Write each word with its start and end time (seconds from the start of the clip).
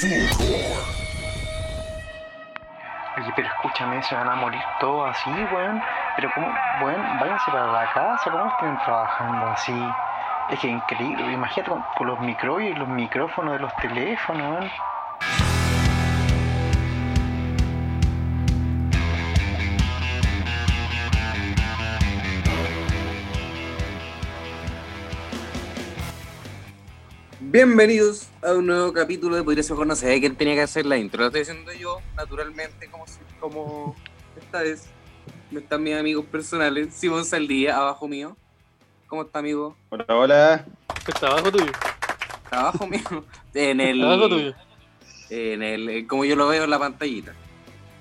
Oye, 0.00 0.12
pero 3.34 3.48
escúchame, 3.48 4.00
se 4.04 4.14
van 4.14 4.28
a 4.28 4.36
morir 4.36 4.62
todos 4.78 5.10
así, 5.10 5.30
weón. 5.52 5.82
Pero 6.14 6.30
cómo, 6.34 6.46
weón, 6.82 7.18
váyanse 7.18 7.50
para 7.50 7.72
la 7.72 7.92
casa, 7.92 8.30
¿cómo 8.30 8.46
estén 8.46 8.78
trabajando 8.84 9.46
así? 9.46 9.92
Es 10.50 10.60
que 10.60 10.68
increíble, 10.68 11.32
imagínate 11.32 11.70
con, 11.70 11.82
con 11.96 12.06
los 12.06 12.20
micros 12.20 12.62
y 12.62 12.74
los 12.74 12.86
micrófonos 12.86 13.54
de 13.54 13.58
los 13.58 13.74
teléfonos, 13.76 14.60
weón. 14.60 14.70
Bienvenidos 27.58 28.28
a 28.40 28.52
un 28.52 28.66
nuevo 28.66 28.92
capítulo 28.92 29.34
de 29.34 29.42
Podría 29.42 29.64
ser 29.64 29.76
no 29.76 29.96
sé 29.96 30.20
quién 30.20 30.36
tenía 30.36 30.54
que 30.54 30.60
hacer 30.60 30.86
la 30.86 30.96
intro. 30.96 31.22
Lo 31.22 31.26
estoy 31.26 31.40
haciendo 31.42 31.72
yo, 31.72 31.98
naturalmente, 32.14 32.88
como, 32.88 33.04
si- 33.08 33.18
como 33.40 33.96
esta 34.40 34.62
vez. 34.62 34.86
Están 35.50 35.82
mis 35.82 35.96
amigos 35.96 36.24
personales. 36.26 36.94
Simón 36.94 37.24
Saldía, 37.24 37.76
abajo 37.76 38.06
mío. 38.06 38.36
¿Cómo 39.08 39.22
está, 39.22 39.40
amigo? 39.40 39.76
Hola, 39.88 40.04
hola. 40.08 40.66
Está 41.04 41.26
abajo 41.26 41.50
tuyo. 41.50 41.72
Abajo 42.48 42.86
mío. 42.86 43.24
En 43.52 43.80
el. 43.80 44.02
Está 44.02 44.12
abajo 44.12 44.28
tuyo. 44.28 44.54
En 45.28 45.62
el. 45.64 46.06
Como 46.06 46.24
yo 46.24 46.36
lo 46.36 46.46
veo 46.46 46.62
en 46.62 46.70
la 46.70 46.78
pantallita. 46.78 47.32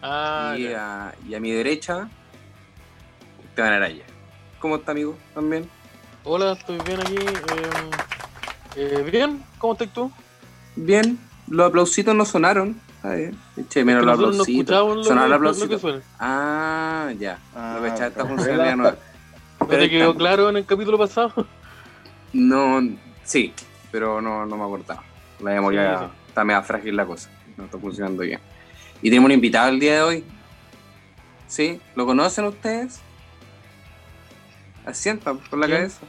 Ah, 0.04 0.54
y, 0.56 0.68
a, 0.68 1.16
y 1.28 1.34
a 1.34 1.40
mi 1.40 1.52
derecha. 1.52 2.08
Esteban 3.44 3.74
Araya. 3.74 4.06
¿Cómo 4.60 4.76
está, 4.76 4.92
amigo? 4.92 5.18
¿También? 5.34 5.68
Hola, 6.24 6.52
estoy 6.52 6.78
bien 6.86 7.00
aquí. 7.02 7.16
eh, 7.16 7.90
eh, 8.80 9.10
bien, 9.12 9.44
¿cómo 9.58 9.74
estás 9.74 9.90
tú? 9.94 10.12
Bien. 10.76 11.18
Los 11.48 11.68
aplausitos 11.68 12.14
no 12.16 12.26
sonaron. 12.26 12.80
Eché 13.56 13.86
menos 13.86 14.04
los 14.04 14.20
no 14.20 14.26
aplausitos. 14.28 14.48
escuchamos 14.50 14.98
lo, 14.98 15.04
Sonaron 15.04 15.42
los 15.42 15.56
que- 15.58 15.64
lo 15.64 15.70
que 15.70 15.76
aplausitos. 15.76 15.82
suena. 15.82 16.02
Ah, 16.20 17.12
ya. 17.18 17.40
Ah, 17.56 17.80
esta 17.86 18.26
funcionalidad 18.26 18.76
nueva. 18.76 18.98
¿No 19.60 19.68
Pero 19.68 19.82
te 19.84 19.90
quedó 19.90 20.00
estamos. 20.02 20.18
claro 20.18 20.50
en 20.50 20.58
el 20.58 20.66
capítulo 20.66 20.98
pasado? 20.98 21.48
No, 22.34 22.82
sí, 23.24 23.54
pero 23.92 24.22
no, 24.22 24.46
no 24.46 24.58
me 24.58 24.64
acordaba. 24.64 25.04
La 25.40 25.52
memoria 25.52 26.00
Sí, 26.00 26.06
sí. 26.06 26.12
está 26.28 26.44
medio 26.44 26.62
frágil 26.64 26.96
la 26.96 27.06
cosa. 27.06 27.30
No 27.56 27.66
está 27.66 27.78
funcionando 27.78 28.24
bien. 28.24 28.40
Y 29.02 29.10
tenemos 29.10 29.28
un 29.28 29.32
invitado 29.32 29.70
el 29.70 29.80
día 29.80 29.94
de 29.96 30.02
hoy. 30.02 30.24
¿Sí? 31.48 31.80
¿Lo 31.96 32.06
conocen 32.06 32.46
ustedes? 32.46 33.00
Asientan 34.86 35.38
por 35.40 35.60
la 35.60 35.66
¿Quién? 35.68 35.78
cabeza. 35.80 36.00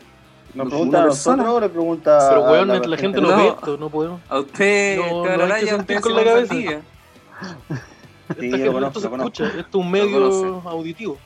¿Nos 0.54 0.68
pregunta 0.68 1.00
a 1.00 1.04
persona. 1.04 1.36
nosotros 1.36 1.56
o 1.56 1.60
le 1.60 1.68
pregunta 1.68 2.18
Pero 2.28 2.42
weón, 2.50 2.90
la, 2.90 2.96
gente 2.96 3.20
no, 3.20 3.36
ve 3.36 3.48
esto, 3.48 3.76
no 3.76 3.90
podemos. 3.90 4.20
A 4.28 4.38
usted, 4.40 4.96
No, 4.96 5.24
Esteban 5.24 5.48
no 5.48 5.54
hay 5.54 5.64
que 5.64 5.74
usted 5.74 6.00
con 6.00 6.14
la 6.16 6.24
cabeza. 6.24 6.54
Sí, 8.28 8.44
Esta 8.44 8.44
lo 8.44 8.50
gente 8.50 8.72
conozco, 8.72 9.00
lo 9.00 9.10
conozco. 9.10 9.44
escucha, 9.44 9.60
esto 9.60 9.78
es 9.78 9.84
un 9.86 9.90
medio 9.90 10.62
auditivo. 10.66 11.16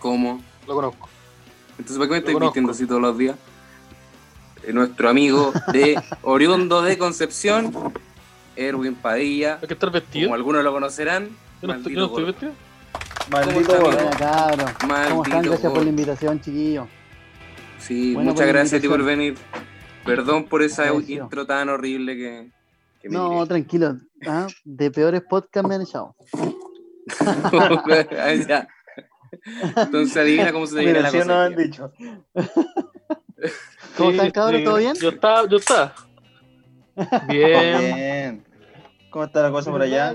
¿Cómo? 0.00 0.42
Lo 0.66 0.74
conozco. 0.74 1.08
Entonces, 1.78 1.98
¿para 1.98 2.08
qué 2.08 2.14
me 2.14 2.22
conozco. 2.32 2.40
vistiendo 2.46 2.72
así 2.72 2.86
todos 2.86 3.00
los 3.00 3.16
días? 3.16 3.36
Eh, 4.64 4.72
nuestro 4.72 5.08
amigo 5.08 5.52
de 5.72 6.02
oriundo 6.22 6.82
de 6.82 6.98
Concepción, 6.98 7.72
Erwin 8.56 8.96
Padilla. 8.96 9.58
Hay 9.62 9.68
que 9.68 9.74
estar 9.74 9.92
vestido. 9.92 10.26
Como 10.26 10.34
algunos 10.34 10.64
lo 10.64 10.72
conocerán. 10.72 11.28
Yo 11.60 11.68
no, 11.68 11.74
estoy, 11.74 11.94
maldito 11.94 11.94
yo 11.94 12.00
no 12.00 12.06
estoy 12.06 12.24
vestido. 12.24 12.52
Maldito 13.30 14.18
cabros. 14.18 14.70
¿Cómo 14.80 14.92
Maldito 14.92 15.22
están? 15.22 15.42
Gracias 15.42 15.72
por 15.72 15.82
la 15.84 15.90
invitación, 15.90 16.40
chiquillos. 16.40 16.88
Sí, 17.82 18.14
Bueno, 18.14 18.30
muchas 18.30 18.46
gracias 18.46 18.78
a 18.78 18.82
ti 18.82 18.88
por 18.88 19.02
venir. 19.04 19.34
Perdón 20.04 20.44
por 20.44 20.62
esa 20.62 20.92
intro 20.94 21.46
tan 21.46 21.68
horrible 21.68 22.16
que, 22.16 22.50
que 23.00 23.08
me 23.08 23.14
No, 23.16 23.46
tranquilo. 23.46 23.96
¿ah? 24.26 24.46
De 24.64 24.90
peores 24.90 25.22
podcasts 25.28 25.68
me 25.68 25.74
han 25.76 25.82
echado. 25.82 26.14
Ahí 28.18 28.44
ya. 28.46 28.68
Entonces 29.76 30.16
adivina 30.16 30.52
cómo 30.52 30.66
se 30.66 30.74
te 30.76 30.80
viene 30.80 30.98
Mira, 30.98 31.10
la 31.10 31.18
cosa. 31.18 31.40
hoy 31.40 31.46
han 31.46 31.56
dicho. 31.56 31.92
¿Cómo 33.96 34.10
Sí, 34.10 34.16
están, 34.16 34.30
cabros? 34.30 34.64
¿Todo 34.64 34.76
bien? 34.76 34.94
Yo 34.94 35.08
estaba, 35.08 35.48
yo 35.48 35.56
estaba. 35.56 35.94
Bien. 37.28 37.94
Bien. 37.94 38.44
¿Cómo 39.10 39.24
está 39.24 39.42
la 39.42 39.50
cosa 39.50 39.70
por 39.70 39.82
allá? 39.82 40.14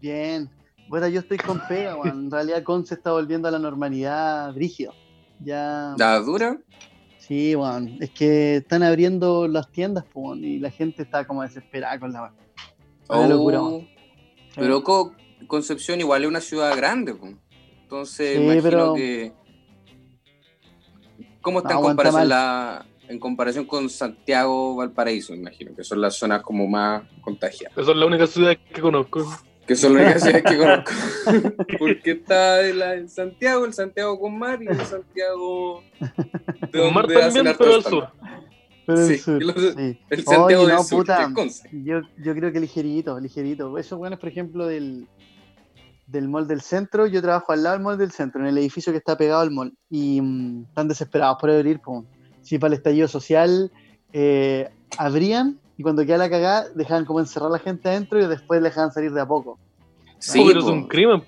Bien. 0.00 0.50
Bueno, 0.88 1.08
yo 1.08 1.20
estoy 1.20 1.38
con 1.38 1.60
pega. 1.66 1.96
En 2.04 2.30
realidad, 2.30 2.62
Conce 2.62 2.94
está 2.94 3.10
volviendo 3.12 3.48
a 3.48 3.50
la 3.50 3.58
normalidad 3.58 4.52
brígido. 4.54 4.94
Ya. 5.40 5.94
¿La 5.98 6.18
dura? 6.20 6.58
Sí, 7.18 7.54
weón. 7.56 7.96
Es 8.00 8.10
que 8.10 8.56
están 8.56 8.82
abriendo 8.82 9.48
las 9.48 9.70
tiendas, 9.70 10.04
pues, 10.12 10.38
y 10.40 10.58
la 10.58 10.70
gente 10.70 11.02
está 11.02 11.26
como 11.26 11.42
desesperada 11.42 11.98
con 11.98 12.12
la 12.12 12.32
Oh, 13.08 13.26
locura, 13.26 13.62
weón. 13.62 13.88
Pero 14.54 14.82
Co- 14.82 15.14
Concepción 15.48 16.00
igual 16.00 16.22
es 16.22 16.28
una 16.28 16.40
ciudad 16.40 16.74
grande. 16.76 17.14
po. 17.14 17.28
Entonces 17.82 18.36
Sí, 18.36 18.42
imagino 18.42 18.62
pero- 18.62 18.94
que... 18.94 19.32
¿Cómo 21.42 21.58
está 21.58 21.70
No, 21.70 21.74
en, 21.74 21.78
aguanta 21.78 22.02
comparación 22.02 22.20
mal. 22.20 22.28
la, 22.28 22.86
en 23.08 23.18
comparación 23.20 23.64
con 23.66 23.88
Santiago, 23.88 24.74
Valparaíso, 24.76 25.32
imagino? 25.34 25.74
Que 25.76 25.84
son 25.84 26.00
las 26.00 26.16
zonas 26.16 26.42
como 26.42 26.66
más 26.66 27.04
contagiadas. 27.20 27.76
Esa 27.78 27.92
es 27.92 27.96
la 27.96 28.06
única 28.06 28.26
ciudad 28.26 28.56
que 28.72 28.80
conozco. 28.80 29.24
Que 29.66 29.74
son 29.74 29.94
las 29.94 30.04
únicas 30.04 30.22
ciudades 30.22 30.44
que 30.44 30.58
conozco. 30.58 30.92
Porque 31.78 32.10
está 32.12 32.60
el, 32.60 32.80
el 32.82 33.08
Santiago, 33.08 33.64
el 33.64 33.72
Santiago 33.72 34.18
con 34.18 34.38
mar 34.38 34.62
y 34.62 34.68
el 34.68 34.80
Santiago... 34.80 35.82
de 36.72 36.78
Con 36.80 36.94
mar 36.94 37.06
también, 37.08 37.54
pero 37.58 37.74
al 37.74 37.82
sur. 37.82 38.08
Pero 38.86 39.00
el 39.00 39.06
Sí, 39.08 39.18
sur, 39.18 39.42
sí. 39.42 39.98
El 40.08 40.24
Santiago 40.24 40.44
Oye, 40.44 40.56
del 40.56 40.68
no, 40.68 40.82
Sur, 40.84 40.98
puta. 41.00 41.32
Yo, 41.72 42.00
yo 42.22 42.34
creo 42.34 42.52
que 42.52 42.60
ligerito, 42.60 43.18
ligerito. 43.18 43.76
Esos 43.78 43.98
buenos, 43.98 44.20
por 44.20 44.28
ejemplo, 44.28 44.66
del, 44.66 45.08
del 46.06 46.28
mall 46.28 46.46
del 46.46 46.60
centro, 46.60 47.06
yo 47.08 47.20
trabajo 47.20 47.52
al 47.52 47.64
lado 47.64 47.74
del 47.76 47.82
mall 47.84 47.98
del 47.98 48.12
centro, 48.12 48.40
en 48.42 48.46
el 48.46 48.58
edificio 48.58 48.92
que 48.92 48.98
está 48.98 49.16
pegado 49.16 49.40
al 49.40 49.50
mall. 49.50 49.76
Y 49.90 50.20
mm, 50.20 50.66
están 50.68 50.86
desesperados 50.86 51.38
por 51.40 51.50
abrir. 51.50 51.80
po. 51.80 52.04
Si 52.42 52.58
para 52.58 52.68
el 52.68 52.78
estallido 52.78 53.08
social 53.08 53.72
eh, 54.12 54.70
abrían 54.98 55.58
y 55.76 55.82
cuando 55.82 56.04
queda 56.06 56.18
la 56.18 56.30
cagada, 56.30 56.66
dejaban 56.74 57.04
como 57.04 57.20
encerrar 57.20 57.48
a 57.48 57.52
la 57.52 57.58
gente 57.58 57.88
adentro 57.88 58.20
y 58.20 58.26
después 58.26 58.60
le 58.62 58.68
dejaban 58.68 58.92
salir 58.92 59.12
de 59.12 59.20
a 59.20 59.26
poco. 59.26 59.58
Sí, 60.18 60.42
pero 60.46 60.60
es 60.60 60.66
un 60.66 60.86
crimen. 60.88 61.22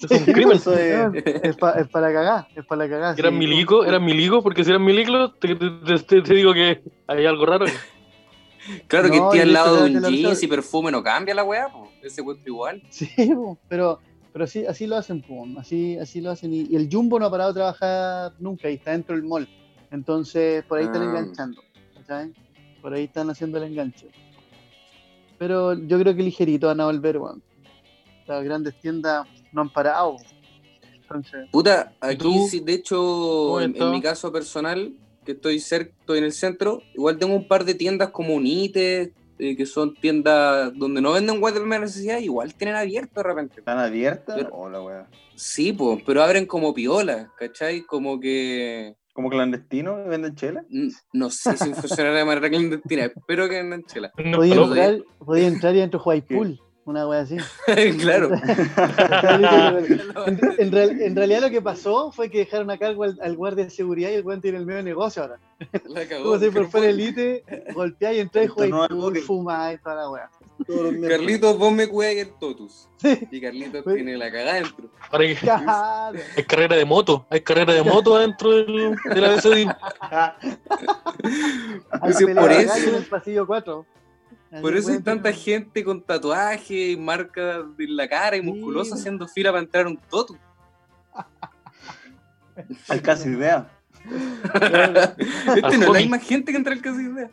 Es 0.00 0.10
un 0.10 0.24
crimen. 0.32 0.56
Eso 0.56 0.72
es- 0.74 1.12
Es, 1.42 1.56
pa- 1.56 1.72
es 1.72 1.88
para 1.88 2.12
cagar, 2.12 2.48
es 2.54 2.64
para 2.64 2.84
la 2.84 2.90
cagada. 2.90 3.14
Eran 3.18 3.32
sí. 3.32 3.38
milicos, 3.38 3.86
eran 3.86 4.04
milicos, 4.04 4.42
porque 4.42 4.62
si 4.64 4.70
eran 4.70 4.84
milicos, 4.84 5.38
te, 5.40 5.54
te- 5.56 5.98
te- 6.06 6.22
te 6.22 6.34
digo 6.34 6.52
que 6.54 6.82
hay 7.06 7.26
algo 7.26 7.44
raro. 7.46 7.66
Claro 8.86 9.10
que 9.10 9.16
No, 9.18 9.32
esté 9.32 9.42
al 9.42 9.52
lado 9.52 9.84
de 9.84 9.96
un 9.96 10.02
jeans 10.04 10.42
y 10.42 10.46
perfume 10.46 10.90
no 10.92 11.02
cambia 11.02 11.34
la 11.34 11.42
weá, 11.44 11.68
po. 11.68 11.88
Ese 12.02 12.22
cuento 12.22 12.42
igual. 12.46 12.82
Sí, 12.90 13.08
po, 13.34 13.58
pero, 13.68 13.98
pero 14.32 14.46
sí, 14.46 14.64
así 14.66 14.86
lo 14.86 14.96
hacen, 14.96 15.22
po, 15.22 15.44
así, 15.58 15.98
así 15.98 16.20
lo 16.20 16.30
hacen. 16.30 16.52
Y, 16.52 16.66
y 16.70 16.76
el 16.76 16.88
Jumbo 16.92 17.18
no 17.18 17.26
ha 17.26 17.30
parado 17.30 17.52
de 17.52 17.58
trabajar 17.60 18.32
nunca 18.38 18.70
y 18.70 18.74
está 18.74 18.92
dentro 18.92 19.16
del 19.16 19.24
mall. 19.24 19.48
Entonces, 19.90 20.62
por 20.64 20.78
ahí 20.78 20.84
están 20.84 21.02
Ah. 21.02 21.06
enganchando. 21.06 21.62
¿cachai? 21.96 22.32
Por 22.80 22.94
ahí 22.94 23.04
están 23.04 23.30
haciendo 23.30 23.58
el 23.58 23.64
enganche. 23.64 24.08
Pero 25.38 25.74
yo 25.74 25.98
creo 25.98 26.14
que 26.14 26.22
ligerito 26.22 26.66
van 26.66 26.80
a 26.80 26.86
volver, 26.86 27.18
weón. 27.18 27.42
Las 28.26 28.44
grandes 28.44 28.78
tiendas 28.80 29.26
no 29.52 29.62
han 29.62 29.70
parado. 29.70 30.16
Entonces, 30.94 31.48
Puta, 31.50 31.92
¿Y 32.02 32.06
aquí 32.06 32.16
tú? 32.18 32.46
sí, 32.48 32.60
de 32.60 32.74
hecho, 32.74 32.96
¿Cómo 32.96 33.60
en, 33.60 33.90
mi 33.90 34.00
caso 34.00 34.30
personal, 34.30 34.92
que 35.24 35.32
estoy 35.32 35.58
cerca, 35.58 35.92
estoy 35.98 36.18
en 36.18 36.24
el 36.24 36.32
centro, 36.32 36.82
igual 36.94 37.18
tengo 37.18 37.34
un 37.34 37.48
par 37.48 37.64
de 37.64 37.74
tiendas 37.74 38.10
como 38.10 38.34
Unites, 38.34 39.10
eh, 39.38 39.56
que 39.56 39.66
son 39.66 39.94
tiendas 39.94 40.72
donde 40.76 41.00
no 41.00 41.12
venden 41.12 41.42
weá 41.42 41.52
de 41.52 41.60
primera 41.60 41.80
necesidad, 41.80 42.18
igual 42.18 42.54
tienen 42.54 42.76
abierto 42.76 43.20
de 43.20 43.22
repente. 43.24 43.54
¿Están 43.60 43.78
abiertas? 43.78 44.36
Pero- 44.36 44.50
Hola, 44.52 44.82
weá. 44.82 45.08
Sí, 45.34 45.72
pues, 45.72 46.02
pero 46.04 46.22
abren 46.22 46.44
como 46.44 46.74
piola, 46.74 47.32
¿cachai? 47.38 47.80
Como 47.80 48.20
que 48.20 48.94
¿Como 49.12 49.28
clandestino 49.30 50.04
venden 50.06 50.34
chela? 50.36 50.64
no 51.12 51.30
sé 51.30 51.56
si 51.56 51.72
funcionará 51.74 52.18
de 52.18 52.24
manera 52.24 52.48
clandestina, 52.48 53.04
espero 53.06 53.48
que 53.48 53.56
venden 53.56 53.84
chela. 53.84 54.12
No, 54.24 54.38
podía 54.38 54.54
entrar, 54.54 54.98
podía 55.18 55.46
entrar 55.48 55.74
y 55.74 55.78
dentro 55.80 55.98
jugáis 56.00 56.22
pool, 56.24 56.60
una 56.84 57.06
wea 57.08 57.20
así. 57.20 57.36
claro. 58.00 58.30
en, 60.26 60.40
en 60.58 60.72
real- 60.72 61.00
en 61.02 61.16
realidad 61.16 61.40
lo 61.42 61.50
que 61.50 61.60
pasó 61.62 62.12
fue 62.12 62.30
que 62.30 62.38
dejaron 62.38 62.70
a 62.70 62.78
cargo 62.78 63.04
al, 63.04 63.18
al 63.22 63.36
guardia 63.36 63.64
de 63.64 63.70
seguridad 63.70 64.10
y 64.10 64.14
el 64.14 64.24
weón 64.24 64.40
tiene 64.40 64.58
el 64.58 64.66
medio 64.66 64.82
negocio 64.82 65.22
ahora. 65.22 65.38
La 65.86 66.06
cagó. 66.06 66.24
Como 66.24 66.38
si 66.38 66.50
por 66.50 66.68
fuera 66.70 66.88
elite, 66.88 67.44
golpeáis 67.74 68.18
y 68.18 68.20
entráis, 68.20 68.48
no 68.48 68.54
jugáis 68.54 68.72
pool, 68.90 69.18
fumáis, 69.18 69.80
toda 69.82 69.96
la 69.96 70.10
wea. 70.10 70.30
Carlitos, 71.08 71.56
vos 71.58 71.72
me 71.72 71.86
cuidas 71.88 72.16
el 72.16 72.32
totus. 72.38 72.88
Sí. 72.96 73.26
Y 73.30 73.40
Carlitos 73.40 73.84
tiene 73.84 74.16
la 74.16 74.30
cagada 74.30 74.54
dentro. 74.54 74.90
Ahora 75.10 75.26
que- 75.26 75.34
Claro. 75.36 76.18
hay 76.36 76.44
carrera 76.44 76.76
de 76.76 76.84
moto, 76.84 77.26
hay 77.30 77.40
carrera 77.40 77.72
de 77.72 77.82
moto 77.82 78.16
adentro 78.16 78.50
del, 78.50 78.94
de 79.04 79.20
la 79.20 79.28
BCD. 79.30 79.66
Hay 82.02 82.12
Sí, 82.12 82.26
por 82.26 82.52
eso. 82.52 82.88
en 82.88 82.94
el 82.96 83.04
pasillo 83.06 83.46
4. 83.46 83.86
Por 84.60 84.76
eso 84.76 84.90
hay 84.90 84.98
tanta 85.00 85.32
gente 85.32 85.84
con 85.84 86.02
tatuajes 86.02 86.70
y 86.70 86.96
marcas 86.96 87.64
en 87.78 87.96
la 87.96 88.08
cara 88.08 88.36
y 88.36 88.40
Sí. 88.40 88.46
musculosa 88.46 88.96
haciendo 88.96 89.28
fila 89.28 89.50
para 89.52 89.62
entrar 89.62 89.86
a 89.86 89.88
un 89.90 89.96
totu. 89.96 90.36
Alcance 92.88 93.28
idea. 93.28 93.70
Este 94.10 95.60
no 95.60 95.68
es 95.68 95.78
la 95.80 95.86
Al 95.86 95.92
misma 95.94 96.18
gente 96.18 96.52
que 96.52 96.58
entra 96.58 96.72
al 96.72 96.80
casi 96.80 97.02
idea. 97.02 97.30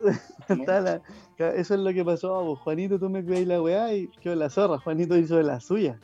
Está 0.48 0.80
la- 0.80 1.02
eso 1.48 1.74
es 1.74 1.80
lo 1.80 1.92
que 1.92 2.04
pasó, 2.04 2.44
pues, 2.46 2.58
Juanito, 2.60 2.98
tú 2.98 3.08
me 3.10 3.24
cuidáis 3.24 3.46
la 3.46 3.60
weá 3.62 3.94
y 3.94 4.08
quedó 4.22 4.34
la 4.34 4.50
zorra. 4.50 4.78
Juanito 4.78 5.16
hizo 5.16 5.36
de 5.36 5.44
la 5.44 5.60
suya. 5.60 5.98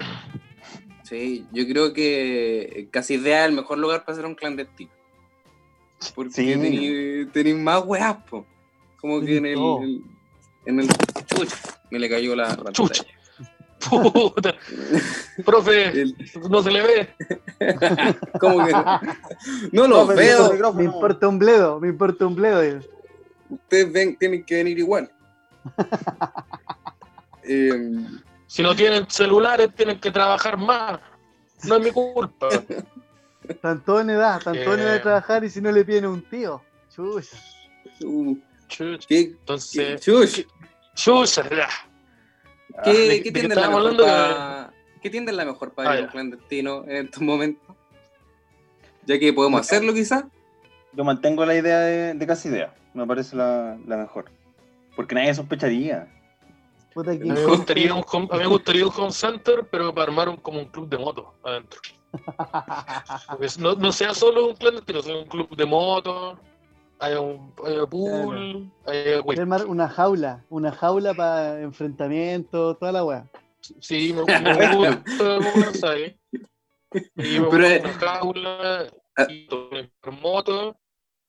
Sí, 1.04 1.46
yo 1.52 1.66
creo 1.66 1.92
que 1.92 2.88
casi 2.90 3.14
idea 3.14 3.44
es 3.44 3.50
el 3.50 3.56
mejor 3.56 3.78
lugar 3.78 4.04
para 4.04 4.14
hacer 4.14 4.26
un 4.26 4.34
clandestino. 4.34 4.90
Porque 6.14 6.32
Sí. 6.32 6.46
tení- 6.54 7.30
tenéis 7.32 7.56
más 7.56 7.84
weas, 7.86 8.16
po. 8.28 8.44
Como 9.00 9.20
que 9.20 9.36
en 9.36 9.46
el, 9.46 10.02
en 10.66 10.80
el. 10.80 10.88
Chucha, 11.26 11.56
me 11.90 11.98
le 11.98 12.08
cayó 12.08 12.34
la. 12.34 12.48
la 12.48 12.72
Chucha. 12.72 13.04
pantalla. 13.04 14.12
Puta. 14.12 14.54
Profe, 15.44 15.90
El- 16.00 16.16
no 16.50 16.60
se 16.62 16.70
le 16.72 16.82
ve. 16.82 17.08
¿Cómo 18.40 18.66
que 18.66 18.72
no? 18.72 19.00
No 19.72 19.86
lo 19.86 20.06
pero 20.08 20.18
veo. 20.18 20.46
el 20.46 20.52
micrófono. 20.54 20.78
Me 20.82 20.84
importa 20.92 21.28
un 21.28 21.38
bledo, 21.38 21.78
me 21.80 21.88
importa 21.88 22.26
un 22.26 22.34
bledo. 22.34 22.80
Ustedes 23.48 23.92
ven, 23.92 24.16
tienen 24.16 24.44
que 24.44 24.56
venir 24.56 24.78
igual. 24.78 25.08
Em, 27.42 28.20
Si 28.46 28.62
no 28.62 28.74
tienen 28.74 29.08
celulares, 29.10 29.68
tienen 29.74 29.98
que 30.00 30.10
trabajar 30.10 30.56
más. 30.56 31.00
No 31.64 31.76
es 31.76 31.82
mi 31.84 31.90
culpa. 31.90 32.48
Todos 33.84 34.02
en 34.02 34.10
edad, 34.10 34.40
todos 34.42 34.56
en 34.56 34.80
edad 34.80 34.90
de 34.92 34.96
Eh. 34.96 35.00
trabajar 35.00 35.44
y 35.44 35.50
si 35.50 35.60
no 35.60 35.70
le 35.72 35.84
piden 35.84 36.06
un 36.06 36.22
tío. 36.22 36.62
Chucha. 36.94 37.36
uh, 38.04 38.36
Chucha. 38.68 39.06
¿Qué, 39.08 39.20
Entonces, 39.20 40.00
chucha. 40.00 40.42
¿qué, 42.84 42.92
¿de- 42.92 43.08
de 43.08 43.22
qué 43.22 43.32
tienda 43.32 43.54
la 43.56 43.68
mejor 43.68 43.96
para 43.96 44.72
¿Qué 45.02 45.10
tienda 45.10 45.30
es 45.30 45.36
la 45.36 45.44
mejor 45.44 45.72
para 45.72 45.90
Ah, 45.90 45.94
ir 45.94 46.00
a 46.00 46.04
un 46.06 46.10
clandestino 46.10 46.84
en 46.84 47.04
estos 47.06 47.22
momentos? 47.22 47.76
Ya 49.04 49.18
que 49.20 49.32
podemos 49.32 49.60
hacerlo 49.60 49.92
quizás. 49.94 50.24
Yo 50.92 51.04
mantengo 51.04 51.44
la 51.46 51.54
idea 51.54 51.78
de, 51.80 52.14
de 52.14 52.26
casi 52.26 52.48
idea. 52.48 52.74
Me 52.94 53.06
parece 53.06 53.36
la, 53.36 53.76
la 53.86 53.96
mejor. 53.98 54.30
Porque 54.96 55.14
nadie 55.14 55.34
sospecharía. 55.34 56.08
Puta 56.94 57.16
que 57.16 57.22
A 57.22 57.34
mí, 57.34 57.40
me 57.40 57.44
gustaría 57.44 57.94
un 57.94 58.04
home, 58.10 58.28
a 58.30 58.36
mí 58.36 58.40
me 58.40 58.46
gustaría 58.48 58.86
un 58.86 58.92
home 58.96 59.12
center, 59.12 59.68
pero 59.70 59.94
para 59.94 60.10
armar 60.10 60.28
un, 60.30 60.36
como 60.38 60.58
un 60.60 60.64
club 60.66 60.88
de 60.88 60.98
moto 60.98 61.34
adentro. 61.44 61.80
Porque 63.28 63.46
no, 63.58 63.74
no 63.74 63.92
sea 63.92 64.14
solo 64.14 64.48
un 64.48 64.56
clandestino, 64.56 65.02
sea 65.02 65.16
un 65.16 65.26
club 65.26 65.54
de 65.54 65.66
moto, 65.66 66.38
haya 66.98 67.20
un 67.20 67.52
haya 67.64 67.86
pool, 67.86 68.70
haya 68.86 69.20
Voy 69.20 69.36
a 69.36 69.40
armar 69.40 69.66
una 69.66 69.88
jaula, 69.88 70.44
una 70.48 70.72
jaula 70.72 71.12
para 71.12 71.60
enfrentamiento, 71.60 72.74
toda 72.76 72.92
la 72.92 73.04
weá. 73.04 73.26
Sí, 73.80 74.14
me, 74.14 74.24
me 74.24 74.76
gusta. 74.76 75.96
Y 77.16 77.40
me 77.40 77.48
Pero, 77.50 77.50
gusta 77.50 77.74
eh, 77.74 77.80
una 77.80 77.92
jaula, 77.98 78.86
ah. 79.16 79.26
y 79.28 79.48
una 79.50 80.16
moto, 80.22 80.76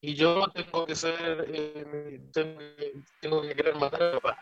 y 0.01 0.13
yo 0.15 0.47
tengo 0.53 0.85
que 0.85 0.95
ser, 0.95 1.45
eh, 1.49 2.19
tengo, 2.33 2.57
que- 2.77 2.93
tengo 3.19 3.41
que 3.41 3.53
querer 3.55 3.75
matar 3.75 4.01
a 4.03 4.05
mi 4.13 4.19
papá. 4.19 4.37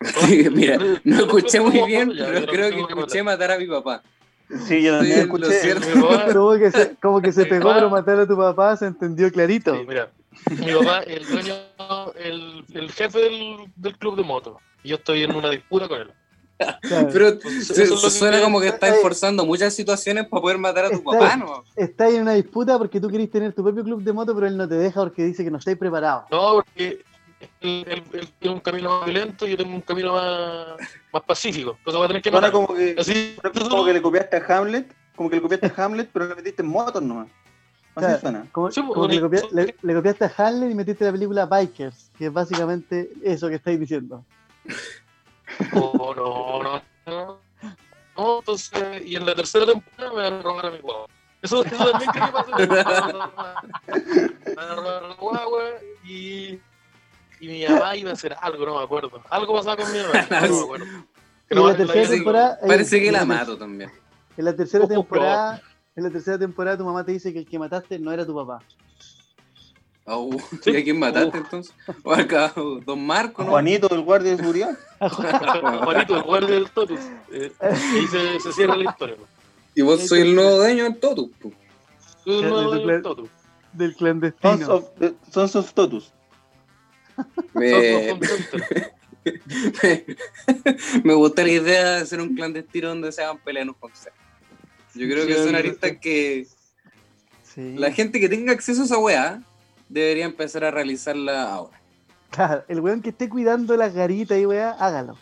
Mira, 0.52 0.78
no 1.04 1.16
escuché 1.16 1.60
muy 1.60 1.82
bien, 1.86 2.12
pero 2.16 2.46
creo 2.46 2.70
que 2.70 2.80
escuché 2.80 3.22
matar 3.22 3.50
a 3.52 3.58
mi 3.58 3.66
papá. 3.66 4.02
Sí, 4.66 4.82
yo 4.82 4.96
también 4.98 5.16
lo 5.18 5.22
escuché. 5.24 5.60
cierto. 5.60 5.86
Mi 5.94 6.02
papá- 6.02 6.32
Como 6.32 6.58
que 6.58 6.70
se, 6.70 6.96
como 6.96 7.20
que 7.22 7.32
se 7.32 7.46
pegó, 7.46 7.74
pero 7.74 7.90
matar 7.90 8.18
a 8.20 8.26
tu 8.26 8.36
papá 8.36 8.76
se 8.76 8.86
entendió 8.86 9.30
clarito. 9.30 9.74
Sí, 9.76 9.84
mira, 9.86 10.10
mi 10.50 10.72
papá 10.72 11.00
es 11.00 11.16
el 11.18 11.26
dueño, 11.28 11.54
el, 12.16 12.64
el 12.74 12.92
jefe 12.92 13.18
del, 13.18 13.56
del 13.76 13.98
club 13.98 14.16
de 14.16 14.22
moto. 14.22 14.58
Y 14.84 14.90
yo 14.90 14.96
estoy 14.96 15.24
en 15.24 15.34
una 15.34 15.50
disputa 15.50 15.88
con 15.88 16.00
él. 16.00 16.12
Claro. 16.80 17.08
Pero 17.12 17.40
se- 17.40 17.86
suena 18.10 18.40
como 18.40 18.60
que 18.60 18.68
estás 18.68 18.96
forzando 19.00 19.46
muchas 19.46 19.72
situaciones 19.74 20.26
para 20.26 20.42
poder 20.42 20.58
matar 20.58 20.86
a 20.86 20.90
tu 20.90 20.96
está- 20.96 21.10
papá, 21.10 21.36
¿no? 21.36 21.64
Estás 21.76 22.12
en 22.12 22.22
una 22.22 22.32
disputa 22.34 22.76
porque 22.78 23.00
tú 23.00 23.08
querés 23.08 23.30
tener 23.30 23.52
tu 23.52 23.62
propio 23.62 23.84
club 23.84 24.02
de 24.02 24.12
moto, 24.12 24.34
pero 24.34 24.46
él 24.46 24.56
no 24.56 24.68
te 24.68 24.74
deja 24.74 25.00
porque 25.00 25.24
dice 25.24 25.44
que 25.44 25.50
no 25.50 25.58
estáis 25.58 25.76
preparados. 25.78 26.24
No, 26.30 26.54
porque 26.54 27.04
él, 27.60 27.84
él- 27.88 28.02
él 28.12 28.28
tiene 28.40 28.54
un 28.56 28.60
camino 28.60 28.90
más 28.98 29.04
violento 29.04 29.46
y 29.46 29.50
yo 29.50 29.56
tengo 29.56 29.74
un 29.74 29.80
camino 29.82 30.12
más, 30.14 30.66
más 31.12 31.22
pacífico. 31.22 31.76
Entonces 31.78 31.96
voy 31.96 32.04
a 32.04 32.08
tener 32.08 32.22
que 32.22 32.50
como 32.52 32.74
que, 32.74 32.96
Así, 32.98 33.36
suena 33.40 33.68
como 33.68 33.84
que 33.84 33.92
le 33.92 34.02
copiaste 34.02 34.36
a 34.36 34.58
Hamlet. 34.58 34.92
Como 35.14 35.30
que 35.30 35.36
le 35.36 35.42
copiaste 35.42 35.66
a 35.76 35.84
Hamlet, 35.84 36.10
pero 36.12 36.26
le 36.28 36.34
metiste 36.34 36.62
en 36.62 36.68
motos 36.68 37.02
nomás. 37.02 37.28
Así 37.94 38.06
Claro. 38.06 38.20
suena. 38.20 38.46
Como, 38.52 38.70
Sí, 38.70 38.80
como 38.80 39.08
que 39.08 39.14
le, 39.14 39.20
porque- 39.20 39.40
copia- 39.42 39.64
le- 39.64 39.74
le 39.82 39.94
copiaste 39.94 40.24
a 40.24 40.32
Hanley 40.36 40.70
y 40.70 40.74
metiste 40.74 41.04
la 41.04 41.12
película 41.12 41.46
Bikers, 41.46 42.10
que 42.16 42.26
es 42.26 42.32
básicamente 42.32 43.10
eso 43.22 43.48
que 43.48 43.56
estáis 43.56 43.78
diciendo. 43.80 44.24
Oh, 45.74 46.14
no, 46.16 46.62
no, 46.62 46.82
no. 47.06 47.40
No, 48.16 48.38
entonces, 48.40 49.06
y 49.06 49.14
en 49.16 49.24
la 49.26 49.34
tercera 49.34 49.64
temporada 49.66 50.12
me 50.14 50.22
van 50.22 50.32
a 50.34 50.42
robar 50.42 50.66
a 50.66 50.70
mi 50.72 50.78
guagua. 50.78 51.06
Eso, 51.40 51.64
eso 51.64 51.90
también 51.90 52.10
creo 52.10 52.26
que 52.26 52.32
pasa. 52.32 52.56
Me 54.46 54.54
van 54.54 54.68
a 54.70 54.74
robar 54.74 55.04
a 55.04 55.08
la 55.08 55.14
guagua 55.14 55.62
y, 56.04 56.58
y 57.40 57.46
mi 57.46 57.64
mamá 57.66 57.94
iba 57.96 58.10
a 58.10 58.14
hacer 58.14 58.36
algo, 58.40 58.66
no 58.66 58.78
me 58.78 58.82
acuerdo. 58.84 59.22
Algo 59.30 59.54
pasaba 59.54 59.76
con 59.76 59.92
mi 59.92 59.98
mamá, 60.00 60.26
no 60.30 60.40
me 60.40 60.46
acuerdo. 60.64 60.86
No 61.50 61.60
en 61.62 61.66
la 61.68 61.76
tercera 61.76 62.00
digo, 62.02 62.14
temporada. 62.14 62.58
Parece 62.66 63.00
que 63.00 63.12
la 63.12 63.24
mato 63.24 63.56
también. 63.56 63.90
En 64.36 64.44
la 64.44 64.54
tercera 64.56 64.84
Oh, 64.84 64.88
no. 64.88 64.94
temporada. 64.94 65.62
En 65.94 66.04
la 66.04 66.10
tercera 66.10 66.38
temporada 66.38 66.76
tu 66.78 66.84
mamá 66.84 67.04
te 67.04 67.12
dice 67.12 67.32
que 67.32 67.38
el 67.40 67.46
que 67.46 67.58
mataste 67.58 67.98
no 68.00 68.12
era 68.12 68.26
tu 68.26 68.34
papá. 68.34 68.58
Oh, 70.10 70.30
Sí. 70.62 70.70
¿Y 70.72 70.76
a 70.78 70.84
quién 70.84 70.98
mataste 70.98 71.36
Uh. 71.38 71.40
entonces? 71.42 71.74
O 72.02 72.12
acá, 72.12 72.52
Don 72.86 73.04
Marco, 73.06 73.42
¿no? 73.44 73.50
Juanito, 73.50 73.88
el 73.94 74.00
guardia 74.02 74.30
de 74.32 74.38
seguridad. 74.38 74.78
Juanito, 75.00 76.16
el 76.16 76.22
guardia 76.22 76.54
del 76.54 76.70
Totus. 76.70 77.00
Eh, 77.30 77.52
y 77.60 77.64
ahí 77.98 78.06
se, 78.06 78.40
se 78.40 78.52
cierra 78.52 78.76
la 78.76 78.90
historia. 78.90 79.16
¿no? 79.18 79.26
Y 79.74 79.82
vos 79.82 80.06
soy 80.08 80.20
el 80.22 80.34
nuevo 80.34 80.56
dueño 80.56 80.84
del 80.84 80.98
Totus. 80.98 81.30
eres 81.42 82.42
el 82.42 82.48
nuevo 82.48 82.72
de 82.74 82.80
tu 82.80 82.86
del 82.88 83.02
Totus. 83.02 83.30
Del 83.74 83.90
Sons 83.90 83.98
clandestino. 83.98 84.74
of, 84.74 84.88
eh, 85.00 85.12
Sons 85.30 85.56
of 85.56 85.72
Totus. 85.74 86.12
Me, 87.52 88.14
me, 88.14 88.20
me 91.04 91.14
gusta 91.14 91.42
la 91.42 91.48
idea 91.50 91.90
de 91.96 92.00
hacer 92.02 92.20
un 92.20 92.34
clandestino 92.34 92.88
donde 92.88 93.12
se 93.12 93.22
hagan 93.22 93.38
peleas 93.38 93.64
en 93.64 93.68
un 93.70 93.74
concierto. 93.74 94.18
Yo 94.94 95.06
creo 95.06 95.26
que 95.26 95.34
Sí, 95.34 95.38
son 95.40 95.48
sí, 95.50 95.54
aristas 95.56 95.92
que 96.00 96.46
Sí. 97.42 97.74
la 97.76 97.90
gente 97.92 98.20
que 98.20 98.28
tenga 98.28 98.52
acceso 98.52 98.82
a 98.82 98.84
esa 98.84 98.98
weá 98.98 99.42
debería 99.88 100.24
empezar 100.24 100.64
a 100.64 100.70
realizarla 100.70 101.52
ahora. 101.52 101.80
Claro, 102.30 102.64
el 102.68 102.80
weón 102.80 103.00
que 103.02 103.08
esté 103.10 103.28
cuidando 103.28 103.76
las 103.76 103.94
garitas 103.94 104.38
y 104.38 104.44
weá, 104.46 104.72
hágalo. 104.78 105.16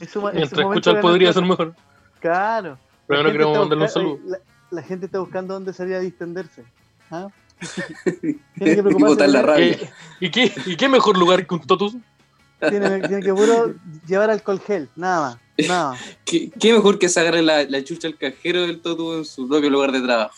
Es 0.00 0.10
su- 0.10 0.26
es 0.28 0.34
Mientras 0.34 0.52
momento 0.62 0.90
escuchar 0.90 1.00
podría 1.00 1.32
ser 1.32 1.44
mejor. 1.44 1.74
Claro. 2.20 2.78
Pero 3.06 3.22
La 3.22 3.22
no 3.22 3.28
gente 3.30 3.32
queremos 3.32 3.52
está 3.52 3.60
mandarle 3.60 3.84
un 3.84 3.90
saludo. 3.90 4.18
La, 4.26 4.38
la 4.70 4.82
gente 4.82 5.06
está 5.06 5.18
buscando 5.20 5.54
dónde 5.54 5.72
salir 5.72 5.94
a 5.94 6.00
distenderse. 6.00 6.64
¿ah? 7.10 7.28
Tiene 8.04 8.38
Y 8.56 8.64
que 8.76 8.82
preocuparse. 8.82 9.14
botar 9.14 9.28
la 9.28 9.40
de- 9.40 9.46
rabia. 9.46 9.76
¿Qué- 9.78 9.90
¿Y 10.20 10.30
qué, 10.30 10.52
¿Y 10.66 10.76
qué 10.76 10.88
mejor 10.88 11.16
lugar 11.16 11.46
que 11.46 11.54
un 11.54 11.60
Totus? 11.60 11.94
Tiene, 12.60 13.00
tiene 13.06 13.22
que 13.22 13.32
puro 13.32 13.74
llevar 14.06 14.30
alcohol 14.30 14.60
gel, 14.60 14.88
nada 14.96 15.20
más. 15.56 15.68
Nada 15.68 15.90
más. 15.92 16.00
¿Qué, 16.24 16.50
qué 16.58 16.72
mejor 16.72 16.98
que 16.98 17.08
sacarle 17.08 17.42
la, 17.42 17.62
la 17.64 17.84
chucha 17.84 18.08
al 18.08 18.16
cajero 18.18 18.62
del 18.62 18.80
Totu 18.80 19.14
en 19.14 19.24
su 19.24 19.48
propio 19.48 19.70
lugar 19.70 19.92
de 19.92 20.00
trabajo? 20.00 20.34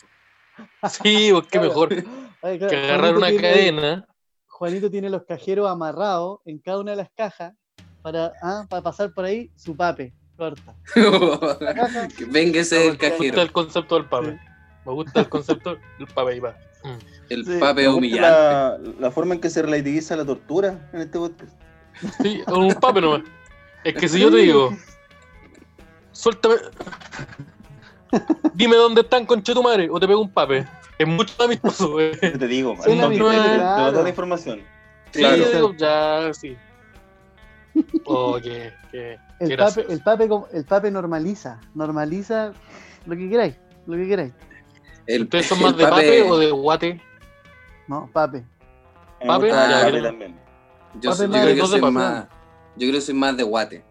Sí, 0.91 1.31
pues 1.33 1.45
qué 1.45 1.59
Claro. 1.59 1.69
mejor 1.69 2.05
Claro, 2.41 2.59
que 2.69 2.77
agarrar 2.77 3.15
Juanito 3.15 3.19
una 3.19 3.29
tiene- 3.29 3.43
cadena. 3.49 4.07
Juanito 4.47 4.91
tiene 4.91 5.11
los 5.11 5.25
cajeros 5.25 5.69
amarrados 5.71 6.41
en 6.45 6.59
cada 6.59 6.81
una 6.81 6.91
de 6.93 6.97
las 6.99 7.11
cajas 7.17 7.55
para, 8.03 8.33
ah, 8.43 8.67
para 8.69 8.83
pasar 8.83 9.13
por 9.15 9.25
ahí 9.25 9.51
su 9.57 9.77
pape. 9.77 10.15
Corta. 10.37 10.75
Caja, 11.75 12.09
Que 12.09 12.25
Véngase 12.25 12.77
del 12.77 12.85
Me 12.85 12.91
gusta 12.93 13.11
cajero. 13.11 13.43
el 13.43 13.53
concepto 13.53 13.95
del 13.97 14.05
pape. 14.07 14.41
Me 14.87 14.93
gusta 14.93 15.21
el 15.21 15.29
concepto 15.29 15.77
del 15.99 16.07
pape 16.15 16.37
y 16.37 16.41
va. 16.41 16.57
Mm. 16.83 16.99
El 17.29 17.45
Sí. 17.45 17.59
pape 17.61 17.89
humillante. 17.89 18.23
la, 18.23 18.79
la 18.99 19.11
forma 19.11 19.35
en 19.35 19.41
que 19.41 19.51
se 19.51 19.61
relativiza 19.63 20.17
la 20.17 20.25
tortura 20.25 20.89
en 20.95 21.01
este 21.03 21.19
podcast. 21.19 21.53
Sí, 22.23 22.41
con 22.47 22.65
un 22.65 22.75
pape 22.75 23.01
nomás. 23.03 23.23
Es 23.85 23.95
que 23.95 24.09
si 24.09 24.19
yo 24.21 24.31
te 24.31 24.39
digo, 24.39 24.71
suéltame. 26.13 26.55
Dime 28.55 28.77
dónde 28.77 29.03
están 29.03 29.27
con 29.27 29.43
tu 29.43 29.63
madre 29.63 29.89
o 29.91 30.01
te 30.01 30.07
pego 30.09 30.21
un 30.21 30.31
pape. 30.33 30.67
Es 31.01 31.07
mucho 31.09 31.43
amistoso, 31.43 31.93
güey. 31.93 32.13
Te 32.21 32.47
digo, 32.47 32.75
Sí, 32.85 32.91
no, 32.95 32.97
te- 32.97 33.03
amistad, 33.07 33.31
te- 33.31 33.51
te 33.53 33.57
claro. 33.93 34.09
información. 34.09 34.61
Sí, 35.13 35.19
Claro. 35.21 35.37
yo 35.39 35.51
digo, 35.53 35.75
ya, 35.77 36.31
sí. 36.35 36.57
Oh, 38.05 38.39
qué, 38.43 38.73
qué, 38.91 39.17
qué 39.39 39.45
el, 39.45 39.57
pape, 39.57 39.87
el, 39.89 40.01
pape, 40.03 40.29
el 40.53 40.65
pape 40.65 40.91
normaliza. 40.91 41.59
Normaliza 41.75 42.53
lo 43.07 43.17
que 43.17 43.29
queráis. 43.31 43.57
Lo 43.87 43.97
que 43.97 44.09
queráis. 44.09 44.33
El, 45.07 45.23
¿Ustedes 45.23 45.47
son 45.47 45.59
el 45.59 45.65
más 45.65 45.77
de 45.77 45.87
pape 45.87 46.23
o 46.23 46.37
de 46.39 46.51
guate? 46.51 47.01
No, 47.89 48.11
pape. 48.13 48.45
Pape, 49.27 49.49
el 49.49 49.55
pape 49.55 50.03
también. 50.03 50.37
Yo, 51.01 51.11
pape 51.11 51.17
soy- 51.17 51.27
yo 51.27 51.33
más 51.33 51.41
creo 51.43 51.55
de 51.55 51.61
que 51.61 51.67
soy 51.67 51.81
pape. 51.81 51.93
más. 51.93 52.25
Yo 52.77 52.89
creo 52.89 52.93
que 52.93 53.01
soy 53.01 53.15
más 53.15 53.37
de 53.37 53.43
guate. 53.43 53.85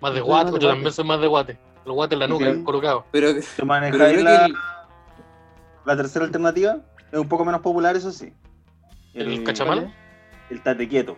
Más 0.00 0.14
de 0.14 0.20
guate, 0.20 0.52
yo 0.60 0.68
también 0.68 0.92
soy 0.92 1.04
más 1.04 1.20
de 1.20 1.26
guate. 1.26 1.58
El 1.84 1.92
guate 1.92 2.14
en 2.14 2.18
la 2.20 2.28
nuca, 2.28 2.54
Sí. 2.54 2.62
colocado. 2.62 3.04
Pero, 3.10 3.28
pero 3.56 3.66
manejáis 3.66 4.12
creo 4.12 4.22
la, 4.24 4.38
que 4.40 4.44
el- 4.46 4.56
la 5.84 5.96
tercera 5.96 6.24
alternativa. 6.24 6.78
Es 7.12 7.18
un 7.18 7.28
poco 7.28 7.44
menos 7.44 7.60
popular, 7.60 7.96
eso 7.96 8.12
sí. 8.12 8.32
¿El 9.14 9.42
cachamal? 9.44 9.80
¿Vale? 9.80 9.94
El 10.50 10.62
tate 10.62 10.88
quieto. 10.88 11.16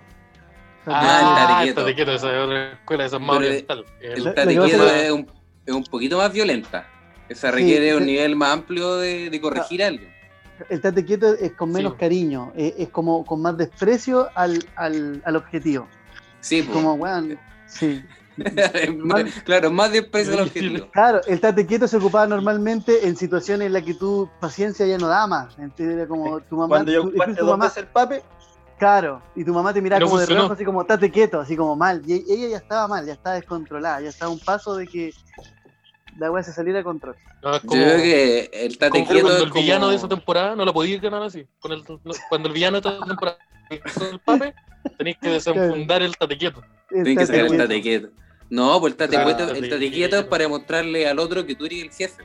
Ah, 0.86 1.60
el 1.62 1.68
el 1.68 1.74
tate 1.74 1.94
quieto. 1.94 2.12
esa 2.12 2.34
es 2.36 2.42
otra 2.44 2.72
escuela, 2.72 3.04
esa 3.04 3.16
es 3.16 3.22
más 3.22 3.36
oriental. 3.36 3.84
El- 4.00 4.12
el 4.26 4.34
tate 4.34 4.46
quieto 4.58 4.86
es 4.88 5.10
un, 5.10 5.30
es 5.66 5.74
un 5.74 5.84
poquito 5.84 6.16
más 6.18 6.32
violenta. 6.32 6.86
Esa 7.28 7.50
requiere 7.50 7.90
Sí, 7.90 7.96
un 7.96 8.06
nivel 8.06 8.36
más 8.36 8.50
amplio 8.52 8.96
de, 8.96 9.30
de 9.30 9.40
corregir 9.40 9.82
a 9.84 9.88
alguien. 9.88 10.12
El 10.68 10.80
tate 10.80 11.04
quieto 11.04 11.34
es 11.34 11.52
con 11.52 11.70
menos 11.72 11.92
Sí. 11.94 11.98
cariño, 12.00 12.52
es, 12.56 12.74
es 12.78 12.88
como 12.90 13.24
con 13.24 13.40
más 13.42 13.56
desprecio 13.56 14.28
al, 14.34 14.64
al, 14.76 15.22
al 15.24 15.36
objetivo. 15.36 15.88
Sí, 16.40 16.62
po. 16.62 16.72
Como, 16.72 16.94
weón, 16.94 17.38
sí. 17.66 18.02
claro, 19.44 19.70
más 19.70 19.92
desprecio 19.92 20.34
al 20.34 20.40
objetivo. 20.40 20.88
Claro, 20.92 21.20
el 21.26 21.40
tate 21.40 21.66
quieto 21.66 21.86
se 21.88 21.96
ocupaba 21.96 22.26
normalmente 22.26 23.06
en 23.06 23.16
situaciones 23.16 23.66
en 23.66 23.72
las 23.72 23.82
que 23.82 23.94
tu 23.94 24.28
paciencia 24.40 24.86
ya 24.86 24.98
no 24.98 25.08
da 25.08 25.26
más. 25.26 25.54
Entonces 25.58 25.88
era 25.94 26.06
como 26.06 26.40
tu 26.40 26.56
mamá. 26.56 26.68
Cuando 26.68 26.92
yo 26.92 27.02
tu- 27.02 27.08
ocupé 27.08 27.26
tu 27.34 27.44
dos 27.46 27.58
mamá- 27.58 27.72
el 27.76 27.86
pape, 27.88 28.22
Claro, 28.78 29.22
y 29.36 29.44
tu 29.44 29.52
mamá 29.54 29.72
te 29.72 29.80
miraba 29.80 30.00
No 30.00 30.06
como 30.06 30.18
de 30.18 30.22
funcionó. 30.26 30.40
reojo, 30.40 30.54
así 30.54 30.64
como 30.64 30.84
tate 30.84 31.08
quieto, 31.12 31.38
así 31.38 31.56
como 31.56 31.76
mal. 31.76 32.02
Y 32.04 32.14
e- 32.14 32.24
ella 32.26 32.48
ya 32.48 32.56
estaba 32.56 32.88
mal, 32.88 33.06
ya 33.06 33.12
estaba 33.12 33.36
descontrolada, 33.36 34.00
ya 34.00 34.08
estaba 34.08 34.28
a 34.30 34.34
un 34.34 34.40
paso 34.40 34.74
de 34.74 34.88
que 34.88 35.12
la 36.18 36.32
weá 36.32 36.42
se 36.42 36.52
saliera 36.52 36.78
de 36.78 36.84
control. 36.84 37.14
No, 37.44 37.54
es 37.54 37.62
Yo 37.62 37.68
como, 37.68 37.80
creo 37.82 37.96
que 37.98 38.50
el 38.52 38.76
tate 38.78 39.04
quieto 39.04 39.20
cuando 39.28 39.36
es 39.38 39.42
el 39.44 39.50
villano 39.52 39.88
de 39.88 39.94
esa 39.94 40.08
temporada 40.08 40.56
no 40.56 40.64
lo 40.64 40.72
podía 40.72 40.98
ganar 40.98 41.22
así. 41.22 41.46
Con 41.60 41.70
el, 41.72 41.84
cuando 42.28 42.48
el 42.48 42.54
villano 42.54 42.80
de 42.80 42.88
esta 42.88 43.06
temporada 43.06 43.38
con 43.80 44.06
el 44.08 44.18
pape, 44.20 44.54
tenéis 44.98 45.16
que 45.20 45.28
desenfundar 45.30 46.02
el 46.02 46.16
tate 46.16 46.36
quieto. 46.38 46.62
El 46.90 47.04
Tiene 47.04 47.16
que 47.20 47.26
ser 47.26 47.34
el 47.40 47.46
quieto. 47.48 47.62
tate 47.64 47.82
quieto. 47.82 48.08
No, 48.50 48.80
pues 48.80 48.92
el 48.92 48.96
tate 48.98 49.10
Claro, 49.12 49.26
quieto, 49.26 49.42
el 49.52 49.56
tate 49.56 49.68
tate 49.68 49.90
quieto 49.90 50.16
es 50.18 50.24
para 50.24 50.42
demostrarle 50.44 51.08
al 51.08 51.18
otro 51.18 51.46
que 51.46 51.54
tú 51.54 51.64
eres 51.66 51.82
el 51.82 51.90
jefe. 51.92 52.22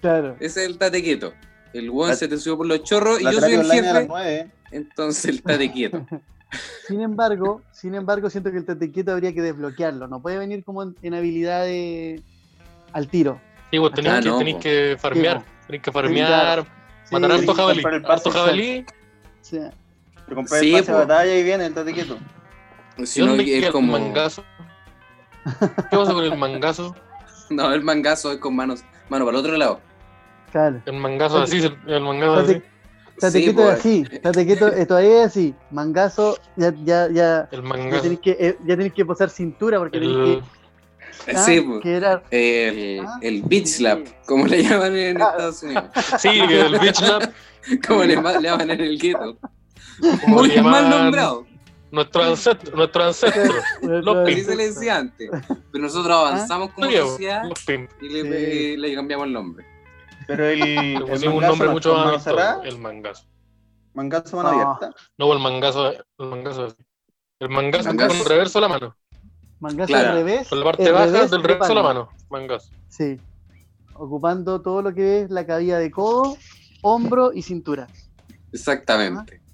Claro. 0.00 0.36
Ese 0.40 0.62
es 0.64 0.66
el 0.70 0.78
tate 0.78 1.02
quieto. 1.02 1.32
El 1.72 1.90
La- 1.96 2.14
se 2.16 2.26
te 2.28 2.36
subió 2.36 2.56
por 2.58 2.66
los 2.66 2.82
chorros 2.82 3.20
y 3.20 3.24
la 3.24 3.32
yo 3.32 3.40
soy 3.40 3.52
el 3.54 3.70
a 3.70 3.74
jefe, 3.74 4.04
9. 4.08 4.50
entonces 4.72 5.24
el 5.26 5.42
tate 5.42 5.70
quieto. 5.72 6.06
Sin 6.88 7.00
embargo, 7.00 7.62
sin 7.70 7.94
embargo, 7.94 8.28
siento 8.28 8.50
que 8.50 8.56
el 8.58 8.64
tate 8.64 8.90
quieto 8.90 9.12
habría 9.12 9.32
que 9.32 9.40
desbloquearlo. 9.40 10.08
No 10.08 10.20
puede 10.20 10.36
venir 10.36 10.64
como 10.64 10.82
en, 10.82 10.96
en 11.00 11.14
habilidades 11.14 12.20
al 12.92 13.06
tiro. 13.06 13.40
Sí, 13.70 13.78
vos 13.78 13.92
tenéis, 13.92 14.14
Ah, 14.16 14.20
que, 14.20 14.28
no, 14.30 14.38
tenéis 14.38 14.56
que 14.56 14.96
farmear. 14.98 15.38
Sí, 15.38 15.44
Tenéis 15.66 15.82
que 15.84 15.92
farmear, 15.92 16.64
Sí, 17.04 17.12
matar 17.14 17.30
harto 17.32 17.52
sí, 17.52 17.56
jabalí. 17.56 17.82
Harto 18.04 18.30
jabalí. 18.32 18.84
sí. 19.42 19.58
Te 20.30 20.34
compré 20.36 20.60
Sí, 20.60 20.68
el 20.74 20.80
pase 20.80 20.92
po. 20.92 20.98
de 20.98 21.04
batalla 21.06 21.36
y 21.36 21.42
viene 21.42 21.66
el 21.66 21.74
tate 21.74 21.92
quieto. 21.92 22.16
Si 23.04 23.20
¿Y 23.20 23.26
no, 23.26 23.34
es 23.34 23.70
como. 23.70 23.96
el 23.96 24.02
mangazo? 24.04 24.44
¿Qué 25.90 25.96
pasa 25.96 26.12
con 26.12 26.24
el 26.24 26.38
mangazo? 26.38 26.94
No, 27.50 27.72
el 27.74 27.82
mangazo 27.82 28.30
es 28.30 28.38
con 28.38 28.54
manos. 28.54 28.84
Mano, 29.08 29.24
para 29.24 29.36
el 29.38 29.44
otro 29.44 29.56
lado. 29.56 29.80
Claro. 30.52 30.80
El 30.86 30.92
mangazo 30.98 31.42
así, 31.42 31.60
el 31.86 32.00
mangazo 32.00 32.34
así. 32.34 32.54
Tate, 32.54 32.64
tate 33.18 33.32
Sí, 33.32 33.42
quieto 33.44 33.62
po. 33.62 33.70
es 33.70 33.78
así. 33.80 34.04
Tate 34.22 34.46
quieto 34.46 34.68
es 34.68 34.86
todavía 34.88 35.20
es 35.22 35.26
así. 35.26 35.54
Mangazo, 35.72 36.38
ya, 36.56 36.72
ya, 36.84 37.08
ya. 37.10 37.48
El 37.50 37.62
Ya 37.62 38.20
que, 38.20 38.30
eh, 38.38 38.56
ya 38.64 38.76
tenéis 38.76 38.92
que 38.94 39.04
posar 39.04 39.30
cintura 39.30 39.78
porque 39.78 39.98
El, 39.98 40.42
que. 41.26 41.32
ah, 41.34 41.42
Sí, 41.44 41.66
que 41.82 41.96
era- 41.96 42.22
El, 42.30 43.00
Ah, 43.04 43.18
el 43.20 43.42
beach 43.42 43.66
slap, 43.66 44.06
como 44.26 44.46
le 44.46 44.62
llaman 44.62 44.94
en. 44.96 45.20
Estados 45.20 45.62
Unidos. 45.64 45.84
sí, 46.18 46.28
el 46.28 46.78
bitch 46.78 47.00
lap. 47.00 47.24
Como 47.86 48.04
le, 48.04 48.16
le 48.16 48.22
llaman 48.42 48.70
en 48.70 48.80
el 48.80 48.98
gueto. 48.98 49.36
Como 50.22 50.36
Muy 50.36 50.60
mal 50.60 50.88
nombrado. 50.90 51.46
Nuestro 51.92 52.22
ancestro, 52.22 52.76
nuestro 52.76 53.02
ancestro. 53.04 53.52
Los 53.82 54.16
Así 54.18 54.42
se 54.42 54.54
le 54.56 54.68
decía 54.68 54.96
antes. 54.98 55.28
Pero 55.72 55.84
nosotros 55.84 56.16
avanzamos 56.16 56.70
como 56.72 56.86
Oye, 56.86 56.98
sociedad 57.00 57.42
y 58.00 58.08
le, 58.08 58.22
Sí. 58.22 58.76
le 58.76 58.94
cambiamos 58.94 59.26
el 59.26 59.32
nombre. 59.32 59.66
Pero 60.28 60.46
el, 60.46 60.60
Le 60.60 60.92
el 60.94 61.02
pusimos 61.02 61.34
un 61.34 61.42
nombre 61.42 61.66
no, 61.66 61.72
mucho 61.72 61.94
más. 61.94 62.24
El 62.64 62.78
mangazo. 62.78 63.24
mangazo 63.94 64.36
mano 64.36 64.52
No. 64.52 64.60
abierta. 64.60 64.96
No, 65.18 65.32
el 65.32 65.38
mangazo, 65.40 65.90
el 65.92 66.04
mangazo. 66.18 66.68
El 67.40 67.48
mangazo 67.48 67.88
Mangazo. 67.88 68.18
con 68.18 68.26
reverso 68.28 68.58
a 68.58 68.60
la 68.62 68.68
mano. 68.68 68.96
Mangazo 69.58 69.86
Claro. 69.88 70.08
al 70.10 70.14
revés. 70.16 70.48
Con 70.48 70.58
la 70.60 70.64
parte 70.66 70.84
el 70.84 70.92
baja 70.92 71.06
revés 71.06 71.30
del 71.30 71.42
de 71.42 71.48
reverso 71.48 71.72
a 71.72 71.74
la 71.74 71.82
mano. 71.82 72.08
Mangazo. 72.30 72.70
Sí. 72.88 73.18
Ocupando 73.94 74.62
todo 74.62 74.80
lo 74.82 74.94
que 74.94 75.22
es 75.22 75.30
la 75.30 75.44
caída 75.44 75.78
de 75.78 75.90
codo, 75.90 76.36
hombro 76.82 77.32
y 77.34 77.42
cintura. 77.42 77.88
Exactamente. 78.52 79.40
Y 79.46 79.49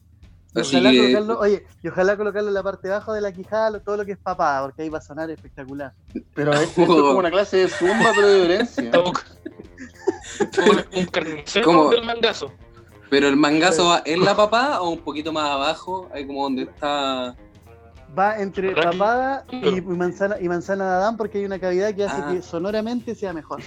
Así 0.56 0.76
ojalá 0.76 0.90
que, 0.90 0.98
colocarlo, 0.98 1.38
oye, 1.40 1.66
y 1.82 1.88
ojalá 1.88 2.16
colocarlo 2.16 2.48
en 2.48 2.54
la 2.54 2.62
parte 2.62 2.88
de 2.88 2.94
abajo 2.94 3.12
de 3.12 3.20
la 3.20 3.32
quijada, 3.32 3.80
todo 3.80 3.96
lo 3.96 4.04
que 4.04 4.12
es 4.12 4.18
papada, 4.18 4.62
porque 4.62 4.82
ahí 4.82 4.88
va 4.88 4.98
a 4.98 5.02
sonar 5.02 5.30
espectacular. 5.30 5.92
Pero 6.34 6.52
es, 6.54 6.60
esto 6.62 6.82
es 6.82 6.86
como 6.88 7.18
una 7.18 7.30
clase 7.30 7.58
de 7.58 7.68
zumba, 7.68 8.12
pero 8.14 8.28
de 8.28 8.38
violencia. 8.38 8.90
Un 10.94 11.06
carnicero 11.06 11.64
¿Cómo? 11.64 11.90
del 11.90 12.04
mangazo. 12.04 12.52
pero 13.10 13.28
el 13.28 13.36
mangazo 13.36 13.86
va 13.86 14.02
en 14.04 14.24
la 14.24 14.34
papada 14.36 14.80
o 14.82 14.90
un 14.90 15.00
poquito 15.00 15.32
más 15.32 15.50
abajo, 15.50 16.08
ahí 16.12 16.26
como 16.26 16.42
donde 16.44 16.62
está. 16.62 17.36
Va 18.18 18.38
entre 18.40 18.74
papada 18.74 19.44
y, 19.50 19.76
y 19.78 19.80
manzana 19.82 20.36
y 20.40 20.48
manzana 20.48 20.84
de 20.88 20.94
Adán 20.96 21.16
porque 21.16 21.38
hay 21.38 21.44
una 21.44 21.58
cavidad 21.58 21.94
que 21.94 22.04
hace 22.04 22.22
Ah. 22.22 22.28
que 22.32 22.42
sonoramente 22.42 23.14
sea 23.14 23.32
mejor. 23.32 23.60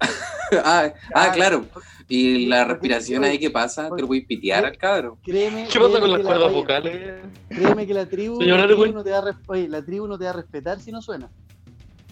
ah, 0.64 0.92
ah, 1.14 1.30
claro. 1.32 1.64
Y 2.08 2.46
la 2.46 2.64
respiración 2.64 3.24
ahí 3.24 3.38
que 3.38 3.50
pasa, 3.50 3.88
te 3.94 4.00
lo 4.02 4.06
voy 4.06 4.22
a 4.22 4.26
pitear 4.28 4.64
al 4.64 4.76
cabro. 4.78 5.18
Créeme, 5.24 5.66
¿Qué 5.72 5.78
pasa 5.80 5.98
con 6.00 6.10
las 6.12 6.18
que 6.18 6.22
la- 6.24 6.30
cuerdas 6.30 6.52
vocales? 6.52 7.14
Créeme 7.48 7.86
que 7.86 7.94
la 7.94 8.06
tribu, 8.06 8.40
la 8.40 8.64
tribu 8.66 8.86
no 8.92 9.02
te 9.02 9.10
va 9.10 9.18
a 9.18 9.20
res- 9.22 9.36
oye, 9.48 9.68
la 9.68 9.84
tribu 9.84 10.06
no 10.06 10.16
te 10.16 10.24
va 10.24 10.30
a 10.30 10.34
respetar 10.34 10.78
si 10.80 10.92
no 10.92 11.02
suena. 11.02 11.28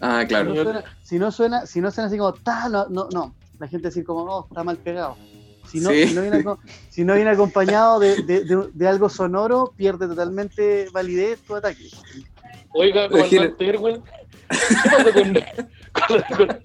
Ah, 0.00 0.22
Si 0.22 0.26
claro. 0.28 0.52
no 0.52 0.62
suena, 0.64 0.84
si 1.02 1.18
no 1.18 1.30
suena, 1.30 1.66
si 1.66 1.80
no 1.80 1.90
suena 1.92 2.08
así 2.08 2.18
como 2.18 2.32
ta, 2.34 2.68
no, 2.68 2.86
no, 2.88 3.08
no. 3.12 3.34
La 3.60 3.68
gente 3.68 3.88
decir 3.88 4.04
como, 4.04 4.22
oh, 4.24 4.46
está 4.48 4.64
mal 4.64 4.76
pegado. 4.78 5.16
Si 5.70 5.78
no, 5.78 5.90
Sí. 5.90 6.08
si 6.08 6.14
no, 6.14 6.22
viene, 6.22 6.44
si 6.90 7.04
no 7.04 7.14
viene 7.14 7.30
acompañado 7.30 8.00
de, 8.00 8.22
de- 8.24 8.44
de- 8.44 8.68
de 8.72 8.88
algo 8.88 9.08
sonoro, 9.08 9.72
pierde 9.76 10.08
totalmente 10.08 10.88
validez 10.92 11.40
tu 11.42 11.54
ataque. 11.54 11.88
Oiga, 12.74 13.04
Erwin, 13.04 13.54
¿qué 13.56 14.88
pasa 14.90 15.12
con, 15.12 15.34
con 16.36 16.36
con- 16.46 16.58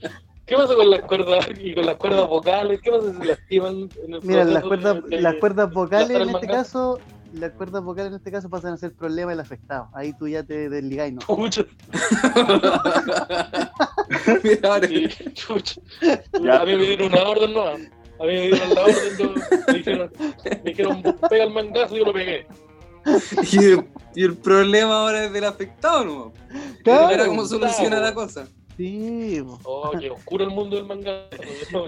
¿qué 0.49 0.55
pasa 0.55 0.75
con 0.75 0.89
las 0.89 1.01
cuerdas 1.01 1.47
y 1.59 1.73
con 1.75 1.85
las 1.85 1.95
cuerdas 1.97 2.27
vocales? 2.27 2.81
¿Qué 2.81 2.91
pasa 2.91 3.13
si 3.21 3.27
lastiman 3.27 3.89
en 4.05 4.13
el 4.15 4.21
Mira, 4.23 4.43
las 4.43 4.63
cuerdas, 4.63 5.03
de- 5.07 5.21
las 5.21 5.35
cuerdas 5.35 5.71
vocales 5.71 6.09
en 6.09 6.29
este 6.29 6.47
caso, 6.47 6.99
las 7.33 7.51
cuerdas 7.51 7.83
vocales 7.83 8.09
en 8.11 8.15
este 8.17 8.31
caso 8.31 8.49
pasan 8.49 8.73
a 8.73 8.77
ser 8.77 8.93
problema 8.93 9.31
del 9.31 9.39
afectado. 9.39 9.87
Ahí 9.93 10.13
tú 10.13 10.27
ya 10.27 10.43
te 10.43 10.69
desligáis, 10.69 11.13
¿no? 11.13 11.19
Chucha, 11.21 11.63
Mira, 14.43 14.81
sí, 14.87 15.07
chucha. 15.33 15.81
Ya. 16.41 16.61
A 16.61 16.65
mí 16.65 16.75
me 16.75 16.83
dieron 16.83 17.13
una 17.13 17.23
orden 17.23 17.53
nueva. 17.53 17.73
A 17.73 18.23
mí 18.23 18.33
me 18.33 18.41
dieron 18.47 18.73
la 18.75 18.81
orden, 18.81 19.17
yo- 19.17 19.33
me 19.67 19.73
dijeron, 19.73 20.11
me 20.43 20.61
dijeron, 20.71 21.03
pega 21.29 21.43
el 21.45 21.53
mangazo 21.53 21.95
y 21.95 21.99
yo 21.99 22.05
lo 22.05 22.13
pegué. 22.13 22.47
y, 23.51 23.57
el, 23.65 23.87
y 24.15 24.23
el 24.23 24.35
problema 24.37 25.01
ahora 25.01 25.25
es 25.25 25.33
del 25.33 25.45
afectado, 25.45 26.05
¿no? 26.05 26.33
Claro, 26.83 27.07
Mira 27.07 27.25
cómo 27.27 27.45
soluciona 27.45 27.97
claro. 27.97 28.05
la 28.05 28.13
cosa. 28.13 28.47
Sí, 28.79 29.41
po. 29.43 29.59
Oh, 29.65 29.91
oscuro 30.13 30.45
el 30.45 30.51
mundo 30.51 30.77
del 30.77 30.87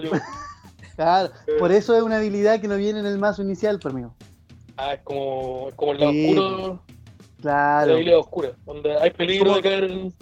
yo- 0.02 0.10
claro. 0.96 1.32
Por 1.58 1.72
eso 1.72 1.96
es 1.96 2.02
una 2.02 2.18
habilidad 2.18 2.60
que 2.60 2.68
no 2.68 2.76
viene 2.76 3.00
en 3.00 3.06
el 3.06 3.16
mazo 3.18 3.40
inicial, 3.40 3.78
por 3.80 3.94
mí. 3.94 4.02
ah, 4.76 4.92
es 4.92 5.00
como, 5.00 5.68
es 5.70 5.74
como 5.74 5.92
el 5.92 6.00
lado 6.00 6.12
Sí. 6.12 6.28
oscuro, 6.28 6.82
la 7.38 7.40
Claro. 7.40 7.92
habilidad 7.94 8.18
oscura, 8.18 8.52
donde 8.66 8.94
hay 8.98 9.10
peligro 9.10 9.54
de 9.54 9.62
caer 9.62 9.84
en... 9.84 10.14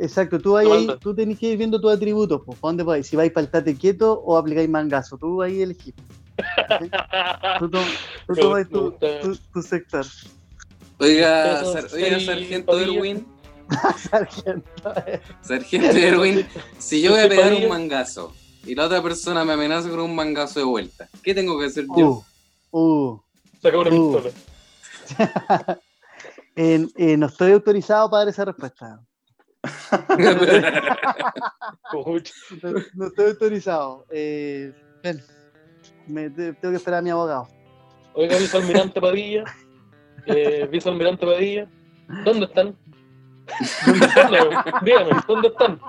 Exacto, 0.00 0.40
tú, 0.40 0.56
ahí, 0.56 0.66
ahí- 0.72 0.96
tú 1.02 1.14
tenés 1.14 1.38
que 1.38 1.48
ir 1.48 1.58
viendo 1.58 1.78
tus 1.78 1.92
atributos, 1.92 2.40
pues, 2.46 2.58
¿pa' 2.58 2.68
dónde 2.68 2.84
vais? 2.84 3.06
Si 3.06 3.16
vais 3.16 3.30
para 3.30 3.44
el 3.44 3.50
tate 3.50 3.76
quieto 3.76 4.14
o 4.24 4.38
aplicáis 4.38 4.68
mangazo, 4.70 5.18
tú 5.18 5.42
ahí 5.42 5.60
elegís. 5.60 5.92
Tú, 7.60 7.68
to- 7.70 7.78
tú 8.26 8.32
Me 8.34 8.40
tomas 8.40 8.68
tu, 8.70 8.80
gusta. 8.90 9.20
tu- 9.20 9.36
tu 9.52 9.62
sector. 9.62 10.06
Oiga, 10.98 11.64
sar- 11.66 11.86
oiga, 11.92 12.18
sí, 12.18 12.64
sargento. 14.10 14.92
Erwin, 14.94 15.20
Sargento. 15.42 15.96
Erwin, 15.96 16.46
si 16.78 17.02
yo 17.02 17.10
voy 17.12 17.20
a 17.20 17.22
Soy 17.26 17.30
pegar 17.36 17.52
un 17.54 17.68
mangazo 17.68 18.32
y 18.64 18.74
la 18.74 18.86
otra 18.86 19.02
persona 19.02 19.44
me 19.44 19.52
amenaza 19.52 19.88
con 19.90 20.00
un 20.00 20.14
mangazo 20.14 20.58
de 20.60 20.64
vuelta, 20.66 21.08
¿qué 21.22 21.34
tengo 21.34 21.58
que 21.58 21.66
hacer 21.66 21.86
yo? 21.96 22.24
Uh, 22.70 22.78
uh. 22.78 23.22
Saca 23.62 23.78
una 23.78 23.90
Uh. 23.90 24.22
pistola. 24.22 25.78
Eh, 26.56 26.86
eh, 26.96 27.16
no 27.16 27.26
estoy 27.26 27.50
autorizado 27.50 28.08
para 28.08 28.20
dar 28.20 28.28
esa 28.28 28.44
respuesta. 28.44 29.00
No, 30.18 30.34
no 32.94 33.06
estoy 33.06 33.26
autorizado. 33.30 34.06
Eh, 34.10 34.72
ven, 35.02 35.20
me- 36.06 36.30
te- 36.30 36.52
tengo 36.52 36.70
que 36.70 36.76
esperar 36.76 37.00
a 37.00 37.02
mi 37.02 37.10
abogado. 37.10 37.48
Oiga, 38.14 38.36
vicealmirante 38.38 39.00
Padilla. 39.00 39.42
Eh, 40.26 40.68
vicealmirante 40.70 41.26
Padilla. 41.26 41.68
¿Dónde 42.24 42.46
están? 42.46 42.76
¿Dónde 43.86 44.06
están? 44.06 44.30
Dígame, 44.84 45.10
¿dónde 45.28 45.48
están? 45.48 45.80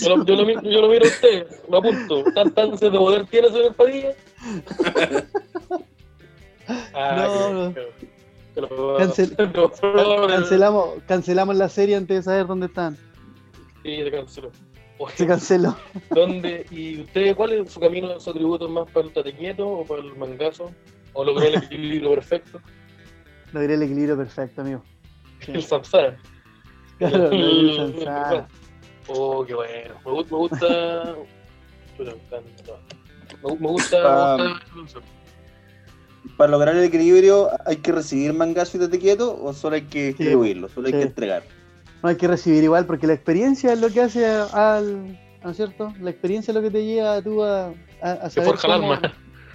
Yo 0.00 0.16
lo, 0.16 0.24
yo 0.24 0.34
lo 0.36 0.44
mi- 0.46 0.54
yo 0.72 0.80
lo 0.80 0.88
miro 0.88 1.04
a 1.04 1.08
usted, 1.08 1.46
lo 1.68 1.78
apunto. 1.78 2.24
¿Tanta 2.34 2.62
ansia 2.62 2.90
de 2.90 2.98
poder 2.98 3.26
tiene, 3.26 3.48
señor 3.48 3.74
Padilla? 3.74 4.14
Ah, 6.94 7.50
No, 7.52 7.74
que- 7.74 7.88
Cancel- 8.98 9.36
Cancelamos, 10.28 10.88
cancelamos 11.06 11.56
la 11.56 11.68
serie 11.68 11.96
antes 11.96 12.16
de 12.18 12.22
saber 12.22 12.46
dónde 12.46 12.66
están. 12.66 12.96
Sí, 13.84 14.02
se 14.02 14.10
canceló. 14.10 14.50
Oye, 14.98 15.14
Se 15.16 15.26
canceló. 15.26 15.76
¿Dónde? 16.10 16.66
¿Y 16.70 17.00
usted 17.02 17.34
cuál 17.36 17.52
es 17.52 17.72
su 17.72 17.80
camino, 17.80 18.18
su 18.20 18.30
atributo 18.30 18.68
más 18.68 18.90
para 18.90 19.06
el 19.06 19.12
tatequieto 19.12 19.66
o 19.66 19.84
para 19.84 20.02
el 20.02 20.14
mangazo? 20.16 20.72
¿O 21.12 21.24
logró 21.24 21.44
el 21.46 21.56
equilibrio 21.56 22.10
perfecto? 22.14 22.60
Logré 23.52 23.74
el 23.74 23.82
equilibrio 23.82 24.16
perfecto, 24.16 24.60
amigo. 24.62 24.82
Sí. 25.40 25.52
El 25.52 25.62
samsara. 25.62 26.16
Claro, 26.98 27.30
el 27.30 27.76
Sansara. 27.76 28.48
Oh, 29.12 29.44
qué 29.44 29.54
bueno. 29.54 29.94
Me, 30.04 30.12
me 30.12 30.22
gusta. 30.22 31.16
Me 31.98 33.54
gusta. 33.56 33.96
Ah. 34.04 34.36
me 34.72 34.82
gusta. 34.82 35.00
Para 36.36 36.50
lograr 36.52 36.76
el 36.76 36.84
equilibrio, 36.84 37.48
¿hay 37.66 37.76
que 37.78 37.90
recibir 37.90 38.32
mangazo 38.34 38.76
y 38.76 38.80
estate 38.80 38.98
quieto 39.00 39.42
o 39.42 39.52
solo 39.52 39.74
hay 39.76 39.82
que 39.82 40.12
Sí, 40.12 40.18
distribuirlo? 40.18 40.68
Solo 40.68 40.86
hay 40.86 40.92
sí. 40.92 40.98
que 41.00 41.04
entregar. 41.06 41.42
No 42.02 42.08
hay 42.08 42.16
que 42.16 42.28
recibir 42.28 42.62
igual, 42.62 42.86
porque 42.86 43.06
la 43.08 43.14
experiencia 43.14 43.72
es 43.72 43.80
lo 43.80 43.88
que 43.88 44.02
hace 44.02 44.24
al. 44.26 45.18
¿No 45.42 45.50
es 45.50 45.56
cierto? 45.56 45.92
La 46.00 46.10
experiencia 46.10 46.52
es 46.52 46.54
lo 46.54 46.62
que 46.62 46.70
te 46.70 46.84
lleva 46.84 47.14
a 47.14 47.22
tú 47.22 47.42
a, 47.42 47.72
a, 48.02 48.12
a 48.12 48.30
saber 48.30 48.50
forja 48.50 48.66
el 48.68 48.72
alma. 48.74 49.00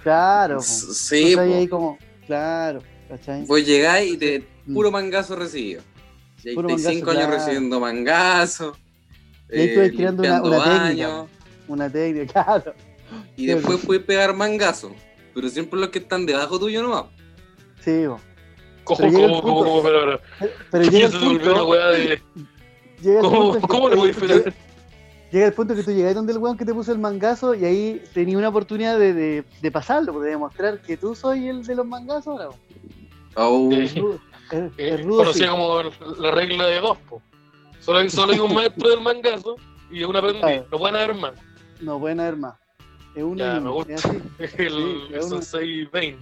Claro. 0.06 0.60
Sí, 0.62 1.32
po. 1.34 1.40
ahí 1.40 1.66
como. 1.66 1.98
Claro, 2.28 2.80
¿cachai? 3.08 3.44
Vos 3.44 3.64
llegáis 3.66 4.12
y 4.14 4.16
te 4.16 4.44
Mm. 4.66 4.74
puro 4.74 4.90
mangazo 4.92 5.34
recibido. 5.34 5.82
Y 6.44 6.50
ahí 6.50 6.54
Puro 6.54 6.68
mangazo, 6.68 6.90
cinco 6.90 7.10
años 7.10 7.22
claro. 7.24 7.36
recibiendo 7.38 7.80
mangazo. 7.80 8.76
Y 9.50 9.58
ahí 9.60 9.76
vas 9.76 9.88
creando 9.90 10.22
una- 10.22 10.32
limpiando 10.34 10.48
una 10.48 10.64
técnica, 10.64 11.08
baños, 11.08 11.30
Una 11.68 11.90
técnica, 11.90 12.32
claro. 12.44 12.74
Y 13.36 13.46
después 13.46 13.80
puedes 13.84 14.04
pegar 14.04 14.32
mangazo. 14.34 14.92
Pero 15.34 15.48
siempre 15.48 15.78
los 15.80 15.88
que 15.88 15.98
están 15.98 16.24
debajo 16.24 16.56
tuyo 16.58 16.82
nomás. 16.84 17.06
Sí, 17.84 18.04
po. 18.06 18.20
¿Cómo, 18.84 18.98
Pero 19.00 19.12
cómo, 19.12 19.42
punto- 19.42 19.42
cómo, 19.42 19.82
pero, 19.82 20.00
pero, 20.00 20.20
Pero, 20.38 20.52
pero 20.70 20.84
¿qué 20.84 20.90
llega 20.90 21.06
el 21.06 21.12
se 21.12 21.18
volvió 21.18 21.34
una 21.34 21.42
punto. 21.62 21.68
weá 21.68 21.86
de. 21.88 22.22
¿Cómo, 23.20 23.60
cómo 23.62 23.88
le 23.88 23.96
voy 23.96 24.04
a 24.10 24.12
diferenciar? 24.14 24.54
Llega 25.36 25.48
el 25.48 25.52
punto 25.52 25.74
que 25.74 25.82
tú 25.82 25.90
llegas 25.92 26.14
donde 26.14 26.32
el 26.32 26.38
weón 26.38 26.56
que 26.56 26.64
te 26.64 26.72
puso 26.72 26.92
el 26.92 26.98
mangazo 26.98 27.54
y 27.54 27.62
ahí 27.66 28.02
tenías 28.14 28.38
una 28.38 28.48
oportunidad 28.48 28.98
de, 28.98 29.12
de, 29.12 29.44
de 29.60 29.70
pasarlo, 29.70 30.18
de 30.20 30.30
demostrar 30.30 30.80
que 30.80 30.96
tú 30.96 31.14
soy 31.14 31.48
el 31.48 31.62
de 31.62 31.74
los 31.74 31.86
mangazos 31.86 32.40
ahora. 32.40 32.46
po. 32.48 32.56
Oh, 33.34 33.68
Sí. 33.70 33.76
Es 33.82 33.94
rudo, 34.00 34.18
Eh, 34.78 34.96
rudo, 34.96 35.16
conocía 35.18 35.44
sí. 35.44 35.50
como 35.50 35.82
la 36.22 36.30
regla 36.30 36.64
de 36.68 36.80
dos, 36.80 36.96
po. 37.06 37.20
Solo 37.80 37.98
hay, 37.98 38.08
solo 38.08 38.32
hay 38.32 38.38
un 38.38 38.54
maestro 38.54 38.88
del 38.88 39.02
mangazo 39.02 39.56
y 39.90 40.04
un 40.04 40.16
aprendiz. 40.16 40.40
Claro. 40.40 40.66
No 40.72 40.78
pueden 40.78 40.96
haber 40.96 41.14
más. 41.14 41.32
No 41.82 42.00
pueden 42.00 42.20
haber 42.20 42.36
más. 42.36 42.54
Es 43.14 43.22
uno 43.22 43.36
Ya, 43.36 43.56
y 43.58 43.60
me 43.60 43.70
gusta. 43.70 43.92
Es 43.92 44.06
así. 44.06 44.18
El, 44.56 45.22
Sí. 45.22 45.28
Sensei 45.28 45.84
Bane. 45.84 46.16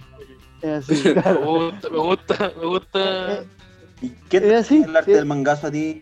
Es 0.61 0.89
así, 0.89 1.07
Me 1.07 1.13
claro. 1.21 1.39
gusta, 1.45 1.89
me 1.89 1.97
gusta, 1.99 2.51
me 2.59 2.65
gusta. 2.67 3.33
Eh, 3.35 3.47
¿Y 4.01 4.09
qué 4.27 4.41
te 4.41 4.49
Es 4.49 4.55
así, 4.65 4.81
el 4.83 4.93
arte 4.93 5.11
es- 5.11 5.17
del 5.19 5.25
mangazo 5.25 5.67
a 5.67 5.71
ti? 5.71 6.01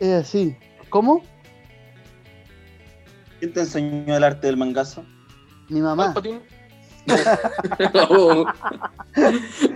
Es 0.00 0.12
así. 0.14 0.56
¿Cómo? 0.90 1.22
¿Quién 3.44 3.52
te 3.52 3.60
enseñó 3.60 4.16
el 4.16 4.24
arte 4.24 4.46
del 4.46 4.56
mangazo? 4.56 5.04
Mi 5.68 5.82
mamá. 5.82 6.14
Palpatine. 6.14 6.40
Oh. 8.08 8.46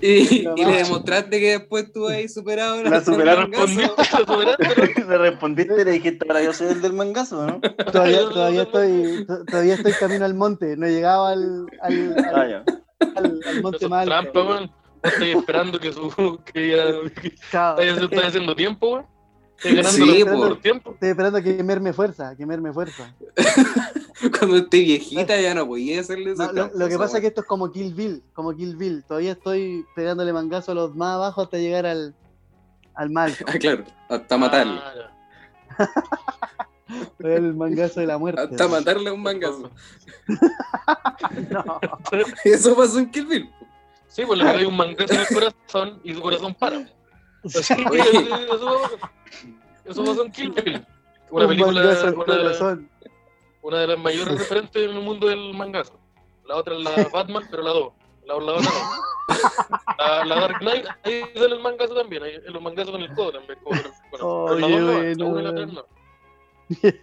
y, 0.00 0.44
No, 0.44 0.54
y 0.56 0.62
no. 0.62 0.70
le 0.70 0.76
demostraste 0.78 1.38
que 1.38 1.58
después 1.58 1.92
tú 1.92 2.08
has 2.08 2.32
superado 2.32 2.82
La 2.84 3.04
superaron. 3.04 3.52
Respondiste, 3.52 4.04
superaste, 4.26 5.02
¿no? 5.04 5.08
Le 5.10 5.18
respondiste 5.18 5.82
y 5.82 5.84
le 5.84 5.90
dijiste, 5.92 6.26
ahora 6.26 6.42
yo 6.42 6.52
soy 6.54 6.68
el 6.68 6.80
del 6.80 6.94
mangazo, 6.94 7.46
¿no? 7.46 7.60
Todavía, 7.92 8.20
todavía 8.20 8.62
estoy 8.62 9.26
to- 9.26 9.44
todavía 9.44 9.74
estoy 9.74 9.92
camino 9.92 10.24
al 10.24 10.32
monte. 10.34 10.74
No 10.78 10.86
he 10.86 10.92
llegado 10.92 11.26
al, 11.26 11.66
al, 11.82 12.16
al, 12.16 12.34
Ah, 12.34 12.64
al- 13.16 13.40
al 13.46 13.62
monte 13.62 13.84
alto. 13.84 14.04
trampa. 14.06 14.40
Vos 14.42 14.70
estás 15.02 15.22
esperando 15.22 15.78
que 15.78 15.92
su. 15.92 16.40
que 16.50 16.70
ya. 16.70 16.86
estás 17.34 17.78
estás 18.02 18.24
haciendo 18.24 18.56
tiempo, 18.56 18.94
weón. 18.94 19.06
Ganando 19.64 19.90
Sí, 19.90 20.24
por, 20.24 20.32
po. 20.32 20.38
por 20.40 20.60
tiempo. 20.60 20.92
Estoy 20.92 21.08
esperando 21.08 21.38
a 21.38 21.42
quemarme 21.42 21.92
fuerza, 21.92 22.28
a 22.30 22.36
quemarme 22.36 22.72
fuerza. 22.72 23.12
Cuando 24.38 24.56
esté 24.56 24.78
viejita 24.80 25.40
ya 25.40 25.54
no 25.54 25.66
podía 25.66 26.00
hacerle 26.00 26.32
ese 26.32 26.44
No, 26.46 26.52
lo, 26.52 26.70
lo 26.74 26.88
que 26.88 26.98
pasa 26.98 27.18
es 27.18 27.20
que 27.22 27.26
esto 27.28 27.40
es 27.42 27.46
como 27.46 27.70
Kill 27.70 27.94
Bill, 27.94 28.22
como 28.32 28.54
Kill 28.54 28.76
Bill. 28.76 29.04
Todavía 29.06 29.32
estoy 29.32 29.84
pegándole 29.94 30.32
mangazo 30.32 30.72
a 30.72 30.74
los 30.74 30.94
más 30.94 31.14
abajo 31.14 31.42
hasta 31.42 31.56
llegar 31.58 31.86
al, 31.86 32.14
al 32.94 33.10
mal. 33.10 33.34
Ah, 33.46 33.52
claro, 33.58 33.84
hasta 34.08 34.38
matarle. 34.38 34.80
Ah, 35.78 35.88
El 37.18 37.54
mangazo 37.54 38.00
de 38.00 38.06
la 38.06 38.16
muerte. 38.18 38.40
Hasta 38.42 38.66
matarle 38.68 39.10
a 39.10 39.12
un 39.12 39.22
mangazo. 39.22 39.70
No. 41.50 41.80
Eso 42.44 42.76
pasó 42.76 42.98
en 42.98 43.10
Kill 43.10 43.26
Bill. 43.26 43.50
Sí, 44.08 44.22
pues 44.26 44.38
le 44.38 44.44
pegáis 44.44 44.66
un 44.66 44.76
mangazo 44.76 45.12
en 45.14 45.20
el 45.20 45.26
corazón 45.26 46.00
y 46.04 46.14
su 46.14 46.20
corazón 46.20 46.54
para. 46.54 46.86
Oye. 47.44 48.02
eso, 48.02 48.90
eso 49.84 50.04
pasó 50.04 50.24
en 50.24 50.32
Kill 50.32 50.50
Bill. 50.50 50.86
Una 51.30 51.44
Un 51.44 51.50
película, 51.50 51.70
una 51.70 51.80
de, 51.80 52.44
las, 52.44 52.62
una 53.62 53.78
de 53.78 53.86
las 53.86 53.98
mayores 53.98 54.38
referentes 54.38 54.82
en 54.82 54.96
el 54.96 55.02
mundo 55.02 55.28
del 55.28 55.54
mangazo. 55.54 55.98
La 56.46 56.56
otra 56.56 56.74
es 56.74 56.82
la 56.82 57.08
Batman, 57.12 57.44
pero 57.50 57.62
la 57.62 57.70
2. 57.70 57.92
La, 58.26 58.34
la 58.34 58.52
otra 58.54 58.70
no. 58.70 59.08
La, 59.98 60.24
la 60.24 60.40
Dark 60.40 60.58
Knight, 60.60 60.86
ahí 61.04 61.22
sale 61.34 61.54
el 61.54 61.60
mangazo 61.60 61.94
también. 61.94 62.22
Ahí, 62.22 62.32
los 62.46 62.62
mangazos 62.62 62.92
con 62.92 63.02
el 63.02 63.14
codo 63.14 63.32
también. 63.32 63.58
Como, 63.62 63.80
bueno, 63.80 63.94
pero 64.10 64.58
la 64.58 64.68
dos 64.68 65.18
no, 65.18 65.30
bueno, 65.30 65.52
la 65.52 65.66
no. 65.66 65.84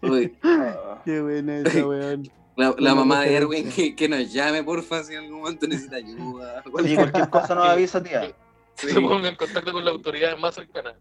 Uy, 0.01 0.37
Qué 1.05 1.21
buena 1.21 1.57
esa, 1.59 1.87
weón. 1.87 2.31
La, 2.55 2.95
mamá 2.95 3.21
de. 3.21 3.35
Erwin 3.35 3.69
que, 3.69 3.95
que 3.95 4.07
nos 4.07 4.31
llame, 4.31 4.63
porfa, 4.63 5.03
si 5.03 5.13
en 5.13 5.25
algún 5.25 5.39
momento 5.41 5.67
necesita 5.67 5.97
ayuda. 5.97 6.63
Oye, 6.73 6.95
cualquier 6.95 7.29
cosa 7.29 7.55
nos 7.55 7.67
avisa, 7.67 8.01
tía. 8.01 8.33
Sí, 8.75 8.89
Se 8.89 9.01
ponga 9.01 9.29
en 9.29 9.35
contacto 9.35 9.71
con 9.71 9.83
la 9.85 9.91
autoridad 9.91 10.37
más 10.37 10.55
cercana. 10.55 10.93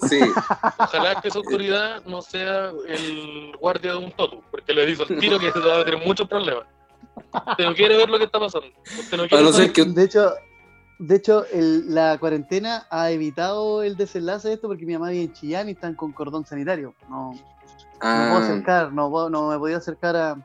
sí. 0.00 0.18
Ojalá 0.78 1.20
que 1.20 1.28
esa 1.28 1.38
autoridad 1.38 2.02
no 2.06 2.22
sea 2.22 2.70
el 2.88 3.52
guardia 3.60 3.92
de 3.92 3.98
un 3.98 4.12
totu, 4.12 4.42
porque 4.50 4.72
le 4.72 4.86
dice 4.86 5.02
al 5.08 5.18
tiro 5.18 5.38
que 5.38 5.50
se 5.52 5.58
va 5.58 5.80
a 5.80 5.84
tener 5.84 6.04
muchos 6.06 6.28
problemas. 6.28 6.64
Usted 7.50 7.64
no 7.64 7.74
quiere 7.74 7.96
ver 7.96 8.08
lo 8.08 8.18
que 8.18 8.24
está 8.24 8.38
pasando. 8.38 8.68
Usted 8.98 9.16
no 9.16 9.24
A 9.24 9.28
quiere 9.28 9.42
no 9.44 9.52
saber- 9.52 9.66
ser 9.66 9.72
que 9.72 9.84
De 9.90 10.04
hecho, 10.04 10.32
de 10.98 11.16
hecho 11.16 11.44
el- 11.52 11.94
la 11.94 12.16
cuarentena 12.18 12.86
ha 12.90 13.10
evitado 13.10 13.82
el 13.82 13.96
desenlace 13.96 14.48
de 14.48 14.54
esto 14.54 14.68
porque 14.68 14.86
mi 14.86 14.92
mamá 14.94 15.10
vive 15.10 15.24
en 15.24 15.32
Chillán 15.32 15.68
y 15.68 15.72
están 15.72 15.94
con 15.94 16.12
cordón 16.12 16.44
sanitario. 16.46 16.94
No, 17.08 17.32
no 17.32 17.40
Ah, 18.00 18.28
puedo 18.32 18.44
acercar, 18.44 18.92
no, 18.92 19.48
me 19.50 19.58
podía 19.58 19.78
acercar 19.78 20.14
a, 20.16 20.36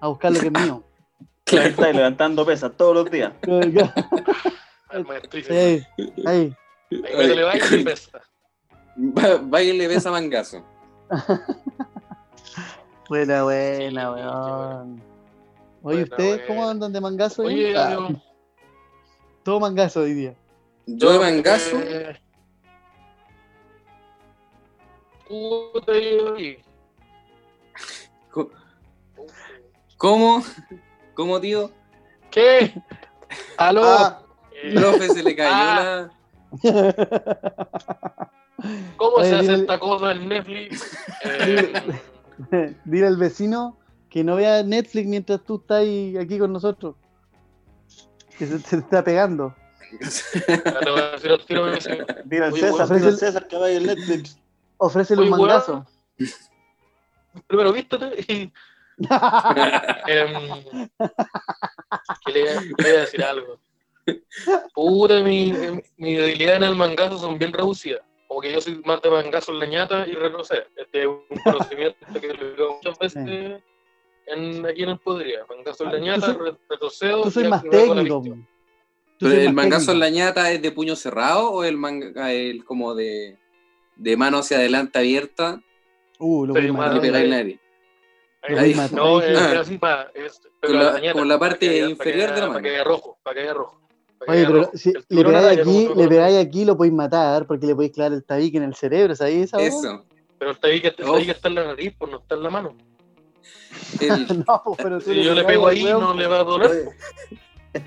a 0.00 0.08
buscar 0.08 0.30
lo 0.32 0.38
que 0.40 0.46
es 0.46 0.52
mío. 0.52 0.84
claro. 1.44 1.68
Estáis 1.70 1.96
levantando 1.96 2.44
pesas 2.46 2.70
todos 2.76 2.94
los 2.94 3.10
días. 3.10 3.32
Ahí, 4.90 5.86
ahí. 6.26 6.56
Ahí 6.90 7.16
métele 7.16 7.44
baile 9.42 9.74
y 9.74 9.78
le 9.78 9.88
besa 9.88 10.10
mangazo. 10.10 10.64
Buena, 13.08 13.42
buena, 13.44 14.12
weón. 14.12 15.02
Oye, 15.82 16.00
Buena, 16.00 16.02
¿ustedes 16.02 16.30
buena. 16.30 16.46
cómo 16.46 16.68
andan 16.68 16.92
de 16.92 17.00
mangazo? 17.00 17.42
hoy? 17.42 17.54
Oye, 17.54 17.74
Ah, 17.76 18.08
todo 19.42 19.60
mangazo 19.60 20.00
hoy 20.00 20.12
día. 20.12 20.34
Yo 20.86 21.12
de 21.12 21.18
mangazo, 21.18 21.78
eh, 21.80 22.20
¿cómo? 29.96 30.42
¿Cómo, 31.14 31.40
tío? 31.40 31.70
¿Qué? 32.30 32.74
¿Aló? 33.56 33.82
Ah, 33.84 34.22
Profe, 34.74 35.08
se 35.08 35.22
le 35.22 35.36
cayó 35.36 35.50
Ah. 35.52 36.08
la. 36.52 36.62
¿Cómo 38.96 39.16
Oye, 39.16 39.28
se 39.28 39.34
hace 39.36 39.46
dile- 39.52 39.60
esta 39.60 39.78
cosa 39.78 40.12
en 40.12 40.28
Netflix? 40.28 40.96
Eh, 41.24 42.74
Dile 42.84 43.06
al 43.06 43.16
vecino 43.16 43.78
que 44.10 44.24
no 44.24 44.36
vea 44.36 44.62
Netflix 44.62 45.06
mientras 45.06 45.42
tú 45.44 45.56
estás 45.56 45.82
aquí 46.20 46.38
con 46.38 46.52
nosotros. 46.52 46.96
Que 48.38 48.46
se, 48.46 48.58
se 48.60 48.76
está 48.76 49.02
pegando. 49.04 49.54
te. 49.90 49.98
Dile 52.24 52.44
al 52.46 52.54
César, 52.54 52.92
al 52.92 53.16
César 53.18 53.46
que 53.48 53.56
vaya 53.56 53.76
en 53.76 53.86
Netflix. 53.86 54.38
Ofrécele 54.78 55.22
un 55.22 55.30
mangazo. 55.30 55.84
Primero 57.46 57.72
vístete 57.72 58.20
y. 58.32 58.52
Em, 60.08 60.60
que 62.26 62.32
le, 62.32 62.42
le 62.54 62.72
voy 62.76 62.86
a 62.96 63.00
decir 63.00 63.22
algo. 63.22 63.60
Puta, 64.74 65.20
mi, 65.22 65.52
mi 65.96 66.14
debilidad 66.14 66.56
en 66.56 66.62
el 66.64 66.74
mangazo 66.76 67.18
son 67.18 67.38
bien 67.38 67.52
reducidas. 67.52 68.02
Como 68.26 68.40
que 68.40 68.52
yo 68.52 68.60
soy 68.60 68.80
más 68.84 69.00
de 69.02 69.10
mangazo 69.10 69.52
en 69.52 69.58
la 69.60 69.66
ñata 69.66 70.06
y 70.06 70.12
retroceder. 70.12 70.68
Este 70.76 71.02
es 71.02 71.06
un 71.08 71.22
conocimiento 71.44 71.96
que 72.20 72.34
lo 72.34 72.50
digo 72.50 72.74
muchas 72.76 72.98
veces 72.98 73.62
en, 74.26 74.66
aquí 74.66 74.82
en 74.82 74.88
el 74.90 74.98
Podría. 74.98 75.40
Mangazo 75.48 75.84
en 75.84 75.90
la 75.90 75.96
Ah, 75.96 76.00
tú 76.20 76.26
ñata, 76.32 76.38
retrocedo. 76.68 77.22
Tú 77.22 77.30
soy 77.30 77.44
y 77.44 77.48
más 77.48 77.64
la 77.64 77.70
técnico. 77.70 78.22
¿Pero 79.20 79.34
el 79.34 79.52
mangazo 79.52 79.92
en 79.92 80.00
la 80.00 80.10
ñata 80.10 80.50
es 80.52 80.62
de 80.62 80.70
puño 80.70 80.94
cerrado 80.94 81.50
o 81.50 81.64
el 81.64 81.76
manga 81.76 82.32
el 82.32 82.64
como 82.64 82.94
de, 82.94 83.36
de 83.96 84.16
mano 84.16 84.38
hacia 84.38 84.58
adelante 84.58 84.98
abierta 84.98 85.60
Uh, 86.20 86.46
lo 86.46 86.54
matar. 86.54 87.00
pegáis 87.00 87.24
en 87.24 87.30
la? 87.30 87.36
Ahí, 88.60 88.74
no, 88.92 89.20
es, 89.20 89.38
así 89.56 89.78
para. 89.78 90.10
Es, 90.14 90.40
Con 90.60 90.76
la- 90.76 90.98
ñata, 90.98 91.12
con 91.12 91.28
la 91.28 91.38
para 91.38 91.50
parte 91.52 91.68
que 91.68 91.74
haya- 91.76 91.88
inferior 91.90 92.26
para 92.28 92.34
que 92.34 92.34
de 92.34 92.40
la 92.40 92.46
mano. 92.48 92.52
Para 92.54 92.62
que 92.62 92.70
haya 92.74 92.84
rojo. 92.84 93.18
Para 93.22 93.34
que 93.34 93.40
haya 93.42 93.54
rojo. 93.54 93.80
Oye, 94.26 94.46
pero 94.46 94.70
si 94.74 94.92
le 95.08 95.24
pegáis 95.24 95.58
aquí, 95.60 95.88
le 95.94 96.08
pegáis 96.08 96.36
aquí, 96.46 96.64
lo 96.64 96.76
podéis 96.76 96.94
matar 96.94 97.46
porque 97.46 97.66
le 97.66 97.74
podéis 97.74 97.92
clavar 97.92 98.12
el 98.14 98.24
tabique 98.24 98.56
en 98.58 98.64
el 98.64 98.74
cerebro, 98.74 99.14
¿sabéis 99.14 99.44
esa? 99.46 99.60
Eso. 99.60 100.04
Pero 100.38 100.50
el 100.52 100.58
tabique, 100.58 100.88
el 100.96 101.04
Oh. 101.08 101.12
tabique 101.14 101.30
está 101.32 101.48
en 101.48 101.54
la 101.54 101.64
nariz, 101.66 101.94
pues 101.98 102.10
no 102.10 102.18
está 102.18 102.34
en 102.34 102.42
la 102.42 102.50
mano. 102.50 102.74
El- 104.00 104.44
No, 104.48 104.62
pues, 104.64 104.78
pero 104.82 104.98
tú 105.00 105.10
Si 105.12 105.22
yo 105.22 105.34
le 105.34 105.44
pego 105.44 105.66
ahí, 105.68 105.84
no 105.84 106.14
le 106.14 106.26
va 106.26 106.40
a 106.40 106.44
doler. 106.44 106.88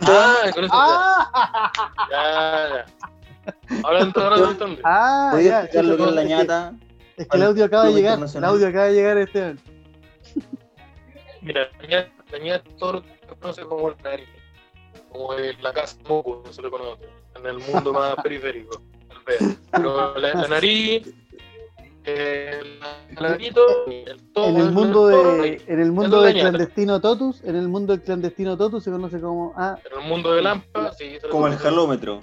Ah, 0.01 0.35
con 0.53 0.63
eso 0.63 0.73
¡Ah! 0.73 1.71
ya. 2.09 2.11
Ya, 2.11 2.85
ya. 2.85 3.81
Ahora, 3.83 4.01
ent- 4.01 4.17
ahora 4.21 4.49
entendí. 4.51 4.81
Ah, 4.83 5.29
¿podías 5.31 5.49
ya. 5.51 5.61
explicar 5.63 5.85
lo 5.85 5.97
que 5.97 6.03
es 6.03 6.11
la 6.15 6.21
es 6.21 6.27
que- 6.27 6.33
ñata? 6.35 6.73
Es 7.17 7.21
Es 7.23 7.27
que 7.27 7.37
el 7.37 7.43
audio 7.43 7.65
acaba 7.65 7.85
de 7.85 7.93
llegar. 7.93 8.19
El 8.35 8.43
audio 8.43 8.67
acaba 8.67 8.85
de 8.85 8.93
llegar, 8.93 9.17
Esteban. 9.17 9.59
Mira, 11.41 11.67
la 11.81 11.87
ñata- 11.87 12.11
la 12.31 12.39
ñata 12.39 12.69
es 12.69 12.77
todo 12.77 12.93
lo 12.93 13.01
que 13.03 13.09
se 13.19 13.27
conoce 13.39 13.61
como 13.63 13.89
el 13.89 13.95
nariz. 14.03 14.27
Como 15.11 15.33
el- 15.33 15.57
la 15.61 15.73
casa 15.73 15.97
moco, 16.07 16.43
se 16.51 16.61
le 16.61 16.69
conoce. 16.69 17.03
En 17.35 17.45
el 17.45 17.59
mundo 17.59 17.93
más 17.93 18.15
periférico. 18.23 18.81
tal 19.07 19.23
vez. 19.25 19.57
Pero 19.71 20.17
la, 20.19 20.33
la 20.33 20.47
nariz, 20.47 21.13
el 22.03 22.79
larguito, 23.19 23.61
el 23.87 24.19
todo. 24.33 24.47
En 24.47 24.57
el 24.57 24.71
mundo 24.71 24.93
todo, 25.09 25.41
de, 25.41 25.61
en 25.67 25.79
el 25.79 25.91
mundo 25.91 26.21
del 26.21 26.33
clandestino 26.39 26.99
Totus, 26.99 27.43
en 27.43 27.55
el 27.55 27.67
mundo 27.67 27.93
del 27.95 28.01
clandestino 28.03 28.57
Totus 28.57 28.83
se 28.83 28.91
conoce 28.91 29.19
como 29.21 29.53
ah, 29.55 29.77
En 29.91 30.01
el 30.01 30.07
mundo 30.07 30.33
de 30.33 30.41
Lampa, 30.41 30.93
sí. 30.93 31.17
Como 31.29 31.47
el 31.47 31.57
jalómetro. 31.57 32.21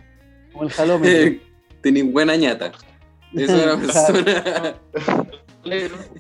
como 0.53 0.65
el 0.65 0.71
jalómetro. 0.71 1.41
Tenés 1.83 2.13
buena 2.13 2.35
ñata. 2.37 2.73
Es 3.35 3.49
una 3.51 3.77
persona. 3.77 4.75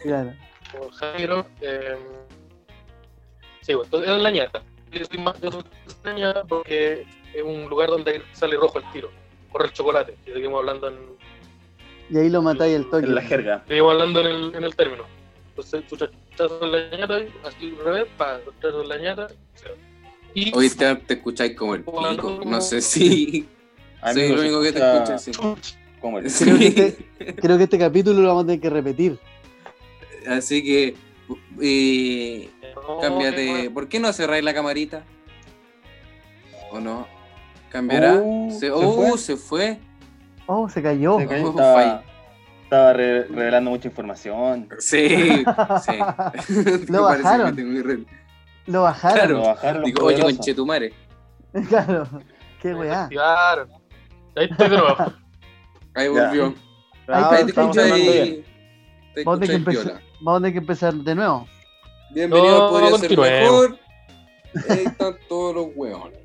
Claro. 0.02 0.32
como 0.72 0.90
Jairo. 0.92 1.46
Eh, 1.60 1.96
sí, 3.62 3.74
bueno, 3.74 3.84
entonces 3.86 4.10
es 4.10 4.22
la 4.22 4.30
ñata. 4.30 4.62
Yo 4.92 5.04
soy 5.04 5.18
más 5.18 5.36
ñata 6.16 6.44
porque 6.44 7.06
es 7.34 7.42
un 7.42 7.68
lugar 7.68 7.90
donde 7.90 8.22
sale 8.32 8.56
rojo 8.56 8.78
el 8.78 8.92
tiro. 8.92 9.10
Corre 9.52 9.66
el 9.66 9.72
chocolate. 9.72 10.14
Y 10.26 10.32
seguimos 10.32 10.60
hablando 10.60 10.88
en, 10.88 10.96
Y 12.10 12.18
ahí 12.18 12.28
lo 12.28 12.42
matáis 12.42 12.74
el 12.74 12.88
toque. 12.90 13.06
En 13.06 13.14
la 13.14 13.22
jerga. 13.22 13.64
seguimos 13.66 13.92
hablando 13.92 14.20
en 14.20 14.26
el, 14.26 14.54
en 14.54 14.64
el 14.64 14.74
término. 14.74 15.04
Entonces 15.50 15.82
en 16.38 16.72
la 16.72 16.96
ñata, 16.96 17.16
así 17.44 17.74
al 17.78 17.84
revés, 17.84 18.06
para 18.16 18.38
rechazo 18.38 18.82
en 18.82 18.88
la 18.88 18.98
ñata. 18.98 19.26
Y 20.34 20.56
Hoy 20.56 20.70
te, 20.70 20.94
te 20.94 21.14
escucháis 21.14 21.56
como 21.56 21.74
el 21.74 21.82
pico. 21.82 22.40
No 22.46 22.60
sé 22.60 22.80
si. 22.80 23.48
Soy 24.12 24.22
el 24.22 24.38
único 24.38 24.62
que 24.62 24.72
te 24.72 24.78
escucha 24.78 25.14
así. 25.16 25.32
Como 26.00 26.20
el... 26.20 26.30
Sí. 26.30 26.44
Creo 26.44 26.58
que, 26.58 26.66
este, 26.66 27.34
creo 27.34 27.58
que 27.58 27.64
este 27.64 27.78
capítulo 27.78 28.20
lo 28.22 28.28
vamos 28.28 28.44
a 28.44 28.46
tener 28.46 28.60
que 28.60 28.70
repetir. 28.70 29.18
Así 30.28 30.62
que. 30.62 30.94
No, 31.28 32.98
cámbiate. 33.00 33.70
¿Por 33.70 33.88
qué 33.88 34.00
no 34.00 34.12
cerráis 34.12 34.44
la 34.44 34.54
camarita? 34.54 35.02
¿O 36.70 36.80
no? 36.80 37.06
¿Cambiará? 37.70 38.14
Oh, 38.22 38.48
se, 38.50 38.60
¿se 38.60 38.70
fue? 38.70 39.18
se 39.18 39.36
fue. 39.36 39.78
Oh, 40.46 40.68
se 40.68 40.82
cayó. 40.82 41.18
Se 41.18 41.26
cayó, 41.26 41.46
Oh, 41.46 41.50
estaba, 41.50 41.74
falla. 41.74 42.02
estaba 42.64 42.92
re- 42.94 43.24
revelando 43.24 43.70
mucha 43.70 43.88
información. 43.88 44.68
Sí, 44.78 45.08
sí. 45.84 46.86
Lo 46.88 47.02
bajaron. 47.04 47.54
que 47.56 48.04
Lo 48.66 48.82
bajaron. 48.82 49.16
Claro. 49.18 49.34
Lo 49.38 49.42
bajaron 49.46 49.84
Digo, 49.84 50.04
oye, 50.06 50.16
poderosos. 50.16 50.36
conchetumare. 50.38 50.92
Claro. 51.68 52.06
Qué 52.60 52.74
weá. 52.74 53.04
activaron. 53.04 53.70
Ahí 54.36 54.48
estoy 54.50 54.68
de 54.68 54.76
nuevo. 54.76 54.96
Ahí 55.94 56.08
volvió. 56.08 56.54
Ah, 57.08 57.30
Ahí 57.30 57.36
Ahí 57.38 57.44
te 57.46 57.50
escucháis. 57.50 57.94
bien. 57.94 58.44
Te 59.14 60.07
vamos 60.20 60.38
a 60.38 60.42
tener 60.42 60.52
que 60.52 60.58
empezar 60.58 60.94
de 60.94 61.14
nuevo. 61.14 61.46
Bienvenido, 62.10 62.58
No, 62.58 62.70
podría 62.70 62.98
ser 62.98 63.18
mejor. 63.18 63.78
Ahí 64.68 64.84
están 64.86 65.16
todos 65.28 65.54
los 65.54 65.66
hueones. 65.74 66.18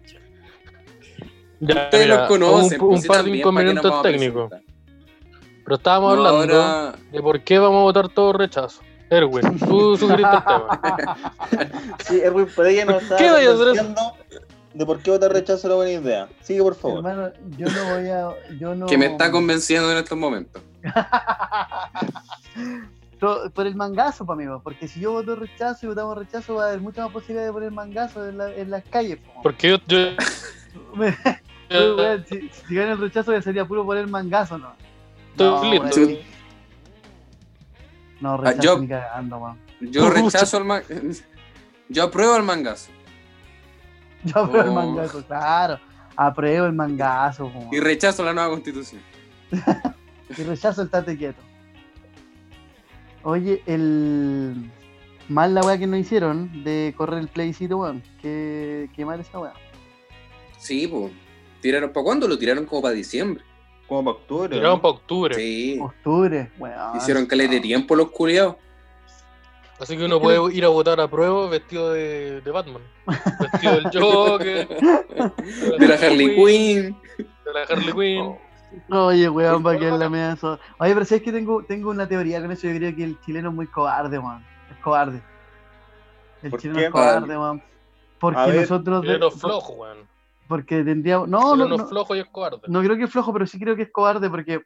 Ya, 1.59 1.83
Ustedes 1.85 2.05
mira, 2.05 2.19
los 2.19 2.27
conocen, 2.27 2.81
Un, 2.81 2.87
un 2.87 2.93
pues, 2.95 3.07
par 3.07 3.17
de 3.17 3.23
también, 3.23 3.43
¿para 3.43 3.59
qué 3.59 3.73
nos 3.73 3.83
inconvenientes 3.85 4.01
técnicos. 4.01 4.51
Pero 5.63 5.75
estábamos 5.77 6.17
No, 6.17 6.25
hablando 6.25 6.61
ahora- 6.61 6.95
de 7.11 7.21
por 7.21 7.41
qué 7.41 7.59
vamos 7.59 7.79
a 7.79 7.83
votar 7.83 8.09
todo 8.09 8.33
rechazo. 8.33 8.81
Erwin, 9.09 9.59
tú 9.59 9.95
sugeriste 9.97 10.35
el 10.35 10.43
tema. 10.43 10.79
Sí, 12.05 12.19
Erwin 12.21 12.47
Padilla 12.53 12.85
nos 12.85 13.03
está 13.03 13.15
¿Qué 13.17 13.29
vaya 13.29 13.49
a 13.49 13.53
hacer 13.53 13.67
eso? 13.67 13.77
convenciendo 13.83 14.01
de 14.73 14.85
por 14.87 14.99
qué 15.03 15.11
votar 15.11 15.31
rechazo 15.31 15.67
era 15.67 15.75
buena 15.75 15.91
idea. 15.91 16.27
Sigue, 16.41 16.61
por 16.63 16.75
favor. 16.75 16.97
Hermano, 16.97 17.31
yo 17.57 17.67
no 17.69 17.95
voy 17.95 18.09
a. 18.09 18.29
Yo 18.59 18.73
no... 18.75 18.87
Que 18.87 18.97
me 18.97 19.05
está 19.05 19.29
convenciendo 19.31 19.91
en 19.91 19.97
estos 19.99 20.17
momentos. 20.17 20.61
Por 23.53 23.67
el 23.67 23.75
mangazo, 23.75 24.25
pa' 24.25 24.33
amigo. 24.33 24.59
Porque 24.63 24.87
si 24.87 24.99
yo 24.99 25.11
voto 25.13 25.35
rechazo 25.35 25.85
y 25.85 25.89
votamos 25.89 26.17
rechazo, 26.17 26.55
va 26.55 26.65
a 26.65 26.67
haber 26.67 26.81
mucha 26.81 27.03
más 27.03 27.11
posibilidad 27.13 27.45
de 27.45 27.53
poner 27.53 27.71
mangazo 27.71 28.27
en, 28.27 28.37
la- 28.37 28.53
en 28.53 28.69
las 28.69 28.83
calles. 28.85 29.17
po. 29.19 29.41
Porque 29.43 29.69
yo. 29.69 29.77
yo 29.87 29.97
si, 32.29 32.49
si 32.49 32.75
gana 32.75 32.91
el 32.93 32.97
rechazo, 32.99 33.31
ya 33.33 33.41
sería 33.41 33.65
puro 33.65 33.85
poner 33.85 34.07
mangazo, 34.07 34.57
¿no? 34.57 34.73
Estoy 35.31 35.71
listo. 35.79 35.99
weón. 36.01 36.17
No, 38.21 38.37
rechazo 38.37 38.61
yo- 38.63 38.79
ni 38.79 38.87
cagando. 38.87 39.55
Yo 39.81 40.09
rechazo 40.09 40.57
el 40.57 40.65
mangazo. 40.65 40.93
Yo 41.89 42.03
apruebo 42.03 42.35
el 42.37 42.43
mangazo. 42.43 42.91
Yo 44.23 44.39
apruebo 44.39 44.63
el 44.63 44.69
Oh. 44.69 44.73
mangazo, 44.73 45.25
claro. 45.25 45.79
Apruebo 46.15 46.65
el 46.67 46.73
mangazo. 46.73 47.51
Y 47.71 47.79
rechazo 47.79 48.23
la 48.23 48.33
nueva 48.33 48.49
constitución. 48.49 49.01
Y 50.35 50.41
rechazo 50.43 50.81
el 50.81 50.89
tate 50.89 51.15
quieto. 51.17 51.41
Oye, 53.23 53.63
el. 53.65 54.71
Mal 55.29 55.53
la 55.53 55.61
weá 55.61 55.77
que 55.77 55.87
nos 55.87 55.99
hicieron 55.99 56.63
de 56.63 56.93
correr 56.97 57.19
el 57.19 57.29
plebiscito, 57.29 57.77
weón. 57.77 58.03
Qué, 58.21 58.89
qué 58.95 59.05
mal 59.05 59.19
esa 59.19 59.39
weá. 59.39 59.53
Sí, 60.57 60.87
pues. 60.87 61.11
Tiraron, 61.61 61.93
¿para 61.93 62.03
cuándo 62.03 62.27
lo 62.27 62.37
tiraron? 62.37 62.65
Como 62.65 62.81
para 62.81 62.93
diciembre. 62.93 63.43
Como 63.87 64.03
para 64.03 64.17
octubre. 64.17 64.49
Tiraron 64.49 64.75
¿no? 64.75 64.81
para 64.81 64.93
octubre. 64.95 65.35
Sí. 65.35 65.79
Octubre, 65.81 66.51
weón. 66.59 66.97
Hicieron 66.97 67.25
caleta 67.25 67.53
de 67.53 67.61
tiempo 67.61 67.95
los 67.95 68.11
culiados. 68.11 68.57
Así 69.79 69.97
que 69.97 70.05
uno 70.05 70.19
puede 70.21 70.53
ir 70.53 70.63
a 70.65 70.69
votar 70.69 70.99
a 71.01 71.09
prueba 71.09 71.49
vestido 71.49 71.91
de, 71.91 72.41
de 72.41 72.51
Batman. 72.51 72.81
Vestido 73.39 73.73
del 73.75 73.89
Joker. 73.93 74.67
De 75.79 75.87
la 75.87 75.95
Harley 75.95 76.35
Quinn. 76.35 76.97
De 77.17 77.53
la 77.53 77.63
Harley 77.63 77.93
Quinn. 77.93 78.35
Oye, 78.89 79.29
weón, 79.29 79.63
para 79.63 79.79
que 79.79 79.89
la 79.91 80.09
mea 80.09 80.33
eso. 80.33 80.59
Oye, 80.79 80.93
pero 80.93 81.05
sabes 81.05 81.23
que 81.23 81.31
tengo, 81.31 81.63
tengo 81.63 81.89
una 81.91 82.07
teoría 82.07 82.41
con 82.41 82.51
eso. 82.51 82.67
Yo 82.67 82.75
creo 82.75 82.95
que 82.95 83.03
el 83.03 83.19
chileno 83.21 83.49
es 83.49 83.55
muy 83.55 83.67
cobarde, 83.67 84.17
weón. 84.19 84.43
Es 84.71 84.77
cobarde. 84.77 85.21
El 86.41 86.51
¿Por 86.51 86.59
chileno 86.59 86.79
qué? 86.79 86.85
es 86.85 86.91
cobarde, 86.91 87.37
weón. 87.37 87.63
Porque 88.19 88.51
ver, 88.51 88.55
nosotros. 88.61 89.01
de- 89.01 89.07
Chileno 89.07 89.31
flojo, 89.31 89.73
weón. 89.73 89.97
Porque 90.47 90.83
tendríamos. 90.83 91.27
No, 91.29 91.55
no, 91.55 91.65
Chileno 91.65 91.77
no, 91.77 91.87
flojo 91.87 92.15
y 92.15 92.19
es 92.19 92.25
cobarde. 92.27 92.59
no 92.67 92.81
creo 92.81 92.97
que 92.97 93.03
es 93.03 93.09
flojo, 93.11 93.31
pero 93.33 93.45
sí 93.47 93.59
creo 93.59 93.75
que 93.75 93.83
es 93.83 93.91
cobarde 93.91 94.29
porque, 94.29 94.61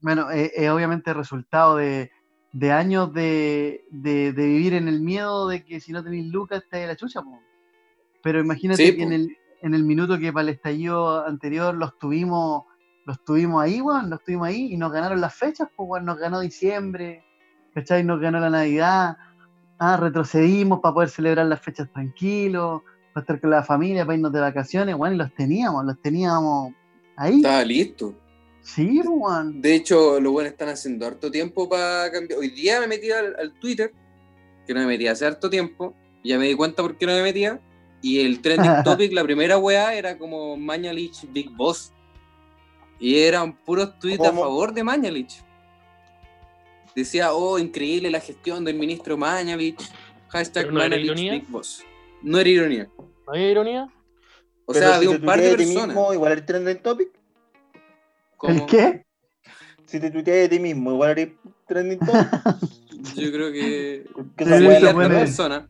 bueno, 0.00 0.30
eh, 0.30 0.50
es 0.54 0.70
obviamente 0.70 1.14
resultado 1.14 1.76
de, 1.76 2.10
de 2.52 2.72
años 2.72 3.12
de, 3.12 3.84
de, 3.90 4.32
de 4.32 4.46
vivir 4.46 4.74
en 4.74 4.88
el 4.88 5.00
miedo 5.00 5.48
de 5.48 5.64
que 5.64 5.80
si 5.80 5.92
no 5.92 6.02
tenéis 6.02 6.26
lucas 6.32 6.62
te 6.70 6.86
la 6.86 6.96
chucha, 6.96 7.22
po. 7.22 7.40
Pero 8.22 8.40
imagínate 8.40 8.82
Sí, 8.84 8.92
que 8.96 8.98
po. 8.98 9.04
en 9.04 9.12
el, 9.12 9.36
en 9.62 9.74
el 9.74 9.84
minuto 9.84 10.18
que 10.18 10.32
para 10.32 10.42
el 10.42 10.48
estallido 10.50 11.24
anterior 11.24 11.74
los 11.74 11.96
tuvimos, 11.98 12.64
los 13.08 13.24
tuvimos 13.24 13.62
ahí, 13.62 13.80
weón, 13.80 14.10
los 14.10 14.22
tuvimos 14.22 14.48
ahí 14.48 14.74
y 14.74 14.76
nos 14.76 14.92
ganaron 14.92 15.18
las 15.18 15.34
fechas, 15.34 15.66
pues, 15.74 15.88
weón, 15.88 16.04
nos 16.04 16.18
ganó 16.18 16.40
diciembre, 16.40 17.24
¿cachai? 17.74 18.04
Nos 18.04 18.20
ganó 18.20 18.38
la 18.38 18.50
Navidad, 18.50 19.16
ah, 19.78 19.96
retrocedimos 19.96 20.80
para 20.80 20.92
poder 20.92 21.08
celebrar 21.08 21.46
las 21.46 21.58
fechas 21.62 21.90
tranquilos, 21.90 22.82
para 23.14 23.22
estar 23.22 23.40
con 23.40 23.48
la 23.48 23.64
familia, 23.64 24.04
para 24.04 24.16
irnos 24.16 24.30
de 24.30 24.40
vacaciones, 24.40 24.94
weón, 24.94 25.14
y 25.14 25.16
los 25.16 25.34
teníamos, 25.34 25.86
los 25.86 25.98
teníamos 26.02 26.74
ahí. 27.16 27.36
Estaba 27.36 27.64
listo. 27.64 28.14
Sí, 28.60 29.00
pues, 29.02 29.08
weón. 29.10 29.62
De 29.62 29.74
hecho, 29.74 30.20
los 30.20 30.30
buenos 30.30 30.52
están 30.52 30.68
haciendo 30.68 31.06
harto 31.06 31.30
tiempo 31.30 31.66
para 31.66 32.12
cambiar. 32.12 32.38
Hoy 32.40 32.50
día 32.50 32.78
me 32.78 32.88
metí 32.88 33.10
al, 33.10 33.34
al 33.36 33.58
Twitter, 33.58 33.90
que 34.66 34.74
no 34.74 34.80
me 34.80 34.86
metía 34.86 35.12
hace 35.12 35.24
harto 35.24 35.48
tiempo, 35.48 35.94
y 36.22 36.28
ya 36.28 36.38
me 36.38 36.44
di 36.44 36.54
cuenta 36.54 36.82
por 36.82 36.98
qué 36.98 37.06
no 37.06 37.12
me 37.12 37.22
metía. 37.22 37.58
Y 38.02 38.20
el 38.20 38.42
trending 38.42 38.70
topic, 38.84 39.14
la 39.14 39.24
primera 39.24 39.56
weá, 39.56 39.94
era 39.94 40.18
como 40.18 40.58
Mañalich 40.58 41.26
Big 41.32 41.48
Boss. 41.56 41.94
Y 42.98 43.18
eran 43.20 43.52
puros 43.56 43.98
tweets 43.98 44.20
a 44.20 44.30
¿Cómo? 44.30 44.42
favor 44.42 44.72
de 44.72 44.82
Mañalich. 44.82 45.42
Decía, 46.94 47.32
oh, 47.32 47.58
increíble 47.58 48.10
la 48.10 48.20
gestión 48.20 48.64
del 48.64 48.76
ministro 48.76 49.16
Mañalich. 49.16 49.78
Hashtag 50.28 50.64
¿Pero 50.64 50.72
no 50.74 50.80
era 50.80 50.88
Mañalich 50.90 51.06
ironía? 51.06 51.32
Big 51.32 51.48
Boss. 51.48 51.84
No 52.22 52.38
era 52.38 52.48
ironía. 52.48 52.88
¿No 53.26 53.32
hay 53.32 53.44
ironía? 53.44 53.88
O 54.66 54.72
Pero 54.72 54.86
sea, 54.86 54.96
había 54.96 55.10
un 55.10 55.20
par 55.20 55.40
de 55.40 55.56
personas. 55.56 55.86
mismo, 55.88 56.12
igual 56.12 56.32
eres 56.32 56.46
trending 56.46 56.82
topic. 56.82 57.08
¿El 58.42 58.66
qué? 58.66 59.04
Si 59.86 59.98
te 59.98 60.10
tuiteas 60.10 60.36
de 60.36 60.48
ti 60.56 60.60
mismo, 60.60 60.92
igual 60.92 61.10
eres 61.12 61.30
trending 61.66 61.98
topic. 61.98 62.28
Yo 63.16 63.32
creo 63.32 63.52
que. 63.52 64.04
Que 64.36 64.44
la 64.44 65.08
personas. 65.08 65.64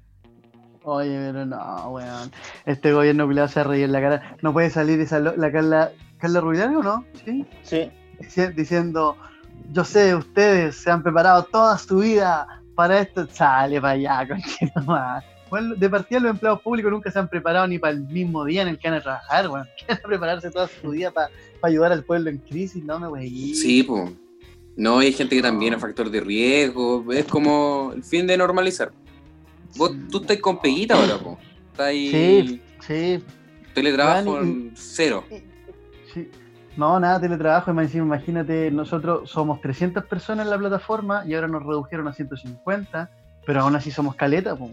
Oye, 0.83 1.11
pero 1.11 1.45
no, 1.45 1.91
weón. 1.91 2.33
Este 2.65 2.93
gobierno 2.93 3.27
culiado 3.27 3.49
se 3.49 3.63
reír 3.63 3.85
en 3.85 3.93
la 3.93 4.01
cara. 4.01 4.37
No 4.43 4.53
puede 4.53 4.71
salir 4.71 4.99
esa 5.01 5.21
la 5.21 5.53
Carla, 5.53 5.93
Carla 6.19 6.41
Rubilar, 6.41 6.75
¿o 6.77 6.83
no? 6.83 7.05
Sí. 7.25 7.45
Sí. 7.63 7.91
Dici- 8.21 8.55
diciendo, 8.55 9.17
yo 9.73 9.85
sé, 9.85 10.15
ustedes 10.15 10.77
se 10.77 10.91
han 10.91 11.03
preparado 11.03 11.45
toda 11.45 11.79
su 11.79 11.99
vida 11.99 12.47
para 12.75 13.01
esto. 13.01 13.27
Sale 13.31 13.81
para 13.81 13.93
allá, 13.95 14.29
conchito 14.29 14.81
más. 14.83 15.25
Bueno, 15.51 15.75
de 15.77 15.89
partida 15.89 16.21
los 16.21 16.31
empleados 16.33 16.61
públicos 16.61 16.91
nunca 16.91 17.11
se 17.11 17.19
han 17.19 17.29
preparado 17.29 17.67
ni 17.67 17.79
para 17.79 17.95
el 17.95 18.01
mismo 18.03 18.45
día 18.45 18.63
en 18.63 18.69
el 18.69 18.79
que 18.79 18.89
van 18.91 18.99
a 18.99 19.03
trabajar, 19.03 19.49
weón. 19.49 19.67
Quieren 19.87 20.03
prepararse 20.05 20.51
toda 20.51 20.69
su 20.69 20.91
vida 20.91 21.11
para 21.11 21.31
ayudar 21.63 21.93
al 21.93 22.05
pueblo 22.05 22.29
en 22.31 22.39
crisis, 22.39 22.85
no 22.85 22.99
me 23.01 23.09
wey. 23.09 23.55
Sí, 23.55 23.83
pues. 23.83 24.11
No, 24.77 24.99
hay 25.01 25.13
gente 25.13 25.35
que 25.35 25.43
también 25.43 25.75
es 25.75 25.81
factor 25.81 26.09
de 26.11 26.21
riesgo. 26.21 27.05
Es 27.13 27.25
como 27.25 27.93
el 27.95 28.05
fin 28.05 28.27
de 28.27 28.37
normalizar. 28.37 28.93
Vos, 29.77 29.93
tú 30.11 30.19
estás 30.21 30.37
con 30.39 30.61
peguita 30.61 30.95
ahora, 30.95 31.19
po. 31.19 31.39
Estás 31.73 31.87
ahí. 31.87 32.11
Sí, 32.11 32.63
sí. 32.87 33.25
Teletrabajo 33.75 34.31
Bueno, 34.33 34.47
y- 34.47 34.71
cero. 34.75 35.25
Sí. 36.13 36.31
No, 36.77 37.01
nada, 37.01 37.21
teletrabajo. 37.21 37.71
Imagínate, 37.71 38.71
nosotros 38.71 39.29
somos 39.29 39.61
300 39.61 40.05
personas 40.05 40.47
en 40.47 40.51
la 40.51 40.59
plataforma 40.59 41.25
y 41.27 41.35
ahora 41.35 41.49
nos 41.49 41.65
redujeron 41.65 42.07
a 42.07 42.13
150, 42.13 43.11
pero 43.45 43.63
aún 43.63 43.75
así 43.75 43.91
somos 43.91 44.15
caleta, 44.15 44.55
pues. 44.55 44.71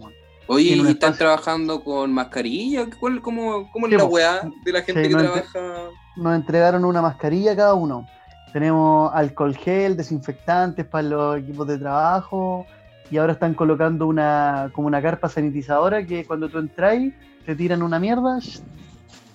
Oye, 0.48 0.70
¿y 0.70 0.72
están 0.74 0.88
espacio. 0.90 1.16
trabajando 1.18 1.82
con 1.82 2.12
mascarilla? 2.12 2.86
¿Cuál, 3.00 3.20
cómo, 3.20 3.68
¿Cómo 3.72 3.86
es 3.86 3.92
Sí, 3.92 3.98
la 3.98 4.04
weá 4.04 4.40
de 4.64 4.72
la 4.72 4.82
gente 4.82 5.02
Sí, 5.04 5.08
que 5.08 5.16
trabaja? 5.16 5.90
Nos 6.16 6.36
entregaron 6.36 6.84
una 6.84 7.02
mascarilla 7.02 7.56
cada 7.56 7.74
uno. 7.74 8.06
Tenemos 8.52 9.10
alcohol 9.12 9.56
gel, 9.56 9.96
desinfectantes 9.96 10.86
para 10.86 11.02
los 11.08 11.38
equipos 11.38 11.66
de 11.66 11.78
trabajo 11.78 12.64
y 13.10 13.18
ahora 13.18 13.32
están 13.32 13.54
colocando 13.54 14.06
una 14.06 14.70
como 14.72 14.86
una 14.86 15.02
carpa 15.02 15.28
sanitizadora 15.28 16.06
que 16.06 16.24
cuando 16.24 16.48
tú 16.48 16.58
entras 16.58 16.96
te 17.44 17.54
tiran 17.56 17.82
una 17.82 17.98
mierda 17.98 18.38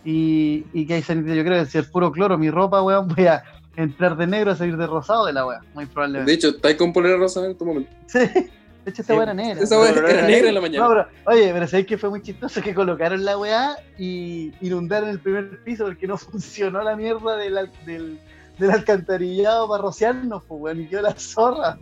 y, 0.03 0.65
y 0.73 0.85
que 0.85 0.95
hay 0.95 1.01
sanitizador. 1.03 1.37
Yo 1.37 1.49
creo 1.49 1.63
que 1.63 1.69
si 1.69 1.77
es 1.77 1.87
puro 1.87 2.11
cloro 2.11 2.37
mi 2.37 2.49
ropa, 2.49 2.81
weón, 2.81 3.07
voy 3.07 3.27
a 3.27 3.43
entrar 3.75 4.17
de 4.17 4.27
negro 4.27 4.51
a 4.51 4.55
salir 4.55 4.75
de 4.77 4.87
rosado 4.87 5.25
de 5.25 5.33
la 5.33 5.45
weá, 5.45 5.61
muy 5.73 5.85
De 5.85 5.91
probablemente. 5.91 6.33
hecho, 6.33 6.49
¿estáis 6.49 6.75
con 6.77 6.91
polera 6.93 7.17
rosa 7.17 7.43
en 7.45 7.51
este 7.51 7.63
momento? 7.63 7.89
Sí, 8.07 8.19
de 8.19 8.49
hecho 8.85 9.01
esta 9.01 9.13
Sí, 9.13 9.13
weá 9.13 9.23
era 9.23 9.33
negra. 9.33 9.63
Esa 9.63 9.79
weá 9.79 9.91
era 9.91 10.09
era 10.09 10.27
negra 10.27 10.49
en 10.49 10.55
la 10.55 10.61
mañana. 10.61 10.83
No, 10.85 10.89
pero, 10.89 11.07
oye, 11.25 11.51
pero 11.53 11.67
sabéis 11.67 11.87
que 11.87 11.97
fue 11.97 12.09
muy 12.09 12.21
chistoso 12.21 12.61
que 12.61 12.73
colocaron 12.73 13.23
la 13.23 13.37
weá 13.37 13.75
y 13.97 14.51
inundaron 14.61 15.09
el 15.09 15.19
primer 15.19 15.63
piso 15.63 15.85
porque 15.85 16.07
no 16.07 16.17
funcionó 16.17 16.81
la 16.83 16.95
mierda 16.95 17.37
del, 17.37 17.69
del, 17.85 18.19
del 18.57 18.71
alcantarillado 18.71 19.69
para 19.69 19.83
rociarnos, 19.83 20.43
pues 20.47 20.61
weón, 20.61 20.81
y 20.81 20.87
quedó 20.87 21.03
la 21.03 21.13
zorra. 21.15 21.77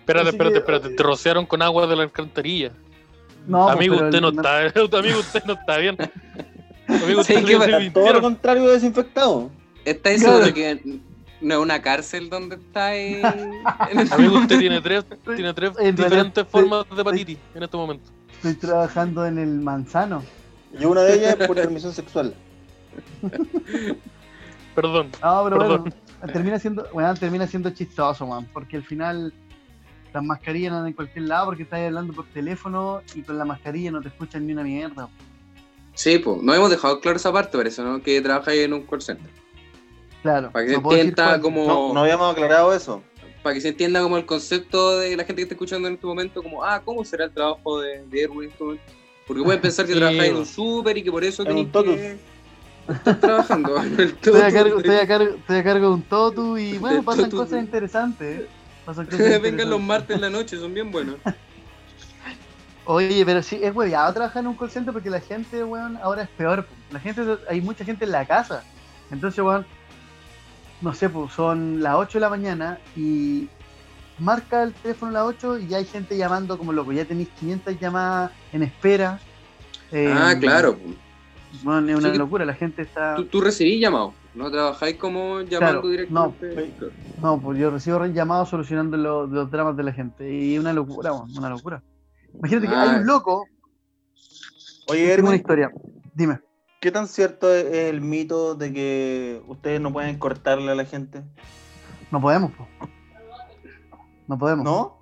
Espérate, 0.00 0.28
Así 0.28 0.36
espérate, 0.36 0.52
que- 0.54 0.58
espérate. 0.58 0.88
Te 0.96 1.02
rociaron 1.02 1.46
con 1.46 1.62
agua 1.62 1.86
de 1.86 1.94
la 1.94 2.02
alcantarilla. 2.02 2.72
No, 3.46 3.64
pues, 3.66 3.76
amigo, 3.76 3.94
usted 3.96 4.20
no 4.20 4.28
el- 4.28 4.36
está. 4.36 4.58
Amigo, 4.98 5.20
usted 5.20 5.44
no 5.44 5.52
está 5.52 5.76
bien. 5.78 5.96
Amigo, 7.02 7.24
Sí. 7.24 7.34
Está 7.34 7.92
todo 7.92 8.12
lo 8.12 8.20
contrario 8.20 8.66
de 8.66 8.72
desinfectado. 8.74 9.50
¿Está 9.84 10.10
diciendo 10.10 10.38
Claro. 10.38 10.54
que 10.54 11.00
no 11.40 11.54
es 11.54 11.60
una 11.60 11.80
cárcel 11.82 12.28
donde 12.28 12.56
está 12.56 12.94
en, 12.94 13.22
Amigo, 14.12 14.38
usted 14.38 14.58
tiene 14.58 14.80
tres, 14.80 15.04
tiene 15.24 15.54
tres 15.54 15.72
En 15.78 15.96
diferentes 15.96 16.46
formas 16.46 16.84
de 16.94 17.00
hepatitis 17.00 17.38
en 17.54 17.62
este 17.62 17.76
momento. 17.76 18.10
Estoy 18.36 18.54
trabajando 18.54 19.26
en 19.26 19.38
el 19.38 19.60
manzano. 19.60 20.22
Y 20.78 20.84
una 20.84 21.02
de 21.02 21.14
ellas 21.16 21.36
es 21.38 21.46
por 21.46 21.56
transmisión 21.56 21.92
sexual. 21.92 22.34
Perdón. 24.74 25.08
No, 25.22 25.44
pero 25.44 25.58
Perdón. 25.58 25.80
bueno, 25.82 26.32
termina 26.32 26.58
siendo, 26.58 26.86
weón, 26.92 27.16
termina 27.16 27.46
siendo 27.46 27.70
chistoso, 27.70 28.26
man, 28.26 28.46
porque 28.52 28.76
al 28.76 28.82
final 28.84 29.32
las 30.12 30.22
mascarillas 30.24 30.72
andan 30.72 30.88
en 30.88 30.92
cualquier 30.92 31.24
lado 31.26 31.46
porque 31.46 31.62
estás 31.64 31.80
hablando 31.80 32.12
por 32.12 32.26
teléfono 32.26 33.00
y 33.14 33.22
con 33.22 33.38
la 33.38 33.44
mascarilla 33.44 33.90
no 33.90 34.00
te 34.00 34.08
escuchan 34.08 34.46
ni 34.46 34.52
una 34.52 34.62
mierda. 34.62 35.08
Sí, 35.94 36.18
pues, 36.18 36.40
no 36.42 36.54
hemos 36.54 36.70
dejado 36.70 37.00
claro 37.00 37.16
esa 37.16 37.32
parte, 37.32 37.56
parece, 37.58 37.82
¿no? 37.82 38.02
Que 38.02 38.20
trabajáis 38.20 38.60
en 38.62 38.72
un 38.72 38.82
call 38.86 39.02
center. 39.02 39.30
Claro. 40.22 40.50
Para 40.50 40.66
que 40.66 40.74
se 40.74 40.80
no 40.80 40.92
entienda 40.92 41.40
como. 41.40 41.66
No, 41.66 41.94
no 41.94 42.00
habíamos 42.00 42.32
aclarado 42.32 42.72
eso. 42.74 43.02
Para 43.42 43.54
que 43.54 43.60
se 43.60 43.68
entienda 43.68 44.02
como 44.02 44.16
el 44.18 44.26
concepto 44.26 44.98
de 44.98 45.16
la 45.16 45.24
gente 45.24 45.36
que 45.36 45.42
está 45.42 45.54
escuchando 45.54 45.88
en 45.88 45.94
este 45.94 46.06
momento, 46.06 46.42
como, 46.42 46.62
ah, 46.62 46.82
¿cómo 46.84 47.04
será 47.04 47.24
el 47.24 47.32
trabajo 47.32 47.80
de, 47.80 48.04
de 48.06 48.22
Erwin 48.22 48.50
este? 48.50 48.64
Porque 49.26 49.42
pueden 49.42 49.60
pensar 49.60 49.86
que 49.86 49.94
Sí, 49.94 49.98
trabajáis 49.98 50.30
en 50.30 50.36
un 50.36 50.46
súper 50.46 50.98
y 50.98 51.02
que 51.02 51.10
por 51.10 51.24
eso 51.24 51.44
En 51.44 51.48
tenéis 51.48 51.66
un 51.66 51.72
totus. 51.72 51.96
que 51.96 52.20
estar 52.88 53.20
trabajando 53.20 53.76
Estoy 53.98 54.42
a, 54.42 54.50
totus. 54.50 54.52
cargo, 54.52 54.78
estoy, 54.80 54.96
a 54.96 55.06
cargo, 55.06 55.34
estoy 55.36 55.56
a 55.58 55.64
cargo 55.64 55.88
de 55.88 55.94
un 55.94 56.02
totu 56.02 56.58
y 56.58 56.78
bueno, 56.78 57.02
pasan 57.02 57.30
totu. 57.30 57.36
cosas 57.36 57.60
interesantes. 57.62 58.40
¿eh? 58.42 58.48
Pasan 58.84 59.06
cosas 59.06 59.18
Vengan 59.42 59.68
interesantes. 59.68 59.68
los 59.68 59.80
martes 59.80 60.16
en 60.16 60.20
la 60.22 60.30
noche, 60.30 60.58
son 60.58 60.74
bien 60.74 60.90
buenos. 60.92 61.16
Oye, 62.92 63.24
pero 63.24 63.40
sí, 63.40 63.60
es 63.62 63.72
hueviado 63.74 64.12
trabajar 64.12 64.40
en 64.42 64.48
un 64.48 64.56
call 64.56 64.68
center 64.70 64.92
porque 64.92 65.10
la 65.10 65.20
gente, 65.20 65.62
weón, 65.62 65.96
ahora 66.02 66.22
es 66.22 66.28
peor. 66.30 66.64
po. 66.64 66.74
La 66.90 66.98
gente, 66.98 67.22
hay 67.48 67.60
mucha 67.60 67.84
gente 67.84 68.04
en 68.04 68.10
la 68.10 68.24
casa. 68.26 68.64
Entonces, 69.12 69.44
weón, 69.44 69.64
no 70.80 70.92
sé, 70.92 71.08
pues 71.08 71.32
son 71.32 71.80
las 71.82 71.94
8 71.94 72.18
de 72.18 72.20
la 72.22 72.30
mañana 72.30 72.78
y 72.96 73.48
marca 74.18 74.64
el 74.64 74.72
teléfono 74.72 75.10
a 75.10 75.14
las 75.14 75.22
8 75.22 75.58
y 75.58 75.68
ya 75.68 75.76
hay 75.76 75.84
gente 75.84 76.16
llamando 76.16 76.58
como 76.58 76.72
loco. 76.72 76.90
Ya 76.90 77.04
tenéis 77.04 77.28
500 77.38 77.78
llamadas 77.78 78.32
en 78.52 78.64
espera. 78.64 79.20
Eh, 79.92 80.12
Ah, 80.12 80.34
claro. 80.40 80.76
Bueno, 81.62 81.88
es 81.90 81.96
una 81.96 82.08
locura, 82.18 82.44
la 82.44 82.54
gente 82.54 82.82
está... 82.82 83.14
Tú, 83.14 83.26
tú 83.26 83.40
recibís 83.40 83.80
llamados, 83.80 84.14
¿no? 84.34 84.50
Trabajáis 84.50 84.96
como 84.96 85.42
llamando 85.42 85.82
Claro, 85.82 85.88
directamente. 85.88 86.72
No, 87.18 87.40
pues 87.40 87.56
yo 87.58 87.70
recibo 87.70 88.04
llamados 88.06 88.48
solucionando 88.48 88.96
lo- 88.96 89.26
los 89.28 89.48
dramas 89.50 89.76
de 89.76 89.82
la 89.84 89.92
gente. 89.92 90.28
Y 90.32 90.58
una 90.58 90.72
locura, 90.72 91.12
weón, 91.12 91.36
una 91.36 91.50
locura. 91.50 91.82
Imagínate 92.34 92.68
que 92.68 92.74
Ah. 92.74 92.82
hay 92.82 93.00
un 93.00 93.06
loco, 93.06 93.44
Oye, 94.88 95.14
tengo 95.16 95.28
una 95.28 95.36
historia. 95.36 95.70
Dime. 96.14 96.40
¿qué 96.80 96.90
tan 96.90 97.06
cierto 97.08 97.52
es 97.54 97.66
el 97.92 98.00
mito 98.00 98.54
de 98.54 98.72
que 98.72 99.42
ustedes 99.46 99.80
no 99.82 99.92
pueden 99.92 100.18
cortarle 100.18 100.72
a 100.72 100.74
la 100.74 100.84
gente? 100.86 101.22
No 102.10 102.20
podemos, 102.20 102.52
po. 102.52 102.66
No 104.26 104.38
podemos. 104.38 104.64
¿No? 104.64 104.98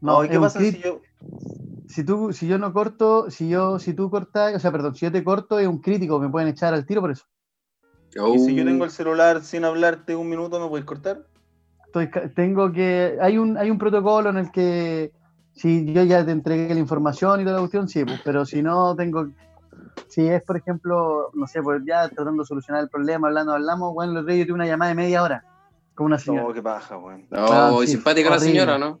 No, 0.00 0.22
es 0.22 0.30
¿qué 0.30 0.38
pasa 0.38 0.58
clip. 0.60 0.76
si 0.76 0.82
yo... 0.82 1.00
Si 1.88 2.04
tú, 2.04 2.32
si 2.32 2.46
yo 2.46 2.56
no 2.58 2.72
corto, 2.72 3.28
si 3.30 3.48
yo, 3.48 3.80
si 3.80 3.92
tú 3.94 4.08
cortas, 4.10 4.54
o 4.54 4.60
sea, 4.60 4.70
perdón, 4.70 4.94
si 4.94 5.04
yo 5.06 5.10
te 5.12 5.24
corto 5.24 5.58
es 5.58 5.66
un 5.66 5.80
crítico, 5.80 6.20
me 6.20 6.28
pueden 6.28 6.46
echar 6.48 6.72
al 6.72 6.86
tiro 6.86 7.00
por 7.00 7.10
eso. 7.10 7.24
Y 8.14 8.38
si 8.38 8.54
yo 8.54 8.62
Oh. 8.62 8.66
tengo 8.66 8.84
el 8.84 8.90
celular 8.92 9.42
sin 9.42 9.64
hablarte 9.64 10.14
un 10.14 10.28
minuto, 10.30 10.60
¿me 10.60 10.68
puedes 10.68 10.86
cortar? 10.86 11.26
Estoy, 11.86 12.08
tengo 12.36 12.70
que, 12.72 13.18
hay 13.20 13.36
un, 13.38 13.58
hay 13.58 13.68
un 13.70 13.78
protocolo 13.78 14.30
en 14.30 14.36
el 14.38 14.52
que 14.52 15.10
si 15.60 15.92
yo 15.92 16.02
ya 16.04 16.24
te 16.24 16.30
entregué 16.32 16.72
la 16.72 16.80
información 16.80 17.40
y 17.40 17.44
toda 17.44 17.56
la 17.56 17.60
cuestión, 17.60 17.88
sí, 17.88 18.04
pues, 18.04 18.20
pero 18.24 18.46
si 18.46 18.62
no 18.62 18.94
tengo, 18.96 19.28
si 20.08 20.26
es 20.26 20.42
por 20.42 20.56
ejemplo, 20.56 21.30
no 21.34 21.46
sé, 21.46 21.62
pues 21.62 21.82
ya 21.86 22.08
tratando 22.08 22.42
de 22.42 22.46
solucionar 22.46 22.82
el 22.82 22.88
problema, 22.88 23.28
hablando, 23.28 23.52
hablamos, 23.52 23.92
bueno, 23.92 24.12
los 24.14 24.24
reyes 24.24 24.46
yo 24.46 24.52
tuve 24.52 24.54
una 24.62 24.66
llamada 24.66 24.88
de 24.90 24.94
media 24.94 25.22
hora 25.22 25.44
con 25.94 26.06
una 26.06 26.18
señora. 26.18 26.48
No, 26.48 26.54
qué 26.54 26.62
paja, 26.62 26.96
weón. 26.96 27.26
Oh, 27.32 27.36
Ah, 27.52 27.72
sí, 27.82 27.88
simpática 27.88 28.30
la 28.30 28.36
horrible. 28.36 28.52
señora, 28.60 28.78
¿no? 28.78 28.98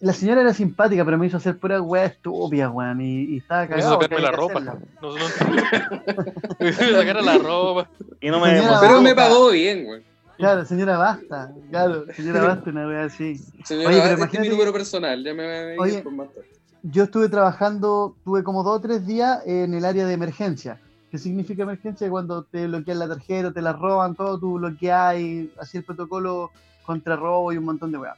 La 0.00 0.12
señora 0.14 0.40
era 0.40 0.54
simpática, 0.54 1.04
pero 1.04 1.18
me 1.18 1.26
hizo 1.26 1.36
hacer 1.36 1.58
pura 1.58 1.82
weá 1.82 2.06
estúpida, 2.06 2.70
weón, 2.70 3.00
y, 3.02 3.24
y 3.34 3.36
estaba 3.38 3.66
Me 3.66 3.78
hizo 3.78 3.98
cagado. 3.98 4.00
sacarme 4.00 4.22
la 4.22 4.30
ropa. 4.32 4.60
No, 4.60 4.72
no 5.02 5.10
Me 6.60 6.68
hizo 6.70 6.96
sacar 6.96 7.22
la 7.22 7.38
ropa. 7.38 7.88
Y 8.20 8.30
no 8.30 8.40
me 8.40 8.56
Señora. 8.56 8.78
Pero 8.80 9.02
me 9.02 9.14
pa. 9.14 9.28
pagó 9.28 9.50
bien, 9.50 9.84
güey. 9.84 10.02
Claro, 10.40 10.64
señora, 10.64 10.96
basta. 10.98 11.52
Claro, 11.70 12.04
señora, 12.14 12.42
basta, 12.48 12.70
una 12.70 12.86
wea 12.86 13.04
así. 13.04 13.36
Señora, 13.64 13.88
Oye, 13.88 14.00
pero 14.00 14.12
este 14.12 14.12
es 14.12 14.18
mi 14.18 14.24
imagínate- 14.24 14.48
número 14.50 14.72
personal, 14.72 15.24
ya 15.24 15.34
me 15.34 15.78
Oye. 15.78 16.02
por 16.02 16.12
más 16.12 16.28
tarde. 16.28 16.48
Yo 16.82 17.04
estuve 17.04 17.28
trabajando, 17.28 18.16
tuve 18.24 18.42
como 18.42 18.62
dos 18.62 18.78
o 18.78 18.80
tres 18.80 19.06
días 19.06 19.40
en 19.46 19.74
el 19.74 19.84
área 19.84 20.06
de 20.06 20.14
emergencia. 20.14 20.80
¿Qué 21.10 21.18
significa 21.18 21.62
emergencia? 21.64 22.08
Cuando 22.08 22.44
te 22.44 22.66
bloquean 22.66 22.98
la 23.00 23.08
tarjeta, 23.08 23.52
te 23.52 23.60
la 23.60 23.72
roban, 23.74 24.14
todo, 24.14 24.38
tú 24.38 24.54
bloqueas 24.54 25.18
y 25.18 25.52
así 25.58 25.78
el 25.78 25.84
protocolo 25.84 26.50
contra 26.86 27.16
robo 27.16 27.52
y 27.52 27.58
un 27.58 27.64
montón 27.64 27.92
de 27.92 27.98
weas. 27.98 28.16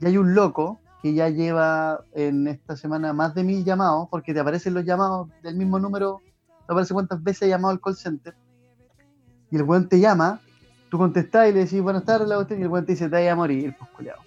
Y 0.00 0.06
hay 0.06 0.16
un 0.16 0.34
loco 0.34 0.80
que 1.02 1.14
ya 1.14 1.28
lleva 1.28 2.00
en 2.14 2.48
esta 2.48 2.76
semana 2.76 3.12
más 3.12 3.34
de 3.34 3.44
mil 3.44 3.62
llamados, 3.64 4.08
porque 4.10 4.34
te 4.34 4.40
aparecen 4.40 4.74
los 4.74 4.84
llamados 4.84 5.28
del 5.42 5.54
mismo 5.54 5.78
número, 5.78 6.20
te 6.66 6.72
aparece 6.72 6.94
cuántas 6.94 7.22
veces 7.22 7.42
ha 7.42 7.46
llamado 7.46 7.72
al 7.72 7.80
call 7.80 7.94
center. 7.94 8.34
Y 9.50 9.56
el 9.56 9.62
weón 9.62 9.88
te 9.88 10.00
llama, 10.00 10.40
tú 10.94 10.98
contestás 10.98 11.50
y 11.50 11.52
le 11.52 11.64
decís 11.64 11.82
buenas 11.82 12.04
tardes, 12.04 12.28
la 12.28 12.36
cuestión, 12.36 12.60
y 12.60 12.62
el 12.62 12.68
weón 12.68 12.86
te 12.86 12.92
dice, 12.92 13.06
te 13.06 13.16
vaya 13.16 13.32
a 13.32 13.34
morir, 13.34 13.74
pues 13.76 13.90
culiao. 13.90 14.22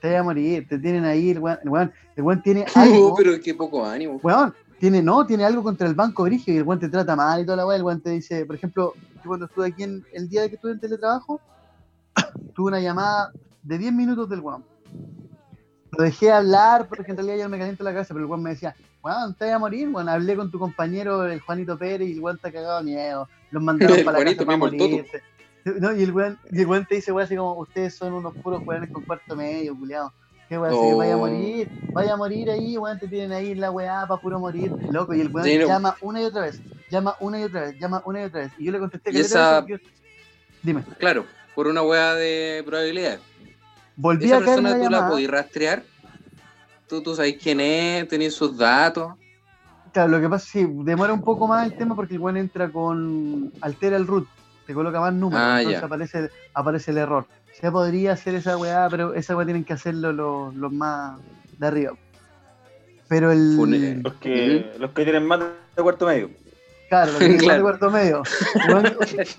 Te 0.00 0.06
vaya 0.06 0.20
a 0.20 0.22
morir, 0.22 0.68
te 0.68 0.78
tienen 0.78 1.04
ahí, 1.04 1.30
el 1.30 1.40
weón, 1.40 1.58
el 1.64 1.68
weón, 1.68 1.92
el 2.14 2.22
weón 2.22 2.42
tiene 2.44 2.64
algo. 2.76 3.16
Pero 3.16 3.40
qué 3.40 3.52
poco 3.52 3.84
ánimo. 3.84 4.20
Weón, 4.22 4.54
tiene, 4.78 5.02
no, 5.02 5.26
tiene 5.26 5.44
algo 5.44 5.64
contra 5.64 5.88
el 5.88 5.94
banco 5.94 6.22
Brigio 6.22 6.54
y 6.54 6.58
el 6.58 6.62
weón 6.62 6.78
te 6.78 6.88
trata 6.88 7.16
mal 7.16 7.40
y 7.40 7.44
toda 7.44 7.56
la 7.56 7.66
weá. 7.66 7.76
El 7.76 7.82
weón 7.82 8.00
te 8.00 8.10
dice, 8.10 8.46
por 8.46 8.54
ejemplo, 8.54 8.92
yo 9.16 9.22
cuando 9.24 9.46
estuve 9.46 9.66
aquí 9.66 9.82
en 9.82 10.04
el 10.12 10.28
día 10.28 10.48
que 10.48 10.54
estuve 10.54 10.70
en 10.70 10.78
teletrabajo, 10.78 11.40
tuve 12.54 12.68
una 12.68 12.78
llamada 12.78 13.32
de 13.64 13.78
10 13.78 13.92
minutos 13.92 14.28
del 14.28 14.38
weón. 14.38 14.64
Lo 15.90 16.04
dejé 16.04 16.30
hablar 16.30 16.86
porque 16.86 17.10
en 17.10 17.16
realidad 17.16 17.36
ya 17.36 17.48
me 17.48 17.58
caliento 17.58 17.82
la 17.82 17.92
cabeza, 17.92 18.14
pero 18.14 18.26
el 18.26 18.30
weón 18.30 18.44
me 18.44 18.50
decía, 18.50 18.76
weón, 19.02 19.34
te 19.34 19.46
vas 19.46 19.54
a 19.54 19.58
morir, 19.58 19.88
weón. 19.88 20.08
Hablé 20.08 20.36
con 20.36 20.52
tu 20.52 20.60
compañero, 20.60 21.26
el 21.26 21.40
Juanito 21.40 21.76
Pérez, 21.76 22.08
y 22.08 22.12
el 22.12 22.20
weón 22.20 22.38
te 22.38 22.46
ha 22.46 22.52
cagado 22.52 22.78
de 22.78 22.84
miedo. 22.84 23.28
Los 23.50 23.60
mandaron 23.60 23.96
El 23.98 24.04
para 24.04 24.20
la 24.20 24.24
casa 24.24 24.46
para 24.46 24.56
morirte. 24.56 25.20
No, 25.64 25.92
y 25.94 26.02
el 26.02 26.12
weón, 26.12 26.38
y 26.50 26.60
el 26.60 26.66
weón 26.66 26.86
te 26.86 26.96
dice, 26.96 27.12
weón, 27.12 27.24
así 27.26 27.36
como, 27.36 27.54
ustedes 27.58 27.94
son 27.94 28.12
unos 28.14 28.34
puros 28.42 28.62
weones 28.66 28.90
con 28.90 29.02
cuarto 29.04 29.36
medio, 29.36 29.76
culiado. 29.76 30.12
¿Qué 30.48 30.58
weón? 30.58 30.74
así 30.74 30.88
que 30.90 30.94
vaya 30.94 31.12
a 31.14 31.16
Oh. 31.16 31.20
morir, 31.20 31.70
vaya 31.92 32.12
a 32.12 32.16
morir 32.16 32.50
ahí, 32.50 32.76
weón, 32.76 32.98
te 32.98 33.08
tienen 33.08 33.32
ahí 33.32 33.54
la 33.54 33.70
weá 33.70 34.04
para 34.06 34.20
puro 34.20 34.38
morir, 34.40 34.72
loco. 34.90 35.14
Y 35.14 35.20
el 35.20 35.28
weón 35.28 35.46
Sí, 35.46 35.58
no. 35.58 35.66
llama 35.66 35.96
una 36.00 36.20
y 36.20 36.24
otra 36.24 36.42
vez, 36.42 36.60
llama 36.90 37.14
una 37.20 37.40
y 37.40 37.44
otra 37.44 37.60
vez, 37.62 37.78
llama 37.78 38.02
una 38.04 38.20
y 38.22 38.24
otra 38.24 38.40
vez. 38.40 38.52
Y 38.58 38.64
yo 38.64 38.72
le 38.72 38.78
contesté 38.80 39.10
que 39.12 39.20
esa- 39.20 39.64
Dime, 40.62 40.84
Claro, 40.98 41.26
por 41.54 41.66
una 41.68 41.82
weá 41.82 42.14
de 42.14 42.62
probabilidad. 42.66 43.18
volví 43.96 44.26
Esa 44.26 44.36
a 44.36 44.40
persona 44.40 44.70
la 44.70 44.76
tú 44.76 44.82
la 44.84 44.90
llamada. 44.90 45.10
podís 45.10 45.30
rastrear. 45.30 45.82
Tú, 46.88 47.02
tú 47.02 47.14
sabes 47.14 47.36
quién 47.42 47.60
es, 47.60 48.06
tenés 48.08 48.34
sus 48.34 48.56
datos. 48.56 49.14
Claro, 49.92 50.10
lo 50.10 50.20
que 50.20 50.28
pasa 50.28 50.46
es 50.46 50.52
que 50.66 50.72
demora 50.84 51.12
un 51.12 51.22
poco 51.22 51.46
más 51.48 51.66
el 51.66 51.76
tema 51.76 51.94
porque 51.96 52.14
el 52.14 52.20
weón 52.20 52.36
entra 52.36 52.70
con. 52.70 53.52
altera 53.60 53.96
el 53.96 54.06
root, 54.06 54.26
te 54.66 54.74
coloca 54.74 55.00
más 55.00 55.12
números, 55.12 55.42
Ah, 55.44 55.58
entonces 55.60 55.80
ya. 55.80 55.86
aparece, 55.86 56.30
aparece 56.54 56.90
el 56.90 56.98
error. 56.98 57.26
Se 57.60 57.70
podría 57.70 58.12
hacer 58.12 58.34
esa 58.34 58.56
weá, 58.56 58.88
pero 58.90 59.14
esa 59.14 59.36
weá 59.36 59.44
tienen 59.44 59.64
que 59.64 59.72
hacerlo 59.74 60.12
los, 60.12 60.54
los 60.54 60.72
más 60.72 61.18
de 61.58 61.66
arriba. 61.66 61.92
Pero 63.08 63.30
el. 63.30 63.56
Fune- 63.56 64.00
Los 64.02 64.14
que, 64.14 64.72
los 64.78 64.90
que 64.92 65.04
tienen 65.04 65.26
más 65.26 65.40
de 65.76 65.82
cuarto 65.82 66.06
medio. 66.06 66.30
Claro, 66.88 67.12
lo 67.12 67.18
que 67.18 67.24
tiene 67.28 67.42
Claro. 67.44 67.56
de 67.58 67.62
cuarto 67.62 67.90
medio. 67.90 68.22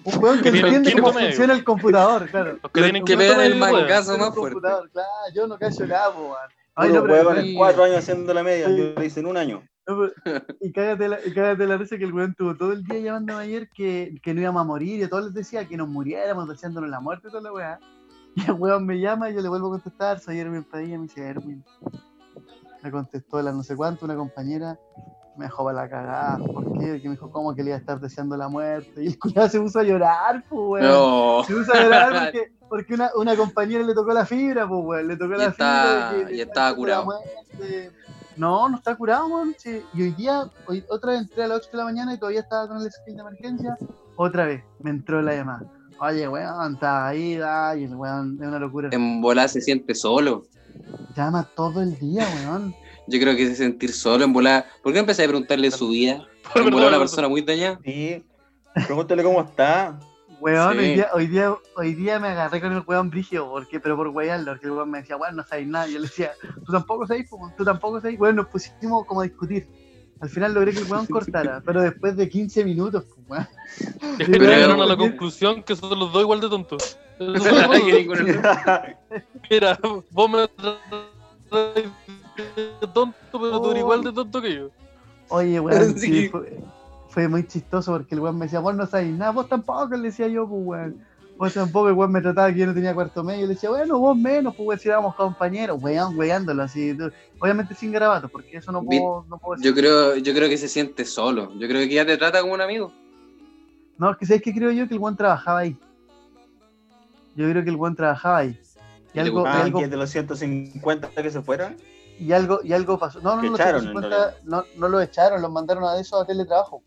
Un 0.06 0.18
weón, 0.24 0.42
que 0.42 0.50
entiende 0.50 0.92
cómo 0.94 1.14
medio. 1.14 1.28
funciona 1.28 1.54
el 1.54 1.64
computador, 1.64 2.28
claro. 2.30 2.58
Los 2.62 2.72
que 2.72 2.82
tienen 2.82 3.02
Un 3.02 3.08
que 3.08 3.18
pegan 3.18 3.42
el 3.42 3.56
mangazo 3.56 4.18
más 4.18 4.34
fuerte. 4.36 4.60
Claro, 4.62 4.86
yo 5.34 5.48
no 5.48 5.58
cacho 5.58 5.86
nada, 5.88 6.10
weón. 6.12 6.36
Ay, 6.76 6.92
no, 6.92 7.02
pero- 7.02 7.14
huevones, 7.14 7.44
pero- 7.46 7.58
cuatro 7.58 7.84
años 7.84 7.98
haciendo 7.98 8.34
la 8.34 8.44
media, 8.44 8.70
yo 8.70 8.94
lo 8.96 9.04
hice 9.04 9.20
en 9.20 9.28
un 9.28 9.38
año. 9.38 9.64
No, 9.88 9.98
pero- 10.24 10.46
y 10.62 10.72
cágate 10.72 11.08
la, 11.10 11.20
y 11.26 11.34
cágate 11.34 11.68
la 11.68 11.78
risa 11.78 11.98
que 11.98 12.06
el 12.06 12.14
weón 12.14 12.34
tuvo 12.36 12.56
todo 12.56 12.72
el 12.72 12.84
día 12.84 13.00
llamándome 13.00 13.44
ayer 13.44 13.70
que, 13.76 14.16
que 14.24 14.34
no 14.34 14.42
íbamos 14.42 14.62
a 14.62 14.66
morir 14.66 15.00
y 15.00 15.04
a 15.04 15.10
todos 15.10 15.26
les 15.26 15.34
decía 15.34 15.66
que 15.68 15.78
nos 15.78 15.88
muriéramos 15.90 16.48
deseándonos 16.48 16.90
la 16.90 17.00
muerte 17.00 17.28
y 17.28 17.32
toda 17.32 17.44
la 17.44 17.54
weá. 17.54 17.80
Y 18.36 18.46
el 18.46 18.54
weón 18.54 18.86
me 18.86 19.00
llama 19.00 19.30
y 19.30 19.36
yo 19.36 19.42
le 19.42 19.50
vuelvo 19.50 19.68
a 19.68 19.72
contestar, 19.72 20.20
soy 20.20 20.40
Erwin 20.40 20.64
Padilla, 20.64 20.98
me 20.98 21.04
dice 21.04 21.22
Erwin. 21.22 21.64
Me 22.82 22.90
contestó 22.92 23.42
la 23.42 23.52
no 23.52 23.62
sé 23.62 23.76
cuánto, 23.76 24.06
una 24.06 24.16
compañera, 24.16 24.80
me 25.38 25.46
dejó 25.46 25.63
para 25.65 25.84
la 25.84 25.89
cagada. 25.89 26.38
¿Por 26.38 26.74
qué? 26.80 27.02
Que 27.02 27.08
me 27.10 27.15
dijo, 27.15 27.32
¿cómo 27.32 27.54
que 27.56 27.63
le 27.63 27.69
iba 27.69 27.76
a 27.78 27.80
estar 27.80 28.00
deseando 28.00 28.38
la 28.38 28.48
muerte? 28.48 29.04
Y 29.04 29.08
el 29.08 29.19
culiao 29.19 29.48
se 29.50 29.60
puso 29.60 29.80
a 29.80 29.84
llorar, 29.84 30.43
pues 30.50 30.62
weón. 30.84 30.88
No. 30.88 31.43
Se 31.46 31.54
puso 31.54 31.74
a 31.74 31.82
llorar 31.84 32.10
porque, 32.32 32.52
porque 32.69 32.93
una, 32.93 33.10
una 33.15 33.36
compañera 33.36 33.84
le 33.84 33.93
tocó 33.93 34.13
la 34.13 34.26
fibra, 34.26 34.67
pues, 34.67 34.82
weón. 34.84 35.08
Le 35.08 35.17
tocó 35.17 35.34
Y 35.36 35.38
la 35.38 35.46
está- 35.46 36.12
fibra. 36.15 36.32
y 36.32 36.41
estaba 36.41 36.76
curado. 36.76 37.08
No, 38.36 38.67
no 38.67 38.78
está 38.78 38.96
curado, 38.96 39.28
weón. 39.28 39.56
sí. 39.58 39.84
Y 39.93 40.02
hoy 40.04 40.12
día, 40.12 40.43
hoy, 40.67 40.84
otra 40.89 41.12
vez 41.12 41.22
entré 41.22 41.43
a 41.43 41.48
las 41.48 41.60
8 41.60 41.69
de 41.72 41.78
la 41.78 41.84
mañana 41.86 42.13
y 42.13 42.17
todavía 42.17 42.39
estaba 42.41 42.67
con 42.67 42.78
el 42.82 42.91
screen 42.91 43.17
de 43.17 43.22
emergencia. 43.22 43.78
Otra 44.15 44.46
vez 44.46 44.63
me 44.80 44.89
entró 44.89 45.22
la 45.22 45.36
llamada. 45.36 45.63
Oye, 46.00 46.28
weón, 46.28 46.74
está 46.74 47.08
ahí, 47.08 47.38
da, 47.38 47.76
y 47.78 47.84
el 47.86 47.96
weón 47.96 48.38
es 48.41 48.48
una 48.48 48.60
locura. 48.60 48.89
En 48.91 49.22
volar 49.22 49.50
se 49.50 49.62
siente 49.62 49.93
solo. 49.96 50.43
Llama 51.15 51.48
todo 51.56 51.82
el 51.82 51.98
día, 52.00 52.26
weón. 52.48 52.74
Yo 53.08 53.20
creo 53.20 53.36
que 53.36 53.48
se 53.48 53.56
sentir 53.56 53.92
solo 53.94 54.24
en 54.24 54.34
volar. 54.34 54.66
¿Por 54.82 54.94
qué 54.94 55.00
empecé 55.00 55.24
a 55.24 55.28
preguntarle 55.28 55.70
su 55.72 55.89
vida? 55.89 56.26
En 56.56 56.70
volar 56.70 56.89
una 56.89 57.00
persona 57.00 57.28
muy 57.28 57.42
dañada. 57.42 57.80
Sí, 57.84 58.24
pregúntale 58.88 59.24
cómo 59.24 59.42
está. 59.42 60.00
Weón, 60.39 60.74
Sí. 60.74 60.80
hoy, 60.80 60.94
día, 60.96 61.08
hoy, 61.13 61.28
día, 61.28 61.56
hoy 61.78 61.94
día 61.94 62.20
me 62.20 62.28
agarré 62.30 62.60
con 62.60 62.74
el 62.74 62.84
weón 62.86 63.10
brigio, 63.10 63.48
porque, 63.50 63.80
pero 63.80 63.96
por 63.96 64.10
wearlo, 64.10 64.52
porque 64.52 64.66
el 64.68 64.74
weón 64.74 64.92
me 64.92 65.00
decía, 65.00 65.16
weón, 65.16 65.38
no 65.38 65.44
sabéis 65.46 65.68
nada. 65.70 65.88
Y 65.88 65.94
yo 65.94 66.00
le 66.00 66.08
decía, 66.08 66.34
tú 66.66 66.72
tampoco 66.72 67.08
sabéis, 67.08 67.30
tú 67.58 67.63
tampoco 67.63 68.02
sabéis. 68.02 68.20
Weón, 68.20 68.36
nos 68.36 68.48
pusimos 68.48 69.06
como 69.06 69.22
a 69.22 69.24
discutir. 69.24 69.68
Al 70.20 70.30
final 70.30 70.54
logré 70.54 70.72
que 70.74 70.80
el 70.80 70.92
weón 70.92 71.06
cortara, 71.08 71.62
pero 71.66 71.82
después 71.82 72.16
de 72.18 72.30
15 72.30 72.63
minutos, 72.66 73.06
weón. 73.28 73.48
Es 73.80 73.88
Sí, 74.18 74.26
que 74.26 74.32
pero- 74.39 74.46
llegaron 74.52 74.82
a 74.82 74.86
la 74.86 74.98
conclusión 74.98 75.63
que 75.63 75.76
son 75.76 75.98
los 76.00 76.12
dos 76.13 76.22
igual 76.22 76.39
de 76.42 76.50
tontos. 76.50 76.98
Mira, 79.50 79.78
vos 80.12 80.30
me 80.30 80.48
tonto, 82.93 83.15
pero 83.32 83.62
tú 83.62 83.72
eres 83.72 83.80
igual 83.82 84.04
de 84.04 84.13
tonto 84.13 84.41
que 84.41 84.56
yo. 84.56 84.69
Oye, 85.30 85.60
weón, 85.60 85.98
Sí. 85.98 86.08
sí, 86.24 86.30
fue, 86.30 86.60
fue 87.10 87.28
muy 87.28 87.46
chistoso 87.48 87.91
porque 87.93 88.15
el 88.15 88.22
weón 88.22 88.38
me 88.38 88.46
decía, 88.46 88.60
vos 88.60 88.76
no 88.76 88.86
sabéis 88.86 89.13
nada, 89.15 89.32
vos 89.32 89.48
tampoco, 89.48 89.96
le 89.96 90.04
decía 90.10 90.28
yo, 90.28 90.48
pues, 90.48 90.62
weón. 90.65 91.06
Vos 91.36 91.52
tampoco, 91.54 91.89
el 91.89 91.96
weón 91.96 92.12
me 92.12 92.22
trataba 92.22 92.54
que 92.54 92.60
yo 92.60 92.67
no 92.67 92.76
tenía 92.76 92.93
cuarto 92.93 93.24
medio. 93.24 93.48
Le 93.48 93.56
decía, 93.56 93.69
bueno, 93.72 93.98
vos 93.98 94.15
menos, 94.15 94.56
pues, 94.56 94.67
weón, 94.67 94.80
si 94.80 94.89
éramos 94.89 95.15
compañeros, 95.15 95.82
weón, 95.82 96.15
weándolo 96.17 96.62
así. 96.63 96.96
tú- 96.96 97.12
Obviamente 97.39 97.74
sin 97.76 97.91
garabato, 97.91 98.30
porque 98.30 98.58
eso 98.58 98.72
no 98.72 98.84
puedo, 98.84 99.26
no 99.28 99.38
puedo 99.39 99.56
decir. 99.60 99.72
Yo 99.72 99.76
creo, 99.76 100.15
yo 100.15 100.34
creo 100.34 100.48
que 100.48 100.58
se 100.58 100.67
siente 100.69 101.06
solo. 101.06 101.52
Yo 101.58 101.67
creo 101.67 101.88
que 101.88 101.93
ya 101.93 102.06
te 102.06 102.17
trata 102.17 102.39
como 102.41 102.54
un 102.54 102.62
amigo. 102.62 102.93
No, 103.98 104.12
es 104.12 104.17
que 104.17 104.26
sabes 104.26 104.41
que 104.43 104.54
creo 104.54 104.72
yo 104.72 104.88
que 104.88 104.93
el 104.93 105.00
weón 105.00 105.17
trabajaba 105.17 105.60
ahí. 105.60 105.76
Yo 107.36 107.50
creo 107.50 107.63
que 107.63 107.69
el 107.72 107.76
weón 107.76 107.96
trabajaba 107.96 108.38
ahí. 108.38 108.60
Y 109.13 109.19
algo, 109.19 109.46
Ah, 109.46 109.63
algo, 109.63 109.80
de 109.82 109.98
los 109.98 110.10
150 110.12 111.10
que 111.15 111.30
se 111.32 111.41
fueron. 111.41 111.76
Y 112.19 112.32
algo, 112.32 112.60
y 112.63 112.73
algo 112.73 112.97
pasó. 112.97 113.19
No, 113.21 113.36
no, 113.36 113.41
no, 113.43 113.56
echaron, 113.56 113.86
en 113.88 113.91
150 113.93 114.36
no, 114.43 114.65
no 114.78 114.88
lo 114.89 115.02
echaron, 115.02 115.41
los 115.41 115.52
mandaron 115.52 115.84
a 115.84 115.99
eso 115.99 116.19
a 116.19 116.26
teletrabajo. 116.26 116.84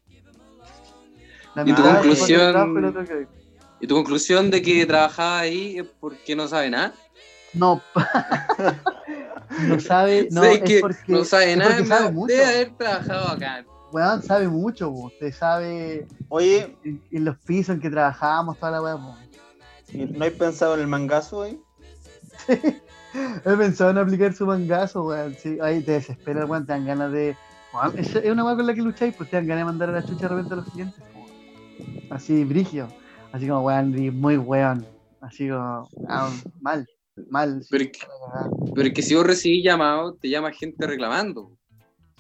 La 1.55 1.63
¿Y 1.63 1.75
tu 1.75 1.83
conclusión? 1.83 2.51
y 2.51 2.81
la 2.81 2.89
otra 2.89 3.05
que- 3.05 3.29
¿Y 3.81 3.87
tu 3.87 3.95
conclusión 3.95 4.51
de 4.51 4.63
que 4.63 4.87
trabajaba 4.87 5.41
ahí 5.41 5.79
es 5.79 5.87
porque 6.01 6.35
no 6.35 6.49
sabe 6.49 6.71
nada? 6.71 6.95
No, 7.53 7.81
no 9.61 9.81
sabe, 9.81 10.29
no, 10.31 10.43
Sé 10.43 10.53
es 10.55 10.61
que 10.63 10.81
porque, 10.81 11.13
no 11.13 11.25
sabe 11.25 11.53
es 11.53 11.59
nada, 11.59 11.71
porque 11.77 11.87
sabe 11.89 12.13
mucho. 12.13 12.35
debe 12.35 12.45
haber 12.47 12.77
trabajado 12.77 13.29
acá. 13.29 13.65
Weón, 13.93 14.23
sabe 14.23 14.49
mucho, 14.49 14.91
usted 14.91 15.33
sabe 15.33 16.07
Oye, 16.29 16.77
en, 16.85 17.03
en 17.11 17.25
los 17.25 17.39
pisos 17.39 17.75
en 17.77 17.81
que 17.81 17.89
trabajábamos, 17.89 18.59
toda 18.59 18.73
la 18.73 18.83
weá, 18.83 18.97
po. 18.97 19.15
¿y 19.93 20.05
¿no 20.05 20.25
hay 20.25 20.31
pensado 20.31 20.75
en 20.75 20.81
el 20.81 20.87
mangazo 20.87 21.39
hoy? 21.39 21.61
He 23.45 23.57
pensado 23.57 23.91
en 23.91 23.99
aplicar 23.99 24.33
su 24.33 24.47
mangazo, 24.47 25.05
weón. 25.05 25.35
Sí, 25.35 25.59
ahí 25.63 25.81
te 25.83 25.93
desespera, 25.93 26.45
weón, 26.47 26.67
te 26.67 26.73
dan 26.73 26.87
ganas 26.87 27.13
de. 27.13 27.37
weón, 27.73 27.99
es, 27.99 28.15
una 28.31 28.45
weá 28.45 28.57
con 28.57 28.67
la 28.67 28.75
que 28.75 28.83
lucháis, 28.83 29.15
pues 29.15 29.31
te 29.31 29.37
dan 29.37 29.47
ganas 29.47 29.63
de 29.63 29.65
mandar 29.65 29.89
a 29.91 29.93
la 29.93 30.05
chucha 30.05 30.23
de 30.23 30.29
repente 30.29 30.55
a 30.55 30.57
los 30.57 30.71
clientes, 30.71 31.03
po. 31.13 32.15
Así, 32.15 32.45
brigio. 32.45 32.89
Así 33.33 33.47
como, 33.47 33.63
weón, 33.63 33.91
muy 34.19 34.37
weón. 34.37 34.87
Así 35.21 35.49
como, 35.49 35.89
ah, 36.09 36.31
mal, 36.61 36.87
mal. 37.31 37.63
sí, 37.63 37.69
Pero 37.71 37.85
es 37.85 37.91
que-. 37.93 38.07
Pero 38.75 38.95
que 38.95 39.03
si 39.03 39.15
vos 39.15 39.27
recibís 39.27 39.65
llamados, 39.65 40.19
te 40.21 40.29
llama 40.29 40.53
gente 40.53 40.87
reclamando. 40.87 41.57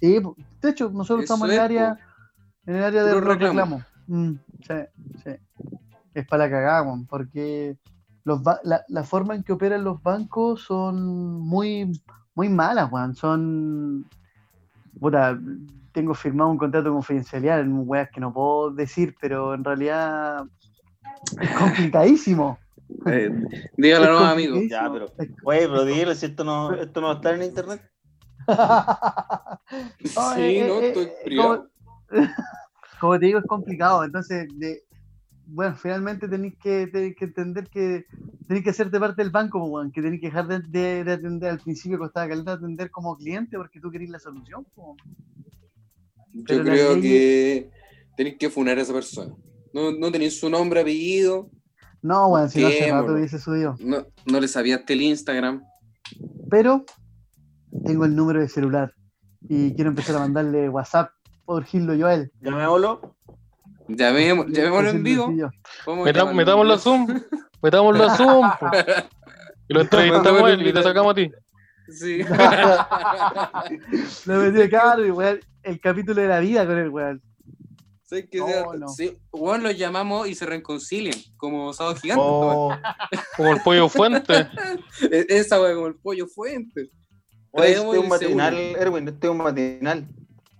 Sí, 0.00 0.20
de 0.60 0.70
hecho, 0.70 0.90
nosotros 0.90 1.24
Eso 1.24 1.34
estamos 1.34 1.48
en 1.48 1.54
el 1.54 1.60
área, 1.60 1.98
en 2.66 2.74
el 2.76 2.82
área 2.82 3.04
de 3.04 3.20
reclamo. 3.20 3.82
Mm, 4.06 4.32
sí, 4.66 4.74
sí. 5.24 5.30
Es 6.14 6.26
para 6.26 6.44
la 6.44 6.50
cagada, 6.50 6.82
weón, 6.82 7.06
porque 7.06 7.76
los 8.26 8.42
ba- 8.42 8.60
la, 8.64 8.84
la 8.88 9.02
forma 9.04 9.34
en 9.34 9.42
que 9.44 9.52
operan 9.54 9.84
los 9.84 10.02
bancos 10.02 10.62
son 10.62 11.40
muy, 11.40 11.90
muy 12.34 12.48
malas, 12.48 12.90
weón. 12.92 13.14
Son. 13.14 14.04
Puta, 15.00 15.38
tengo 15.92 16.12
firmado 16.12 16.50
un 16.50 16.58
contrato 16.58 16.84
de 16.88 16.90
confidencialidad 16.94 17.60
en 17.60 17.82
weas 17.88 18.10
que 18.12 18.20
no 18.20 18.32
puedo 18.32 18.70
decir, 18.72 19.14
pero 19.20 19.54
en 19.54 19.62
realidad 19.64 20.44
es 21.40 21.50
complicadísimo. 21.58 22.58
Eh, 23.04 23.30
dígalo 23.76 24.04
Es 24.04 24.08
a 24.08 24.12
los 24.12 24.20
complicadísimo. 24.28 24.30
amigos. 24.30 24.62
Ya, 24.70 24.92
pero- 24.92 25.06
Oye, 25.44 25.60
pero 25.68 25.84
dile 25.84 26.14
si 26.14 26.26
esto 26.26 26.44
no, 26.44 26.72
esto 26.72 27.00
no 27.00 27.08
va 27.08 27.12
a 27.14 27.16
estar 27.16 27.34
en 27.34 27.42
internet. 27.42 27.82
Sí, 30.04 30.58
eh, 30.58 30.64
no, 30.68 30.74
eh, 30.80 30.88
estoy 30.88 31.04
eh, 31.04 31.12
privado. 31.24 31.68
como, 32.08 32.26
como 33.00 33.18
te 33.18 33.26
digo, 33.26 33.38
es 33.40 33.44
complicado. 33.46 34.04
Entonces, 34.04 34.46
de- 34.58 34.82
bueno, 35.46 35.76
finalmente 35.76 36.28
tenéis 36.28 36.54
que, 36.60 36.86
tenéis 36.88 37.14
que 37.16 37.24
entender 37.26 37.68
que 37.68 38.04
tenéis 38.48 38.64
que 38.64 38.70
hacerte 38.70 38.98
parte 38.98 39.22
del 39.22 39.30
banco, 39.30 39.58
pues, 39.60 39.70
weón, 39.70 39.92
que 39.92 40.02
tenéis 40.02 40.20
que 40.20 40.26
dejar 40.28 40.46
de, 40.48 40.58
de- 40.60 41.04
de 41.04 41.12
atender. 41.12 41.50
Al 41.50 41.60
principio 41.60 41.98
costaba 41.98 42.28
caleta 42.28 42.52
atender 42.54 42.90
como 42.90 43.16
cliente 43.16 43.56
porque 43.56 43.80
tú 43.80 43.90
querías 43.90 44.10
la 44.10 44.18
solución. 44.18 44.66
pues. 44.74 44.96
Yo 46.32 46.62
creo 46.62 46.92
ley- 46.94 47.02
que 47.02 47.70
tenéis 48.16 48.36
que 48.38 48.50
funar 48.50 48.78
a 48.78 48.82
esa 48.82 48.92
persona. 48.92 49.34
No, 49.72 49.92
no 49.92 50.10
tenéis 50.12 50.38
su 50.38 50.48
nombre, 50.50 50.80
apellido, 50.80 51.50
No, 52.02 52.28
bueno, 52.30 52.48
si 52.48 52.60
no 52.60 52.68
hace 52.68 52.90
rato 52.90 53.12
hubiese 53.14 53.38
subido. 53.38 53.74
no, 53.80 54.06
no 54.26 54.40
le 54.40 54.48
sabíaste 54.48 54.92
el 54.94 55.02
Instagram. 55.02 55.62
Pero 56.50 56.84
tengo 57.84 58.04
el 58.04 58.14
número 58.14 58.40
de 58.40 58.48
celular 58.48 58.92
y 59.48 59.74
quiero 59.74 59.90
empezar 59.90 60.16
a 60.16 60.20
mandarle 60.20 60.68
WhatsApp 60.68 61.10
por 61.44 61.64
Gildo 61.64 61.94
Joel. 61.98 62.30
Llamémoslo. 62.40 63.16
Llamémoslo 63.88 64.90
en 64.90 65.02
vivo. 65.02 65.32
Metámoslo 66.34 66.74
a. 66.74 66.78
Zoom. 66.78 67.06
Metámoslo 67.62 68.04
a 68.04 68.16
Zoom. 68.16 68.50
Y 69.68 69.74
lo 69.74 69.80
entrevistamos 69.80 70.48
él 70.48 70.64
y 70.64 70.72
te 70.72 70.80
sacamos 70.80 71.10
a 71.10 71.14
ti. 71.16 71.28
Sí. 71.88 72.22
Lo 74.26 74.34
metí 74.36 74.68
caro 74.70 75.04
y 75.04 75.10
weón, 75.10 75.40
el 75.62 75.80
capítulo 75.80 76.20
de 76.22 76.28
la 76.28 76.40
vida 76.40 76.66
con 76.66 76.78
el 76.78 76.88
weón. 76.88 77.22
¿Sabes 78.04 78.28
qué? 78.30 78.38
No, 78.38 78.46
sea- 78.46 78.64
no. 78.78 78.88
sí, 78.88 79.16
Juan 79.30 79.62
los 79.64 79.76
llamamos 79.76 80.28
y 80.28 80.34
se 80.36 80.46
reconcilian, 80.46 81.16
como 81.36 81.72
sábado 81.72 81.96
gigante. 81.96 82.22
Oh, 82.24 82.76
Como 83.36 83.52
el 83.52 83.60
pollo 83.62 83.88
fuente. 83.88 84.46
E- 85.10 85.26
Esa 85.28 85.60
wea 85.60 85.74
como 85.74 85.88
el 85.88 85.96
pollo 85.96 86.28
fuente. 86.28 86.88
oye, 87.50 87.72
este 87.72 87.90
es 87.96 87.98
un 87.98 88.08
matinal. 88.08 88.54
Erwin, 88.54 89.08
este 89.08 89.26
es 89.26 89.30
un 89.32 89.38
matinal. 89.38 90.08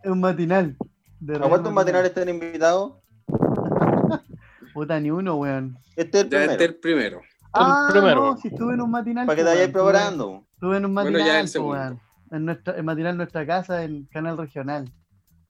Es 0.02 0.10
un 0.10 0.20
matinal. 0.20 0.76
De 1.20 1.36
¿A 1.36 1.48
cuántos 1.48 1.72
matinales 1.72 2.08
están 2.08 2.28
invitados? 2.28 2.94
Puta, 4.74 5.00
ni 5.00 5.10
uno, 5.10 5.36
weón. 5.36 5.78
Este 5.96 6.18
es 6.18 6.24
el 6.24 6.28
primero. 6.30 6.52
este 6.52 6.64
es 6.64 6.70
el 6.70 6.76
primero. 6.76 7.20
Ah, 7.52 7.88
primero. 7.90 8.32
no, 8.32 8.36
si 8.36 8.48
estuve 8.48 8.74
en 8.74 8.80
un 8.82 8.90
matinal. 8.90 9.26
Para 9.26 9.36
que 9.36 9.44
te 9.44 9.50
estuve- 9.64 9.72
preparando. 9.72 10.44
Estuve 10.54 10.76
en 10.76 10.84
un 10.86 10.94
Bueno, 10.94 11.10
matinal, 11.10 11.26
ya 11.32 11.40
el 11.40 11.46
po, 11.46 11.52
segundo. 11.52 11.78
weón. 11.78 12.00
En, 12.32 12.44
nuestra, 12.44 12.76
en 12.76 12.84
matinal 12.84 13.16
Nuestra 13.16 13.46
Casa, 13.46 13.84
en 13.84 14.04
Canal 14.06 14.36
Regional. 14.36 14.92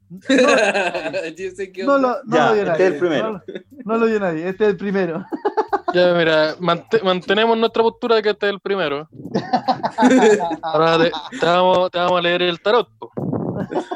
No, 1.85 1.99
lo, 1.99 2.23
no 2.25 2.37
Ya, 2.37 2.47
lo 2.49 2.55
vio 2.55 2.63
este 2.63 2.71
nadie. 2.71 2.87
es 2.87 2.93
el 2.93 2.99
primero. 2.99 3.33
No, 3.33 3.43
no 3.85 3.97
lo 3.99 4.07
vio 4.07 4.21
nadie, 4.21 4.49
este 4.49 4.65
es 4.65 4.71
el 4.71 4.77
primero. 4.77 5.25
Ya, 5.95 6.13
mira, 6.15 6.55
mante- 6.61 7.01
mantenemos 7.03 7.57
nuestra 7.57 7.83
postura 7.83 8.17
de 8.17 8.23
que 8.23 8.31
este 8.31 8.47
es 8.47 8.53
el 8.53 8.61
primero. 8.61 9.09
Ahora 10.63 10.99
te, 10.99 11.11
te 11.39 11.47
vamos, 11.47 11.91
te 11.91 11.99
vamos 11.99 12.19
a 12.19 12.23
leer 12.23 12.43
el 12.43 12.61
tarot. 12.61 12.89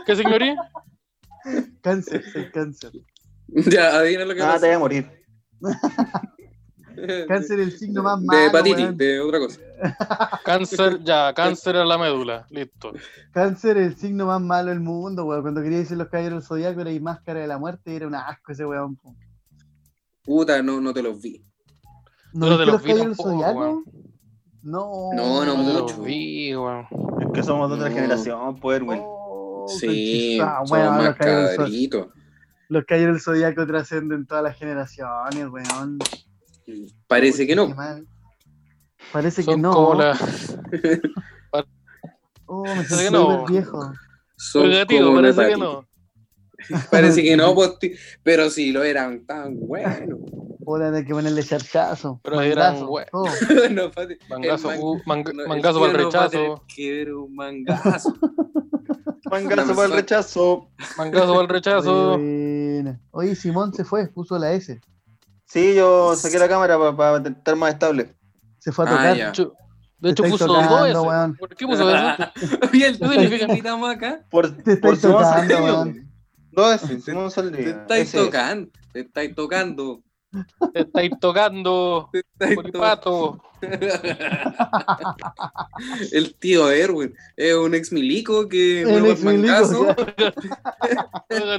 ¿Qué 0.07 0.17
señoría? 0.17 0.57
Cáncer, 1.83 2.23
soy 2.33 2.51
cáncer. 2.51 2.93
Ya, 3.71 3.97
adivina 3.97 4.25
lo 4.25 4.35
que 4.35 4.41
pasa. 4.41 4.61
te 4.61 4.67
voy 4.67 4.75
a 4.77 4.79
morir. 4.79 5.11
Cáncer 7.29 7.61
es 7.61 7.69
el 7.73 7.79
signo 7.79 8.03
más 8.03 8.21
De 8.21 8.27
malo. 8.27 8.47
hepatitis, 8.49 8.85
weón. 8.85 8.97
de 8.97 9.21
otra 9.21 9.39
cosa. 9.39 9.61
Cáncer, 10.45 11.01
ya, 11.03 11.33
cáncer 11.35 11.77
a 11.77 11.85
la 11.85 11.97
médula. 11.97 12.47
Listo. 12.51 12.93
Cáncer 13.33 13.79
es 13.79 13.87
el 13.89 13.97
signo 13.97 14.27
más 14.27 14.41
malo 14.41 14.69
del 14.71 14.81
mundo, 14.81 15.25
weón. 15.25 15.41
Cuando 15.43 15.63
quería 15.63 15.79
decir 15.79 15.97
los 15.97 16.09
caballeros 16.09 16.43
del 16.43 16.47
zodiaco 16.49 16.81
era 16.83 16.93
y 16.93 17.01
máscara 17.01 17.41
de 17.41 17.47
la 17.47 17.59
muerte 17.59 17.95
era 17.97 18.07
un 18.07 18.15
asco 18.15 18.53
ese 18.53 18.67
weón. 18.67 18.99
Puta, 20.23 20.63
no, 20.63 20.81
no 20.81 20.93
te 20.93 21.03
los 21.03 21.21
vi. 21.21 21.43
¿No 22.35 22.47
te 22.59 22.67
los 22.67 22.75
los 22.75 22.83
vi 22.83 22.95
tampoco, 22.95 23.31
weón. 23.31 23.85
No. 24.63 25.11
No, 25.15 25.45
no 25.47 25.57
mucho. 25.57 25.97
lo 25.97 26.03
vi, 26.03 26.55
weón. 26.55 26.87
Es 27.23 27.29
que 27.33 27.43
somos 27.43 27.71
de 27.71 27.77
otra 27.77 27.89
No. 27.89 27.95
generación, 27.95 28.57
pues. 28.61 28.83
Oh, 28.87 29.67
Sí, 29.69 29.87
conchisa, 30.39 30.55
somos 30.57 30.71
weón, 30.71 30.97
más 30.97 31.05
los 31.05 31.17
cabritos. 31.17 32.09
Los 32.71 32.85
caballeros 32.85 33.17
del 33.17 33.23
zodiaco 33.23 33.67
trascenden 33.67 34.27
todas 34.27 34.45
las 34.45 34.57
generaciones, 34.57 35.47
weón. 35.51 35.99
Parece 37.09 37.47
que 37.47 37.55
no. 37.57 37.75
Parece 39.13 39.45
que 39.45 39.57
no. 39.57 39.73
como 39.73 39.95
la. 39.95 40.17
Oh, 42.47 42.65
me 42.65 42.69
Parece 42.75 42.97
siento 42.97 43.29
que 43.29 43.35
no. 43.37 43.47
viejo. 43.47 43.93
Son 44.37 44.69
Negativo, 44.71 45.07
como 45.09 45.21
parece 45.21 45.49
que 45.49 45.57
no. 45.57 45.85
Parece 46.91 47.23
que 47.23 47.37
no, 47.37 47.55
pues, 47.55 47.73
pero 48.23 48.51
si 48.51 48.71
lo 48.71 48.83
eran 48.85 49.25
tan 49.27 49.59
buenos. 49.59 50.19
Puta, 50.65 50.95
hay 50.95 51.05
que 51.05 51.13
ponerle 51.13 51.43
charchazo. 51.43 52.21
Pero 52.23 52.41
eran 52.41 52.75
mangazo, 52.75 52.91
we- 52.91 53.07
todo. 53.11 53.25
No, 53.71 53.91
Pati, 53.91 54.15
Mangazo, 54.29 54.71
el 54.73 54.79
man- 54.79 54.87
uh, 54.87 55.01
mang- 55.07 55.35
no, 55.35 55.43
el 55.43 55.49
mangazo 55.49 55.81
para 55.81 55.93
el 55.93 55.99
rechazo. 56.05 56.65
que 56.75 56.93
ver 56.93 57.15
un 57.15 57.35
mangazo. 57.35 58.15
Mangazo 59.31 59.75
para 59.75 59.87
el 59.89 59.93
rechazo. 59.93 60.71
Mangazo 60.97 61.29
para 61.33 61.43
el 61.43 61.49
rechazo. 61.49 62.19
Buena. 62.19 63.01
Oye, 63.11 63.35
Simón 63.35 63.75
se 63.75 63.85
fue, 63.85 64.09
puso 64.09 64.39
la 64.39 64.53
S. 64.53 64.81
Sí, 65.47 65.75
yo 65.75 66.15
saqué 66.17 66.39
la 66.39 66.49
cámara 66.49 66.79
para 66.97 67.29
estar 67.29 67.57
más 67.57 67.73
estable. 67.75 68.15
Se 68.59 68.71
fue 68.73 68.85
a 68.85 68.89
Ah, 68.89 68.93
tocar. 68.93 69.17
De 69.99 70.11
hecho- 70.11 70.23
puso 70.25 70.47
dos 70.47 70.65
S. 70.89 70.99
weón. 70.99 71.37
¿Por 71.37 71.55
qué 71.57 71.67
puso 71.67 71.91
eso? 71.95 72.17
Oye, 72.73 72.87
el 72.87 72.93
¿Qué 72.99 72.99
tío 72.99 73.11
significa? 73.13 73.47
que 73.47 73.53
invitamos 73.53 73.91
acá. 73.91 74.25
Por, 74.31 74.51
Te 74.57 74.77
por 74.77 74.95
estáis 74.95 75.01
Simón 75.01 75.23
tocando, 75.23 75.55
Saldivia. 75.55 75.75
Simón 77.01 77.31
Te 77.53 77.71
estáis 77.71 78.13
tocando. 78.13 78.71
Te 78.93 79.01
estáis 79.01 79.35
tocando. 79.35 80.03
Te 80.73 80.81
estáis 80.81 81.11
tocando. 81.21 82.11
Puripato. 82.55 83.43
El 86.13 86.35
tío 86.37 86.71
Erwin 86.71 87.15
es 87.37 87.55
un 87.55 87.75
ex 87.75 87.93
milico 87.93 88.49
que 88.49 88.83
El 88.83 88.89
el 88.91 89.07
ex 89.07 89.23
milico, 89.23 89.97
ya. 90.17 90.33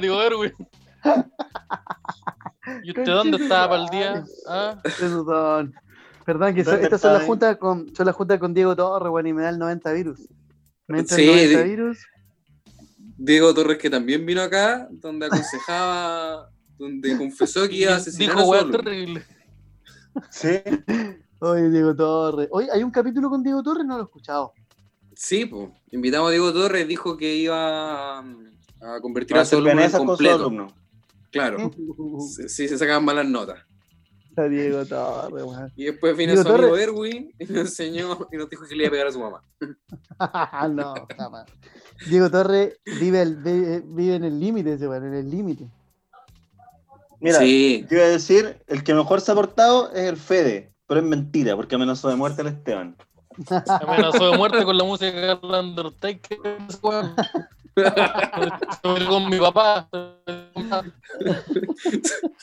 Digo, 0.00 0.22
Erwin. 0.22 0.52
¿Y 2.82 2.90
usted 2.90 3.04
dónde 3.04 3.36
estaba 3.38 3.70
para 3.70 3.82
el 3.84 3.88
día? 3.90 4.24
¿Ah? 4.48 4.80
Perdón, 6.24 6.54
que 6.54 6.62
¿Dónde 6.62 6.84
estas 6.84 7.00
son 7.00 7.12
las 7.12 7.22
está, 7.22 7.26
juntas 7.26 7.56
con, 7.56 7.94
son 7.94 8.06
las 8.06 8.14
juntas 8.14 8.38
con 8.38 8.54
Diego 8.54 8.76
Torres, 8.76 9.10
weón, 9.10 9.26
y 9.26 9.32
me 9.32 9.42
da 9.42 9.48
el 9.48 9.58
90 9.58 9.92
virus. 9.92 10.20
Me 10.86 11.00
entra 11.00 11.16
Sí, 11.16 11.22
el 11.28 11.34
90 11.34 11.62
sí. 11.62 11.68
virus. 11.68 11.98
Diego 13.16 13.52
Torres 13.54 13.78
que 13.78 13.90
también 13.90 14.24
vino 14.24 14.40
acá, 14.40 14.86
donde 14.90 15.26
aconsejaba, 15.26 16.51
donde 16.82 17.16
confesó 17.16 17.68
que 17.68 17.76
iba 17.76 17.92
a 17.92 17.96
asesinar 17.96 18.36
Dijo 18.36 18.54
a 18.54 18.60
su 18.60 18.70
terrible. 18.70 19.24
Sí. 20.30 20.58
Oye, 21.40 21.70
Diego 21.70 21.94
Torres. 21.96 22.48
Oye, 22.50 22.68
¿hay 22.72 22.82
un 22.82 22.90
capítulo 22.90 23.30
con 23.30 23.42
Diego 23.42 23.62
Torres? 23.62 23.84
No 23.86 23.94
lo 23.96 24.02
he 24.02 24.04
escuchado. 24.04 24.52
Sí, 25.14 25.46
pues. 25.46 25.70
Invitamos 25.90 26.28
a 26.28 26.32
Diego 26.32 26.52
Torres, 26.52 26.86
dijo 26.86 27.16
que 27.16 27.34
iba 27.36 28.18
a 28.18 29.00
convertir 29.00 29.30
Para 29.34 29.42
a 29.42 29.44
su 29.44 29.56
alumno 29.56 29.82
en 29.82 29.90
con 29.90 30.06
completo. 30.06 30.34
alumno. 30.36 30.68
Claro, 31.30 31.70
sí, 32.20 32.42
sí, 32.48 32.68
se 32.68 32.76
sacaban 32.78 33.04
malas 33.04 33.26
notas. 33.26 33.60
A 34.36 34.42
Diego 34.44 34.84
Torres, 34.86 35.44
weón. 35.44 35.72
Y 35.76 35.84
después 35.84 36.16
vino 36.16 36.32
Diego 36.32 36.48
su 36.48 36.54
amigo 36.54 36.68
Torres. 36.70 36.84
Erwin 36.88 37.34
y 37.38 37.44
nos 37.46 37.56
enseñó 37.58 38.28
y 38.32 38.36
nos 38.36 38.48
dijo 38.48 38.66
que 38.66 38.74
le 38.74 38.84
iba 38.84 38.88
a 38.88 38.90
pegar 38.92 39.06
a 39.08 39.12
su 39.12 39.20
mamá. 39.20 39.42
no, 40.70 40.94
jamás. 41.16 41.46
Diego 42.08 42.30
Torres 42.30 42.78
vive, 43.00 43.22
el- 43.22 43.36
vive, 43.36 43.82
vive 43.86 44.14
en 44.16 44.24
el 44.24 44.40
límite, 44.40 44.74
ese 44.74 44.88
weón, 44.88 45.06
en 45.06 45.14
el 45.14 45.30
límite. 45.30 45.68
Mira, 47.22 47.38
sí, 47.38 47.86
te 47.88 47.94
iba 47.94 48.04
a 48.04 48.08
decir, 48.08 48.58
el 48.66 48.82
que 48.82 48.94
mejor 48.94 49.20
se 49.20 49.30
ha 49.30 49.36
portado 49.36 49.92
es 49.92 50.08
el 50.08 50.16
Fede, 50.16 50.72
pero 50.88 50.98
es 50.98 51.06
mentira, 51.06 51.54
porque 51.54 51.76
amenazó 51.76 52.08
de 52.08 52.16
muerte 52.16 52.42
al 52.42 52.48
Esteban. 52.48 52.96
Amenazó 53.66 54.32
de 54.32 54.36
muerte 54.36 54.64
con 54.64 54.76
la 54.76 54.82
música 54.82 55.12
de 55.12 55.38
Undertaker. 55.40 56.38
con 59.08 59.30
mi 59.30 59.38
papá. 59.38 59.88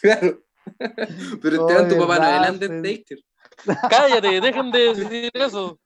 claro. 0.01 0.39
Pero 1.41 1.61
Esteban, 1.61 1.89
tu 1.89 1.97
papá 1.97 2.19
no 2.19 2.45
es. 2.45 2.49
Undertaker. 2.51 3.19
Cállate, 3.89 4.39
dejen 4.39 4.71
de 4.71 4.79
decir 4.79 5.31
eso. 5.33 5.77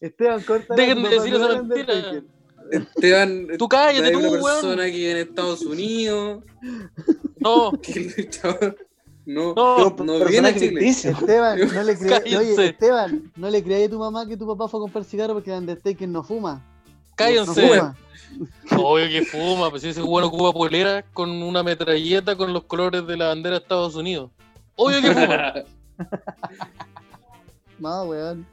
Esteban, 0.00 0.42
corta. 0.42 0.74
Dejen 0.74 1.02
de 1.02 1.08
decir 1.08 1.34
esa 1.34 1.62
mentira. 1.62 2.22
Esteban 2.70 3.46
Tú 3.58 3.68
cállate, 3.68 4.06
es 4.06 4.12
tú, 4.12 4.18
una 4.18 4.28
weón. 4.30 4.42
persona 4.42 4.84
que 4.86 4.90
vive 4.92 5.10
en 5.12 5.16
Estados 5.18 5.62
Unidos, 5.62 6.44
No, 7.38 7.72
que 7.82 7.92
el 7.92 8.14
luchador 8.16 8.76
no, 9.26 9.54
no. 9.54 9.90
no 10.04 10.24
viene 10.26 10.48
a 10.48 10.54
Chile. 10.54 10.88
Esteban, 10.88 11.58
no 11.74 11.82
le 11.82 11.96
creas. 11.98 12.20
Cállense. 12.20 12.36
Oye, 12.54 12.66
Esteban, 12.70 13.32
no 13.36 13.50
le 13.50 13.62
creas 13.62 13.86
a 13.88 13.90
tu 13.90 13.98
mamá 13.98 14.26
que 14.26 14.36
tu 14.36 14.46
papá 14.46 14.66
fue 14.68 14.80
a 14.80 14.82
comprar 14.82 15.04
cigarro 15.04 15.34
porque 15.34 15.52
Undertaker 15.52 16.08
no 16.08 16.22
fuma. 16.24 16.54
No 16.54 17.16
Cállense. 17.16 17.68
fuma. 17.68 17.96
Obvio 18.78 19.08
que 19.08 19.22
fuma, 19.24 19.70
pues 19.70 19.82
si 19.82 19.88
ese 19.88 20.02
weón 20.02 20.24
ocupa 20.24 20.52
polera 20.52 21.04
con 21.12 21.30
una 21.42 21.62
metralleta 21.62 22.36
con 22.36 22.52
los 22.52 22.64
colores 22.64 23.06
de 23.06 23.16
la 23.16 23.28
bandera 23.28 23.56
de 23.56 23.62
Estados 23.62 23.94
Unidos. 23.94 24.30
Obvio 24.76 25.00
que 25.02 25.12
fuma. 25.12 25.54
No, 27.78 28.04
weón. 28.04 28.46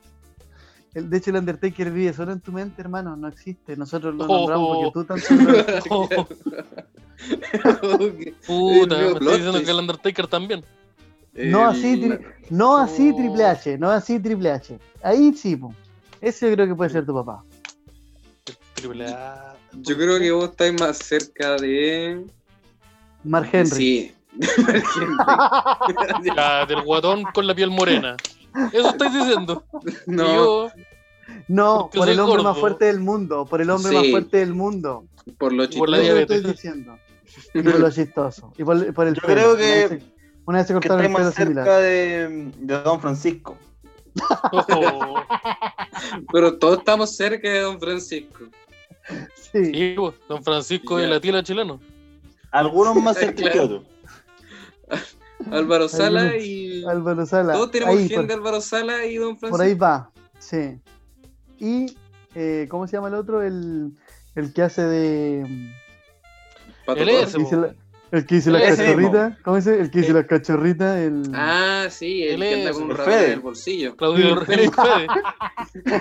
El, 0.98 1.10
de 1.12 1.18
hecho, 1.18 1.30
el 1.30 1.36
Undertaker 1.38 1.92
vive 1.92 2.12
solo 2.14 2.32
en 2.32 2.40
tu 2.42 2.52
mente, 2.52 2.82
hermano. 2.82 3.16
No 3.16 3.28
existe. 3.28 3.78
Nosotros 3.78 4.16
lo 4.16 4.26
Oh. 4.26 4.38
nombramos 4.40 4.78
porque 4.78 4.92
tú 4.94 5.04
tanto. 5.06 5.28
Oh, 5.90 6.08
puta, 8.48 8.98
me 8.98 9.16
plot 9.16 9.34
diciendo 9.36 9.64
que 9.64 9.72
el 9.72 9.78
Undertaker 9.78 10.28
también. 10.28 10.64
No 11.34 11.68
así, 11.68 12.02
tri- 12.02 12.20
no 12.50 12.78
así 12.78 13.12
Oh. 13.14 13.18
Triple 13.18 13.46
H, 13.46 13.78
no 13.78 13.92
así 13.92 14.20
Triple 14.20 14.52
H. 14.52 14.80
Ahí 15.04 15.34
sí, 15.34 15.56
po. 15.56 15.74
Ese 16.22 16.50
yo 16.50 16.56
creo 16.56 16.68
que 16.68 16.76
puede 16.76 16.90
ser 16.90 17.06
tu 17.06 17.14
papá. 17.14 17.44
Triple 18.74 19.08
A. 19.08 19.56
Yo 19.74 19.96
creo 19.96 20.20
que 20.20 20.32
vos 20.32 20.50
estáis 20.50 20.80
más 20.80 20.98
cerca 20.98 21.56
de. 21.58 22.26
Mark 23.24 23.50
Henry. 23.52 23.76
Sí. 23.76 24.12
La 26.36 26.66
del 26.68 26.82
guatón 26.82 27.24
con 27.34 27.48
la 27.48 27.56
piel 27.56 27.72
morena. 27.72 28.16
Eso 28.74 28.90
estáis 28.90 29.14
diciendo. 29.14 29.64
No, 30.06 30.26
yo, 30.36 30.72
No, 31.48 31.90
por 31.94 32.10
el 32.10 32.20
hombre 32.20 32.44
más 32.44 32.58
fuerte 32.58 32.86
del 32.86 33.00
mundo. 33.00 33.46
Por 33.46 33.62
el 33.62 33.70
hombre 33.70 33.90
Sí. 33.92 33.96
más 33.98 34.08
fuerte 34.12 34.38
del 34.38 34.54
mundo. 34.54 35.06
por 35.38 35.52
lo 35.54 35.70
por 35.70 35.90
la 35.90 35.98
Eso 36.00 36.18
chistoso. 36.18 36.34
estoy 36.38 36.52
diciendo. 36.52 36.98
Y 37.54 37.62
por 37.62 37.80
lo 37.80 37.92
chistoso. 37.92 38.54
Y 38.58 38.64
por, 38.64 38.94
por 38.94 39.08
el 39.08 39.14
Yo 39.16 39.22
pelo. 39.22 39.34
creo 39.34 39.50
Una 39.52 39.60
que- 39.60 39.66
vez 39.66 39.90
se- 39.90 40.14
Una 40.46 40.58
vez 40.60 40.68
se 40.68 40.74
cortaron 40.74 41.06
el 41.06 41.14
pelo 41.14 41.32
similar. 41.32 41.66
cerca 41.66 41.78
de, 41.80 42.52
de 42.58 42.82
Don 42.82 43.02
Francisco. 43.02 43.58
oh, 44.54 45.16
Pero 46.32 46.58
todos 46.58 46.80
estamos 46.80 47.16
cerca 47.16 47.50
de 47.50 47.60
Don 47.60 47.80
Francisco. 47.80 48.46
Sí. 49.36 49.66
sí, 49.74 49.94
pues, 49.98 50.16
Don 50.28 50.44
Francisco 50.44 50.98
de 50.98 51.08
la 51.08 51.20
tila 51.20 51.44
chileno. 51.44 51.80
Algunos 52.52 52.96
más 52.96 53.18
cerca 53.18 53.50
que 53.52 53.60
otros. 53.60 53.84
Álvaro 55.52 55.88
Sala 55.88 56.36
y. 56.38 56.84
Álvaro 56.86 57.26
Sala. 57.26 57.54
Todos 57.54 57.72
tenemos 57.72 57.96
Ahí, 57.96 58.08
gen 58.10 58.18
por, 58.18 58.28
de 58.28 58.34
Álvaro 58.34 58.62
Sala 58.62 59.06
y 59.06 59.16
Don 59.18 59.38
Francisco. 59.38 59.58
por 59.58 59.62
ahí 59.66 59.74
va. 59.76 60.10
Sí. 60.40 60.80
Y, 61.60 61.96
eh, 62.36 62.68
¿cómo 62.70 62.88
se 62.88 62.94
llama 62.98 63.08
el 63.10 63.14
otro? 63.16 63.42
El, 63.44 63.92
el 64.36 64.54
que 64.54 64.62
hace 64.64 64.84
de. 64.84 65.74
Pato 66.86 67.02
es, 67.04 67.34
El 68.12 68.26
que 68.26 68.36
hizo 68.38 68.52
la, 68.52 68.64
el 68.64 68.70
la 68.70 68.76
cachorrita. 68.78 69.38
¿Cómo 69.44 69.56
dice? 69.58 69.80
El 69.80 69.92
que 69.92 70.00
hizo 70.00 70.12
Eh. 70.12 70.14
la 70.14 70.26
cachorrita. 70.28 71.02
El... 71.04 71.24
Ah, 71.34 71.88
sí, 71.90 72.24
el 72.24 72.42
Él 72.42 72.50
que 72.50 72.56
anda 72.62 72.72
con 72.74 72.84
un 72.84 72.92
el 72.92 72.98
Fede. 72.98 73.26
en 73.26 73.32
el 73.34 73.40
bolsillo. 73.42 73.96
Claudio 73.98 74.26
Sí. 74.46 74.52
el 74.54 74.72
Fede. 74.72 75.08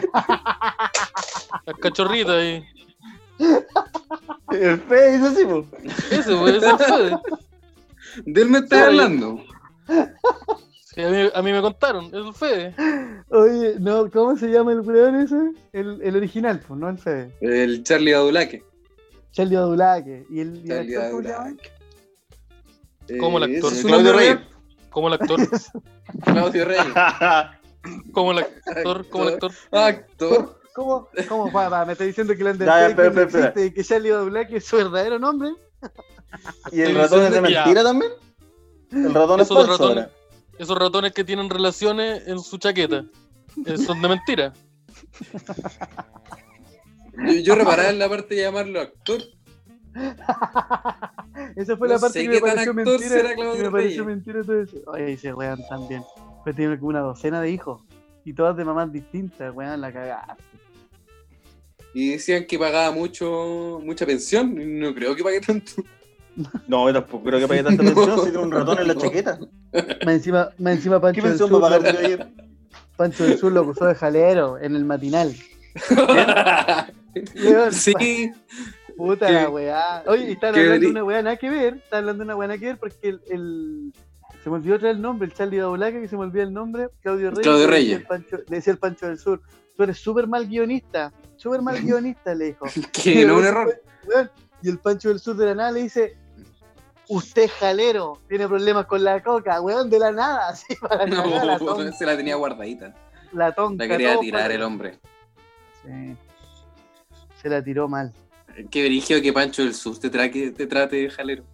La 1.67 1.73
cachorrita 1.81 2.33
ahí. 2.33 2.65
El 4.51 4.79
Fede 4.83 5.17
es 5.17 5.23
así, 5.23 5.45
po. 5.45 5.67
Ese, 6.11 6.37
pues, 6.37 6.55
es 6.57 6.63
el 6.63 6.79
Fede. 6.79 7.19
De 8.25 8.43
él 8.43 8.49
me 8.49 8.59
estás 8.59 8.79
Sí. 8.81 8.85
hablando. 8.85 9.45
Sí, 10.97 11.03
a, 11.03 11.11
mí, 11.11 11.31
a 11.35 11.43
mí 11.43 11.53
me 11.53 11.61
contaron, 11.61 12.07
es 12.07 12.15
el 12.15 12.33
Fede. 12.33 12.75
Oye, 13.29 13.75
no, 13.79 14.11
¿cómo 14.11 14.35
se 14.35 14.49
llama 14.49 14.73
el 14.73 14.81
weón 14.81 15.17
ese? 15.17 15.37
El, 15.75 16.01
el 16.01 16.17
original, 16.17 16.59
pues, 16.67 16.81
no 16.81 16.89
el 16.89 16.97
Fede. 16.99 17.37
El 17.43 17.83
Charlie 17.85 18.15
Badulaque. 18.15 18.65
Charlie 19.31 19.57
Badulaque. 19.57 20.25
¿Y 20.31 20.41
el, 20.41 20.57
y 20.57 20.61
el 20.63 20.69
Charlie 20.69 20.97
actor, 20.97 21.11
cómo 21.11 21.23
se 21.23 21.29
llama? 21.29 21.45
Badulaque. 21.45 21.71
¿Cómo 23.21 23.39
el 23.39 23.45
Eh, 23.51 23.57
actor? 23.57 23.75
¿Su 23.75 23.87
Claudio 23.89 24.13
Reyes. 24.15 24.39
Como 24.89 25.09
el 25.09 25.15
actor, 25.15 25.41
Claudio 26.25 26.65
Reyes. 26.65 26.87
como 28.13 28.31
el 28.33 28.39
actor, 28.39 29.09
como 29.11 29.25
el 29.29 29.35
actor. 29.35 29.53
Actor. 29.73 30.61
¿Cómo? 30.75 31.09
¿Cómo? 31.29 31.53
Pa, 31.53 31.85
me 31.85 31.93
está 31.93 32.05
diciendo 32.05 32.35
que 32.35 32.43
ya, 32.43 32.51
Undertaker 32.53 33.15
no 33.15 33.21
existe 33.21 33.67
y 33.67 33.71
que 33.71 33.85
Charlie 33.85 34.13
Badulaque 34.13 34.57
es 34.57 34.65
su 34.65 34.77
verdadero 34.79 35.19
nombre. 35.19 35.51
¿Y 36.73 36.81
el 36.81 36.95
ratón 36.95 37.25
es 37.25 37.33
de 37.33 37.41
mentira 37.41 37.83
también? 37.83 38.13
El 38.93 39.15
ratón 39.15 39.41
es 39.41 39.47
Esos 39.47 39.57
falso 39.67 39.73
ratones, 39.73 40.05
ahora. 40.05 40.11
esos 40.59 40.79
ratones 40.79 41.13
que 41.13 41.25
tienen 41.25 41.51
relaciones 41.51 42.27
en 42.29 42.39
su 42.41 42.59
chaqueta 42.59 43.05
eh, 43.67 43.79
son 43.79 44.01
de 44.03 44.09
mentira. 44.09 44.53
Yo, 47.27 47.33
yo 47.43 47.55
reparaba 47.55 47.89
en 47.91 47.99
la 47.99 48.09
parte 48.09 48.35
de 48.35 48.43
llamarlo 48.43 48.81
actor. 48.81 49.23
Esa 51.57 51.77
fue 51.77 51.89
No 51.89 51.95
la 51.95 52.01
parte 52.01 52.23
que 52.23 52.29
me 52.29 52.41
pareció 52.41 52.75
mentira. 52.75 53.35
que 53.35 53.63
me 53.63 53.71
pareció 53.71 54.05
mentira 54.05 54.43
todo 54.43 54.61
eso. 54.63 54.77
Oye, 54.87 55.13
ese 55.13 55.33
weón 55.33 55.61
también. 55.69 56.03
Pues 56.45 56.55
tiene 56.55 56.79
como 56.79 56.91
una 56.91 57.01
docena 57.01 57.41
de 57.41 57.51
hijos. 57.51 57.83
Y 58.25 58.35
todas 58.35 58.57
de 58.57 58.65
mamás 58.65 58.93
distintas, 58.93 59.55
weón, 59.55 59.81
la 59.81 59.93
cagada. 59.93 60.37
Y 61.95 62.11
decían 62.11 62.45
que 62.47 62.59
pagaba 62.59 62.91
mucho, 62.93 63.81
mucha 63.83 64.05
pensión. 64.05 64.79
No 64.79 64.95
creo 64.95 65.17
que 65.17 65.23
pague 65.25 65.41
tanto. 65.41 65.73
No, 66.69 66.87
yo 66.89 66.93
tampoco 66.95 67.25
creo 67.25 67.39
que 67.41 67.49
pague 67.49 67.63
tanta 67.63 67.83
No. 67.83 67.95
pensión 67.95 68.19
si 68.25 68.31
tiene 68.31 68.39
un 68.39 68.53
ratón 68.53 68.79
en 68.79 68.89
la 68.89 68.95
chaqueta. 68.97 69.39
Más 70.05 70.15
encima, 70.15 70.51
más 70.59 70.75
encima 70.77 71.01
Pancho 71.01 71.23
¿Qué 71.23 71.29
del 71.29 71.31
pensión 71.39 71.49
Sur. 71.49 71.63
va 71.63 71.67
a 71.67 71.71
pagar 71.79 71.97
de 71.97 72.05
ayer? 72.07 72.27
Pancho 72.97 73.25
del 73.25 73.39
Sur 73.39 73.53
lo 73.53 73.61
acusó 73.61 73.85
de 73.87 73.95
jalero 73.95 74.59
en 74.59 74.75
el 74.77 74.85
matinal. 74.85 75.35
Sí, 77.73 78.31
Puta 78.97 79.31
la 79.31 79.49
weá. 79.51 80.03
Oye, 80.07 80.29
y 80.29 80.33
están 80.33 80.55
¿Qué 80.55 80.61
hablando 80.61 80.87
de 80.87 80.91
una 80.91 81.05
weá 81.05 81.23
nada 81.23 81.37
que 81.37 81.51
ver. 81.51 81.75
Están 81.77 82.01
hablando 82.01 82.23
de 82.23 82.25
una 82.27 82.37
weá 82.37 82.49
nada 82.49 82.59
que 82.59 82.67
ver 82.67 82.79
porque 82.79 83.09
el, 83.09 83.21
el- 83.31 83.93
se 84.43 84.51
me 84.51 84.57
olvidó 84.57 84.79
traer 84.79 84.97
el 84.97 85.03
nombre, 85.03 85.27
el 85.29 85.35
Charlie 85.35 85.59
Dabolaca, 85.59 86.01
que 86.01 86.09
se 86.09 86.17
me 86.17 86.23
olvidó 86.23 86.45
el 86.45 86.53
nombre, 86.53 86.89
Claudio 87.03 87.31
Reyes. 87.31 87.43
Claudio 87.43 87.67
le 87.69 87.77
decía 87.77 87.97
Reyes. 87.97 88.01
el 88.01 88.07
Pancho- 88.07 88.45
le 88.49 88.57
decía 88.57 88.73
el 88.73 88.79
Pancho 88.79 89.07
del 89.09 89.19
Sur, 89.19 89.41
tú 89.77 89.83
eres 89.83 89.99
súper 89.99 90.27
mal 90.29 90.47
guionista, 90.47 91.13
súper 91.37 91.63
mal 91.63 91.81
guionista, 91.83 92.35
le 92.35 92.45
dijo. 92.47 92.67
que 92.93 93.25
no 93.27 93.33
es 93.35 93.39
un 93.41 93.45
error. 93.47 93.83
Y 94.63 94.69
el 94.69 94.79
Pancho 94.79 95.09
del 95.09 95.19
Sur 95.21 95.37
de 95.37 95.47
la 95.47 95.55
nada 95.57 95.73
le 95.73 95.83
dice, 95.83 96.17
usted 97.09 97.43
es 97.43 97.53
jalero, 97.53 98.19
tiene 98.29 98.47
problemas 98.49 98.87
con 98.87 99.03
la 99.05 99.23
coca, 99.23 99.61
weón, 99.61 99.89
de 99.91 99.99
la 99.99 100.13
nada, 100.13 100.49
así 100.51 100.75
para 100.77 101.07
la, 101.07 101.17
No, 101.59 101.59
ton- 101.59 101.93
se 101.93 102.07
la 102.07 102.17
tenía 102.17 102.37
guardadita. 102.37 102.95
la 103.33 103.53
tonca. 103.53 103.85
La 103.85 103.89
quería 103.91 104.19
tirar 104.19 104.43
para- 104.43 104.55
el 104.55 104.63
hombre. 104.63 104.99
Sí. 105.85 106.17
Se 107.41 107.49
la 107.49 107.63
tiró 107.63 107.89
mal. 107.89 108.13
Qué 108.71 108.85
brillo 108.87 109.21
que 109.21 109.33
Pancho 109.33 109.63
del 109.63 109.75
Sur 109.75 109.99
te, 109.99 110.09
traque, 110.11 110.51
te 110.51 110.67
trate 110.67 110.97
de 110.97 111.11
jalero. 111.11 111.45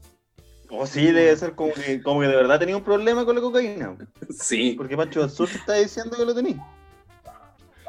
O 0.71 0.87
sí, 0.87 1.07
debe 1.13 1.37
ser 1.37 1.55
como 1.55 1.73
que, 1.75 2.01
como 2.01 2.21
que 2.21 2.29
de 2.29 2.37
verdad 2.37 2.59
tenía 2.59 2.77
un 2.77 2.85
problema 2.85 3.25
con 3.27 3.35
la 3.35 3.41
cocaína. 3.43 3.95
Sí. 4.31 4.75
Porque 4.77 4.97
Pancho 4.97 5.21
del 5.21 5.31
Sur 5.31 5.49
te 5.49 5.57
está 5.57 5.75
diciendo 5.75 6.17
que 6.17 6.25
lo 6.25 6.35
tenía. 6.35 6.65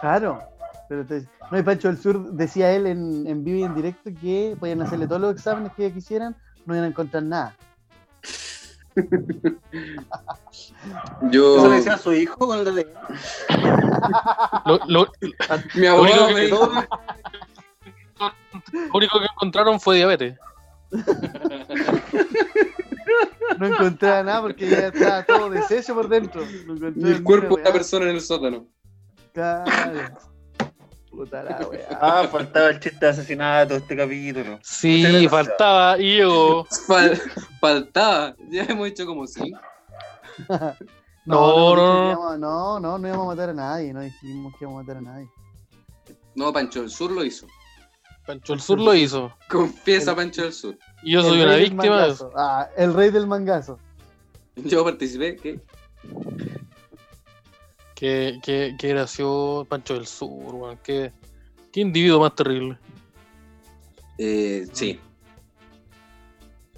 Claro. 0.01 0.41
Pero 0.89 1.05
te- 1.05 1.25
no, 1.51 1.59
y 1.59 1.63
Pancho 1.63 1.87
del 1.87 1.97
Sur 1.97 2.31
decía 2.33 2.71
él 2.73 2.87
en, 2.87 3.25
en 3.27 3.43
vivo 3.43 3.59
y 3.59 3.63
en 3.63 3.75
directo 3.75 4.09
que 4.19 4.57
podían 4.59 4.81
hacerle 4.81 5.07
todos 5.07 5.21
los 5.21 5.33
exámenes 5.35 5.71
que 5.77 5.93
quisieran, 5.93 6.35
no 6.65 6.73
iban 6.73 6.85
a 6.85 6.87
encontrar 6.87 7.23
nada. 7.23 7.55
Yo. 11.31 11.57
Eso 11.57 11.69
le 11.69 11.75
decía 11.77 11.93
a 11.93 11.97
su 11.97 12.13
hijo 12.13 12.37
con 12.37 12.59
el 12.59 12.75
de 12.75 12.87
Lo, 14.65 14.79
lo- 14.87 15.11
Mi 15.75 15.87
Lo 15.87 16.27
que 16.27 16.33
me 16.33 16.41
dijo. 16.41 16.71
lo 18.71 18.89
único 18.93 19.19
que 19.19 19.25
encontraron 19.25 19.79
fue 19.79 19.95
diabetes. 19.97 20.37
No 23.57 23.67
encontraba 23.67 24.23
nada 24.23 24.41
porque 24.41 24.69
ya 24.69 24.87
estaba 24.87 25.23
todo 25.23 25.49
deshecho 25.49 25.95
por 25.95 26.07
dentro. 26.07 26.43
No 26.67 26.89
Y 26.95 27.11
el 27.11 27.23
cuerpo 27.23 27.55
de 27.55 27.61
una 27.63 27.71
persona 27.71 28.05
en 28.05 28.15
el 28.15 28.21
sótano. 28.21 28.67
Claro. 29.33 30.17
Puta 31.15 31.43
la 31.43 31.57
weá. 31.71 31.87
Ah, 32.01 32.27
faltaba 32.29 32.69
el 32.69 32.79
chiste 32.79 33.05
de 33.05 33.11
asesinato 33.11 33.73
de 33.75 33.79
este 33.79 33.95
capítulo. 33.95 34.59
Sí, 34.63 35.27
faltaba 35.29 35.97
y 35.99 36.17
llegó. 36.17 36.65
Fal- 36.87 37.19
faltaba. 37.61 38.35
Ya 38.49 38.63
hemos 38.63 38.87
hecho 38.87 39.05
como 39.05 39.27
cinco. 39.27 39.59
No, 41.25 41.73
no, 41.73 41.75
no, 41.77 42.13
no. 42.15 42.37
no, 42.37 42.79
no, 42.81 42.97
no 42.99 43.07
íbamos 43.07 43.23
a 43.23 43.27
matar 43.27 43.49
a 43.51 43.53
nadie, 43.53 43.93
no 43.93 44.01
dijimos 44.01 44.51
que 44.59 44.65
íbamos 44.65 44.81
a 44.81 44.83
matar 44.83 44.97
a 44.97 45.01
nadie. 45.01 45.29
No, 46.35 46.51
Pancho 46.51 46.81
del 46.81 46.89
Sur 46.89 47.11
lo 47.11 47.23
hizo. 47.23 47.47
Pancho 48.27 48.51
el 48.51 48.59
Sur 48.59 48.81
lo 48.81 48.93
hizo. 48.93 49.33
Confiesa 49.49 50.13
Pancho 50.13 50.41
del 50.41 50.51
Sur. 50.51 50.77
Y 51.01 51.13
yo 51.13 51.21
soy 51.21 51.41
una 51.41 51.53
del 51.53 51.69
víctima. 51.69 52.07
Ah, 52.35 52.67
el 52.75 52.93
rey 52.93 53.09
del 53.09 53.25
mangazo. 53.25 53.79
Yo 54.57 54.83
participé. 54.83 55.37
¿qué? 55.37 55.61
Qué, 58.03 58.37
qué, 58.43 58.75
qué 58.77 58.89
gracioso 58.89 59.65
Pancho 59.69 59.93
del 59.93 60.05
Sur, 60.07 60.55
weón. 60.55 60.77
Qué, 60.83 61.13
qué 61.71 61.79
individuo 61.79 62.19
más 62.19 62.35
terrible. 62.35 62.77
Eh, 64.17 64.67
sí. 64.73 64.99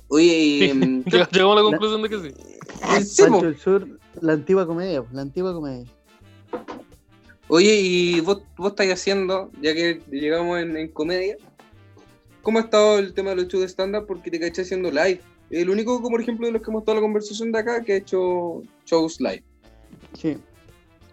Oye, 0.08 0.38
y. 0.38 0.72
mm, 0.72 1.04
¿qué- 1.06 1.10
Lleg- 1.18 1.32
Llegamos 1.32 1.54
a 1.54 1.56
la 1.56 1.64
conclusión 1.64 2.04
de 2.04 2.10
que 2.10 2.20
sí. 2.20 3.04
sí, 3.08 3.24
po. 3.24 3.30
Pancho 3.32 3.46
del 3.48 3.58
Sur, 3.58 4.00
la 4.22 4.34
antigua 4.34 4.68
comedia, 4.68 5.04
la 5.12 5.22
antigua 5.24 5.52
comedia. 5.52 5.88
Oye, 7.48 7.74
y 7.76 8.20
vos, 8.20 8.44
vos 8.56 8.70
estáis 8.70 8.94
haciendo, 8.94 9.50
ya 9.64 9.74
que 9.74 10.04
llegamos 10.12 10.60
en, 10.60 10.78
en 10.78 10.90
comedia, 10.90 11.38
¿cómo 12.44 12.60
ha 12.60 12.62
estado 12.62 13.00
el 13.00 13.16
tema 13.16 13.32
de 13.32 13.38
los 13.38 13.48
shows 13.48 13.64
de 13.64 13.70
stand-up? 13.70 14.06
Porque 14.06 14.30
te 14.30 14.40
caché 14.40 14.62
haciendo 14.62 14.92
live. 14.92 15.22
El 15.50 15.72
único, 15.72 15.96
como 15.98 16.12
por 16.12 16.22
ejemplo, 16.22 16.46
de 16.46 16.54
los 16.54 16.62
que 16.62 16.70
hemos 16.70 16.82
estado 16.84 17.00
en 17.00 17.02
la 17.02 17.08
conversación 17.08 17.52
de 17.52 17.58
acá, 17.58 17.82
que 17.84 17.94
ha 17.94 17.96
hecho 17.96 18.62
shows 18.86 19.20
live. 19.20 19.44
Sí. 20.14 20.38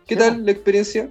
¿Qué 0.07 0.15
Sí, 0.15 0.21
tal 0.21 0.45
la 0.45 0.51
experiencia? 0.53 1.09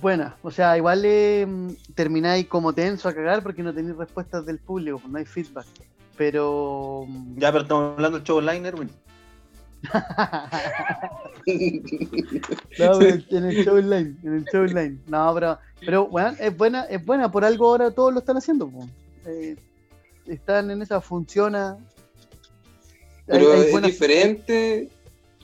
Buena, 0.00 0.36
o 0.42 0.50
sea, 0.50 0.76
igual 0.76 1.02
eh, 1.04 1.46
termináis 1.94 2.46
como 2.46 2.72
tenso 2.72 3.08
a 3.08 3.14
cagar 3.14 3.42
porque 3.42 3.62
no 3.62 3.74
tenéis 3.74 3.96
respuestas 3.96 4.46
del 4.46 4.58
público, 4.58 5.00
no 5.08 5.18
hay 5.18 5.24
feedback. 5.26 5.66
Pero. 6.16 7.04
mm, 7.06 7.38
Ya, 7.38 7.52
pero 7.52 7.62
estamos 7.62 7.94
hablando 7.96 8.18
del 8.18 8.26
show 8.26 8.38
online, 8.38 8.68
Erwin. 8.68 8.90
No, 12.78 12.98
pero 12.98 13.22
en 13.30 13.44
el 13.44 13.64
show 13.64 13.76
online, 13.76 14.16
en 14.24 14.34
el 14.34 14.44
show 14.46 14.62
online. 14.62 14.98
No, 15.06 15.32
pero, 15.34 15.58
pero 15.80 16.06
bueno, 16.06 16.36
es 16.40 16.56
buena, 16.56 16.84
es 16.84 17.04
buena, 17.04 17.30
por 17.30 17.44
algo 17.44 17.68
ahora 17.68 17.90
todos 17.90 18.12
lo 18.12 18.18
están 18.20 18.36
haciendo. 18.36 18.70
Eh, 19.24 19.56
están 20.26 20.70
en 20.70 20.82
esa, 20.82 21.00
funciona. 21.00 21.76
Hay- 23.28 23.38
Pero 23.38 23.52
hay 23.52 23.60
es 23.60 23.70
buenas- 23.72 23.90
diferente. 23.90 24.82
Es 24.82 24.90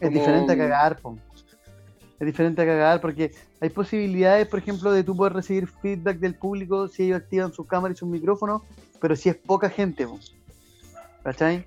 como- 0.01 0.11
diferente 0.13 0.53
a 0.53 0.57
cagar, 0.57 0.99
po. 0.99 1.17
Es 2.23 2.27
diferente 2.27 2.63
a 2.63 2.65
cagar 2.67 3.01
porque 3.01 3.33
hay 3.61 3.69
posibilidades, 3.71 4.47
por 4.47 4.61
ejemplo, 4.61 4.93
de 4.93 5.03
tú 5.03 5.17
poder 5.17 5.33
recibir 5.33 5.67
feedback 5.67 6.19
del 6.21 6.37
público 6.37 6.87
si 6.87 7.03
ellos 7.03 7.17
activan 7.21 7.53
sus 7.53 7.67
cámaras 7.67 7.97
y 7.97 7.99
sus 7.99 8.09
micrófonos, 8.09 8.63
pero 9.01 9.17
si 9.17 9.29
es 9.29 9.35
poca 9.35 9.69
gente. 9.69 10.07
¿cachai? 11.25 11.67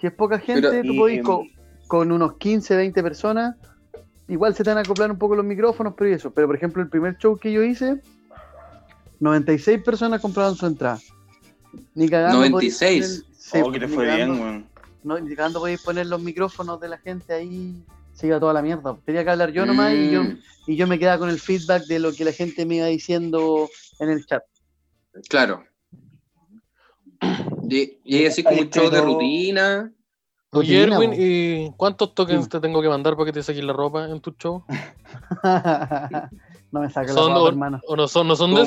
Si 0.00 0.06
es 0.06 0.12
poca 0.14 0.38
gente, 0.38 0.62
Pero- 0.70 0.82
tú 0.84 0.92
y- 0.94 0.98
podés 0.98 1.22
con, 1.22 1.46
con 1.86 2.12
unos 2.12 2.38
15, 2.38 2.76
20 2.76 3.02
personas, 3.02 3.56
igual 4.26 4.54
se 4.54 4.64
te 4.64 4.70
van 4.70 4.78
a 4.78 4.80
acoplar 4.80 5.10
un 5.10 5.18
poco 5.18 5.36
los 5.36 5.44
micrófonos, 5.44 5.92
pero 5.98 6.08
y 6.08 6.14
eso. 6.14 6.32
Pero, 6.32 6.46
por 6.46 6.56
ejemplo, 6.56 6.82
el 6.82 6.88
primer 6.88 7.18
show 7.18 7.36
que 7.38 7.52
yo 7.52 7.62
hice, 7.62 8.00
96 9.20 9.82
personas 9.82 10.20
compraron 10.22 10.56
su 10.56 10.64
entrada. 10.66 10.98
Ni 11.94 12.08
cagando. 12.08 12.38
podéis 12.38 12.80
96. 12.80 13.24
poner- 13.26 13.36
sí, 13.38 13.58
oh, 13.62 13.70
que 13.70 13.80
te 13.80 13.88
fue 13.88 14.06
bien, 14.16 14.30
weón. 14.40 14.66
no, 15.02 15.18
ni 15.20 15.34
cagando 15.36 15.60
podéis 15.60 15.82
poner 15.82 16.06
los 16.06 16.22
micrófonos 16.22 16.80
de 16.80 16.88
la 16.88 16.96
gente 16.96 17.34
ahí, 17.34 17.82
se 18.14 18.26
iba 18.28 18.40
toda 18.40 18.52
la 18.52 18.62
mierda. 18.62 18.96
Tenía 19.04 19.24
que 19.24 19.30
hablar 19.30 19.50
yo 19.52 19.66
nomás 19.66 19.92
y, 19.92 20.10
yo, 20.10 20.22
Mm, 20.22 20.38
y 20.66 20.76
yo 20.76 20.86
me 20.86 20.98
quedaba 20.98 21.18
con 21.18 21.28
el 21.28 21.38
feedback 21.40 21.84
de 21.86 21.98
lo 21.98 22.12
que 22.12 22.24
la 22.24 22.32
gente 22.32 22.64
me 22.64 22.76
iba 22.76 22.86
diciendo 22.86 23.68
en 23.98 24.08
el 24.10 24.24
chat. 24.24 24.42
Claro. 25.28 25.64
Y, 27.68 27.98
y 28.04 28.16
hay 28.18 28.26
así 28.26 28.42
como 28.42 28.60
un 28.60 28.70
show 28.70 28.90
de 28.90 29.00
rutina. 29.00 29.92
Oye, 30.50 30.82
Erwin. 30.84 31.12
¿y 31.16 31.72
cuántos 31.76 32.14
tokens 32.14 32.44
Sí. 32.44 32.50
te 32.50 32.60
tengo 32.60 32.80
que 32.80 32.88
mandar 32.88 33.14
para 33.16 33.26
que 33.26 33.32
te 33.32 33.42
saques 33.42 33.64
la 33.64 33.72
ropa 33.72 34.04
en 34.08 34.20
tu 34.20 34.32
show? 34.38 34.64
no 36.70 36.80
me 36.80 36.90
saca 36.90 37.08
la 37.08 37.12
¿Son 37.12 37.28
ropa, 37.32 37.42
o, 37.42 37.48
hermano. 37.48 37.80
o 37.88 37.96
no 37.96 38.06
son, 38.06 38.28
no 38.28 38.36
son 38.36 38.54
de. 38.54 38.62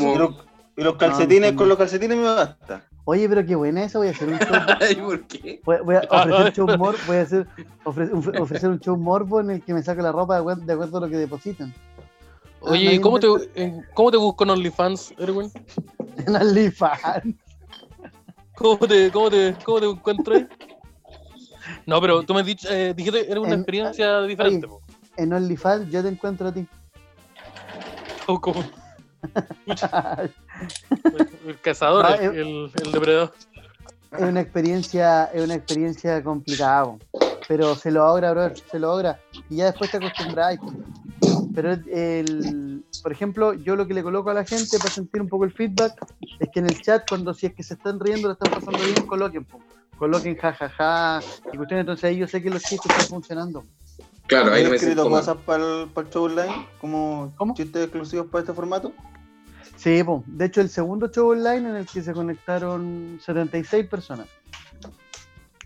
Y 0.75 0.83
los, 0.83 0.95
calcetines, 0.97 1.53
no. 1.53 1.57
con 1.57 1.69
los 1.69 1.77
calcetines 1.77 2.17
me 2.17 2.23
basta. 2.23 2.87
Oye, 3.09 3.29
pero 3.29 3.45
qué 3.45 3.55
buena 3.55 3.85
eso, 3.85 3.99
voy 3.99 4.09
a 4.09 4.11
hacer 4.11 4.27
un 4.27 4.37
show. 4.37 4.57
Ay, 4.81 4.95
¿por 4.95 5.25
qué? 5.27 5.61
Voy, 5.63 5.77
voy 5.85 5.95
a 5.95 5.99
Ah, 6.11 6.23
ofrecer 6.23 6.45
ah. 6.47 6.51
show 6.51 6.77
mor, 6.77 6.97
voy 7.05 7.15
a 7.15 7.21
hacer, 7.21 7.47
ofre- 7.85 8.11
ofre- 8.11 8.41
ofrecer 8.41 8.69
un 8.69 8.79
show 8.81 8.97
morbo 8.97 9.39
en 9.39 9.49
el 9.51 9.63
que 9.63 9.73
me 9.73 9.81
saque 9.81 10.01
la 10.01 10.11
ropa 10.11 10.35
de 10.35 10.41
acuerdo, 10.73 10.97
a 10.97 10.99
lo 11.01 11.09
que 11.09 11.15
depositan. 11.15 11.73
Oye, 12.59 12.95
¿y 12.95 12.99
¿cómo 12.99 13.17
te, 13.17 13.27
en- 13.55 13.85
¿cómo 13.93 14.11
te 14.11 14.17
busco 14.17 14.43
en 14.43 14.49
OnlyFans, 14.49 15.13
Erwin? 15.19 15.49
En 16.17 16.35
OnlyFans. 16.35 17.33
¿Cómo 18.55 18.77
te, 18.79 19.09
cómo 19.09 19.29
te, 19.29 19.55
cómo 19.63 19.79
te 19.79 19.85
encuentro 19.89 20.35
ahí? 20.35 20.47
No, 21.85 22.01
pero 22.01 22.23
tú 22.23 22.33
me 22.33 22.41
has 22.41 22.45
dicho, 22.45 22.67
eh, 22.69 22.93
dijiste 22.93 23.31
era 23.31 23.39
una 23.39 23.53
En- 23.53 23.59
experiencia 23.59 24.21
diferente. 24.23 24.67
En 25.15 25.31
OnlyFans 25.31 25.89
yo 25.89 26.03
te 26.03 26.09
encuentro 26.09 26.49
a 26.49 26.53
ti. 26.53 26.67
O 28.27 28.41
el 31.47 31.59
cazador, 31.61 32.05
No, 32.09 32.15
el, 32.15 32.21
eh. 32.21 32.41
el- 32.41 32.71
el 32.85 32.91
depredador. 32.91 33.33
es 34.11 34.21
una 34.21 34.41
experiencia, 34.41 35.25
es 35.25 35.43
una 35.43 35.55
experiencia 35.55 36.23
complicada, 36.23 36.95
pero 37.47 37.75
se 37.75 37.91
logra, 37.91 38.31
bro, 38.31 38.51
se 38.55 38.79
logra. 38.79 39.19
Y 39.49 39.57
ya 39.57 39.65
después 39.65 39.91
te 39.91 39.97
acostumbras. 39.97 40.59
Pero 41.53 41.71
el, 41.71 42.83
por 43.01 43.11
ejemplo, 43.11 43.53
yo 43.53 43.75
lo 43.75 43.87
que 43.87 43.93
le 43.95 44.03
coloco 44.03 44.29
a 44.29 44.33
la 44.33 44.45
gente 44.45 44.77
para 44.77 44.91
sentir 44.91 45.21
un 45.21 45.27
poco 45.29 45.43
el 45.45 45.51
feedback 45.51 45.93
es 46.39 46.49
que 46.53 46.59
en 46.59 46.67
el 46.67 46.79
chat, 46.81 47.07
cuando 47.09 47.33
si 47.33 47.47
es 47.47 47.53
que 47.55 47.63
se 47.63 47.73
están 47.73 47.99
riendo, 47.99 48.27
lo 48.27 48.33
están 48.33 48.51
pasando 48.53 48.79
bien, 48.83 49.05
coloquen. 49.07 49.43
po. 49.45 49.59
coloquen 49.97 50.35
jajaja 50.37 51.19
y 51.51 51.57
cuestiones, 51.57 51.81
entonces 51.81 52.03
ahí 52.03 52.17
yo 52.17 52.27
sé 52.27 52.43
que 52.43 52.51
los 52.51 52.61
chistes 52.61 52.91
están 52.91 53.07
funcionando. 53.07 53.63
Claro, 54.27 54.53
ahí 54.53 54.61
no 54.61 54.67
¿Has 54.67 54.71
me 54.71 54.75
escrito 54.75 55.09
cosas 55.09 55.37
para 55.37 55.63
el, 55.63 55.87
para 55.89 56.07
el 56.07 56.13
show 56.13 56.25
online? 56.25 56.67
¿Como 56.79 57.33
¿Cómo? 57.37 57.55
chistes 57.55 57.83
exclusivos 57.85 58.27
para 58.27 58.41
este 58.41 58.53
formato? 58.53 58.93
Sí, 59.77 60.03
po. 60.03 60.23
de 60.27 60.45
hecho 60.45 60.61
el 60.61 60.69
segundo 60.69 61.07
show 61.09 61.29
online 61.29 61.69
en 61.69 61.75
el 61.77 61.85
que 61.85 62.01
se 62.01 62.11
conectaron 62.13 63.19
76 63.23 63.85
personas. 63.87 64.27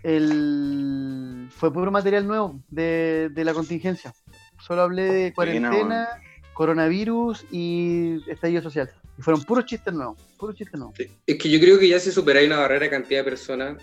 El... 0.02 1.48
Fue 1.50 1.72
puro 1.72 1.90
material 1.90 2.26
nuevo 2.26 2.60
de, 2.68 3.30
de 3.32 3.44
la 3.44 3.54
contingencia. 3.54 4.12
Solo 4.60 4.82
hablé 4.82 5.04
de 5.04 5.32
cuarentena, 5.32 6.08
coronavirus 6.54 7.44
y 7.50 8.18
estallido 8.30 8.62
social. 8.62 8.90
Y 9.18 9.22
fueron 9.22 9.42
puros 9.44 9.64
chistes 9.66 9.92
nuevos, 9.92 10.18
puros 10.38 10.56
chistes 10.56 10.78
nuevos. 10.78 10.94
Es 11.26 11.36
que 11.38 11.50
yo 11.50 11.60
creo 11.60 11.78
que 11.78 11.88
ya 11.88 11.98
si 12.00 12.10
superáis 12.10 12.46
una 12.46 12.58
barrera 12.58 12.84
de 12.84 12.90
cantidad 12.90 13.20
de 13.20 13.24
personas, 13.24 13.82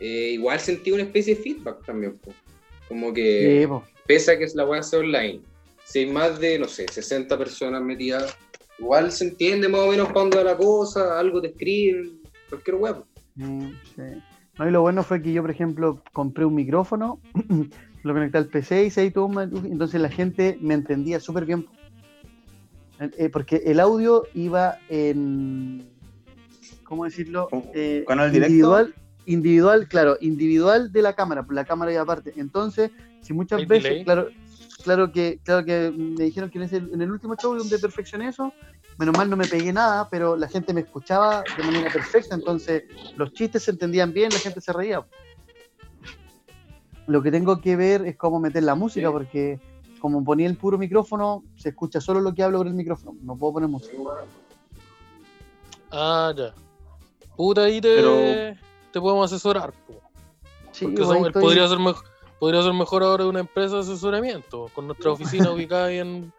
eh, 0.00 0.30
igual 0.32 0.58
sentí 0.60 0.90
una 0.92 1.02
especie 1.02 1.34
de 1.36 1.42
feedback 1.42 1.84
también. 1.84 2.18
po. 2.18 2.32
Como 2.88 3.12
que, 3.12 3.60
Sí, 3.62 3.66
po. 3.66 3.84
pese 4.06 4.32
a 4.32 4.38
que 4.38 4.46
la 4.54 4.64
voy 4.64 4.76
a 4.78 4.80
hacer 4.80 5.00
online, 5.00 5.40
si 5.84 6.00
hay 6.00 6.06
más 6.06 6.38
de, 6.40 6.58
no 6.58 6.66
sé, 6.68 6.86
60 6.90 7.36
personas 7.38 7.82
metidas, 7.82 8.36
igual 8.78 9.10
se 9.12 9.28
entiende 9.28 9.68
más 9.68 9.80
o 9.82 9.88
menos 9.90 10.08
va 10.12 10.42
la 10.42 10.56
cosa, 10.56 11.18
algo 11.18 11.40
te 11.40 11.48
escriben, 11.48 12.20
cualquier 12.48 12.76
web. 12.76 13.04
Mm, 13.36 13.66
sí. 13.94 14.02
No, 14.58 14.68
y 14.68 14.70
lo 14.70 14.82
bueno 14.82 15.02
fue 15.02 15.20
que 15.20 15.32
yo, 15.32 15.42
por 15.42 15.50
ejemplo, 15.50 16.00
compré 16.12 16.44
un 16.44 16.54
micrófono, 16.54 17.18
lo 18.04 18.12
conecté 18.12 18.38
al 18.38 18.46
PC 18.46 18.84
y 18.84 18.90
se 18.90 19.10
todo 19.10 19.26
un- 19.26 19.66
entonces 19.70 20.00
la 20.00 20.08
gente 20.10 20.58
me 20.60 20.74
entendía 20.74 21.18
súper 21.20 21.44
bien. 21.44 21.66
Eh, 23.18 23.28
porque 23.28 23.56
el 23.66 23.80
audio 23.80 24.28
iba 24.34 24.78
en, 24.88 25.84
¿cómo 26.84 27.04
decirlo? 27.04 27.48
Eh, 27.74 28.04
¿Canal 28.06 28.30
directo? 28.30 28.52
individual, 28.52 28.94
individual, 29.26 29.88
claro, 29.88 30.16
individual 30.20 30.92
de 30.92 31.02
la 31.02 31.14
cámara, 31.14 31.42
pues 31.44 31.56
la 31.56 31.64
cámara 31.64 31.92
iba 31.92 32.02
aparte. 32.02 32.32
Entonces, 32.36 32.92
si 33.20 33.32
muchas 33.32 33.58
¿Hay 33.60 33.66
veces, 33.66 33.90
delay? 33.90 34.04
claro, 34.04 34.28
claro 34.84 35.10
que, 35.10 35.40
claro 35.42 35.64
que 35.64 35.90
me 35.90 36.24
dijeron 36.24 36.50
que 36.50 36.58
en, 36.58 36.64
ese- 36.64 36.76
en 36.76 37.00
el 37.02 37.10
último 37.10 37.34
show 37.36 37.56
donde 37.56 37.78
perfeccioné 37.78 38.28
eso, 38.28 38.52
menos 38.98 39.16
mal 39.16 39.28
no 39.28 39.36
me 39.36 39.46
pegué 39.46 39.72
nada, 39.72 40.08
pero 40.08 40.36
la 40.36 40.46
gente 40.48 40.72
me 40.72 40.82
escuchaba 40.82 41.42
de 41.56 41.62
manera 41.64 41.90
perfecta, 41.92 42.34
entonces 42.34 42.84
los 43.16 43.32
chistes 43.32 43.64
se 43.64 43.72
entendían 43.72 44.12
bien, 44.12 44.30
la 44.32 44.38
gente 44.38 44.60
se 44.60 44.72
reía. 44.72 45.04
Lo 47.06 47.22
que 47.22 47.30
tengo 47.30 47.60
que 47.60 47.76
ver 47.76 48.06
es 48.06 48.16
cómo 48.16 48.38
meter 48.40 48.62
la 48.62 48.74
música, 48.74 49.08
Sí. 49.08 49.12
porque 49.12 49.60
como 50.00 50.22
ponía 50.22 50.46
el 50.46 50.56
puro 50.56 50.76
micrófono, 50.78 51.42
se 51.56 51.70
escucha 51.70 52.00
solo 52.00 52.20
lo 52.20 52.34
que 52.34 52.42
hablo 52.42 52.58
por 52.58 52.66
el 52.66 52.74
micrófono, 52.74 53.16
no 53.22 53.36
puedo 53.36 53.54
poner 53.54 53.68
música. 53.68 53.96
Ah, 55.90 56.32
ya. 56.36 56.54
Puta, 57.36 57.62
ahí 57.64 57.80
te, 57.80 57.94
Pero- 57.96 58.56
te 58.92 59.00
podemos 59.00 59.32
asesorar. 59.32 59.72
po. 59.86 60.00
Sí, 60.72 60.86
Porque 60.86 61.02
pues, 61.02 61.26
estoy- 61.26 61.42
podría, 61.42 61.68
ser 61.68 61.78
mejor, 61.78 62.04
podría 62.38 62.62
ser 62.62 62.72
mejor 62.72 63.02
ahora 63.02 63.26
una 63.26 63.40
empresa 63.40 63.76
de 63.76 63.80
asesoramiento, 63.82 64.70
con 64.74 64.86
nuestra 64.86 65.10
oficina 65.12 65.50
ubicada 65.50 65.86
ahí 65.86 65.98
en 65.98 66.32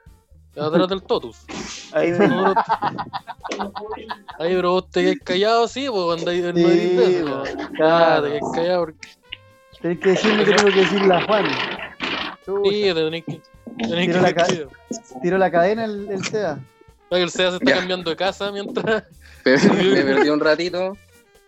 atrás 0.57 0.87
del 0.89 1.01
Totus. 1.03 1.37
Ahí 1.91 2.11
me... 2.11 2.25
Ahí, 4.39 4.53
pero 4.55 4.71
vos 4.71 4.89
te 4.89 5.03
quedas 5.03 5.17
callado, 5.23 5.67
sí, 5.67 5.87
pues 5.89 6.19
andáis 6.19 6.43
no 6.43 6.53
Sí, 6.53 6.63
de 6.63 7.19
eso, 7.19 7.43
pues, 7.43 7.55
claro. 7.75 8.23
Te 8.23 8.29
quedas 8.31 8.51
callado 8.53 8.79
porque 8.85 9.07
Tenés 9.81 9.99
que 9.99 10.09
decirme 10.09 10.45
que 10.45 10.53
tengo 10.53 10.69
que 10.71 10.79
decirle 10.79 11.13
a 11.13 11.25
Juan. 11.25 11.45
Chucha, 12.45 12.69
sí, 12.69 12.81
te 12.83 12.93
tenés 12.93 13.23
que. 13.25 13.41
Tenés 13.77 14.05
Tiro 14.07 14.21
la 14.21 14.33
ca- 14.33 14.47
que 14.47 14.67
Tiro 15.21 15.37
la 15.37 15.51
cadena 15.51 15.85
el, 15.85 16.09
el 16.09 16.23
SEA. 16.25 16.59
Que 17.09 17.21
el 17.21 17.29
SEA 17.29 17.49
se 17.51 17.57
está 17.57 17.71
Ya. 17.71 17.77
cambiando 17.77 18.09
de 18.09 18.15
casa 18.15 18.51
mientras 18.51 19.03
me 19.45 20.03
perdí 20.03 20.29
un 20.29 20.39
ratito. 20.39 20.97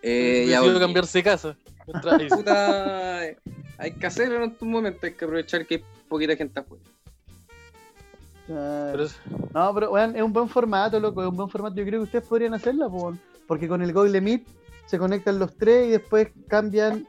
Eh, 0.02 0.46
ya 0.48 0.58
decidió 0.58 0.74
volví. 0.74 0.80
cambiarse 0.80 1.18
de 1.20 1.24
casa. 1.24 1.56
Puta, 1.88 3.20
hay 3.78 3.92
que 4.00 4.06
hacerlo 4.08 4.44
en 4.44 4.52
estos 4.52 4.68
momentos, 4.68 5.04
hay 5.04 5.14
que 5.14 5.26
aprovechar 5.26 5.66
que 5.66 5.76
hay 5.76 5.84
poquita 6.10 6.36
gente 6.36 6.60
afuera. 6.60 6.84
Pero 8.48 9.04
es- 9.04 9.16
No, 9.54 9.74
pero 9.74 9.92
weón, 9.92 10.16
es 10.16 10.22
un 10.22 10.32
buen 10.34 10.48
formato, 10.50 11.00
loco, 11.00 11.22
es 11.22 11.30
un 11.30 11.36
buen 11.36 11.50
formato. 11.50 11.76
Yo 11.76 11.86
creo 11.86 12.00
que 12.00 12.06
ustedes 12.06 12.26
podrían 12.26 12.54
hacerla, 12.54 12.88
porque 13.48 13.68
con 13.68 13.82
el 13.82 13.94
Google 13.94 14.22
Meet 14.22 14.46
se 14.86 14.98
conectan 14.98 15.40
los 15.40 15.56
tres 15.58 15.88
y 15.88 15.92
después 15.92 16.30
cambian, 16.48 17.08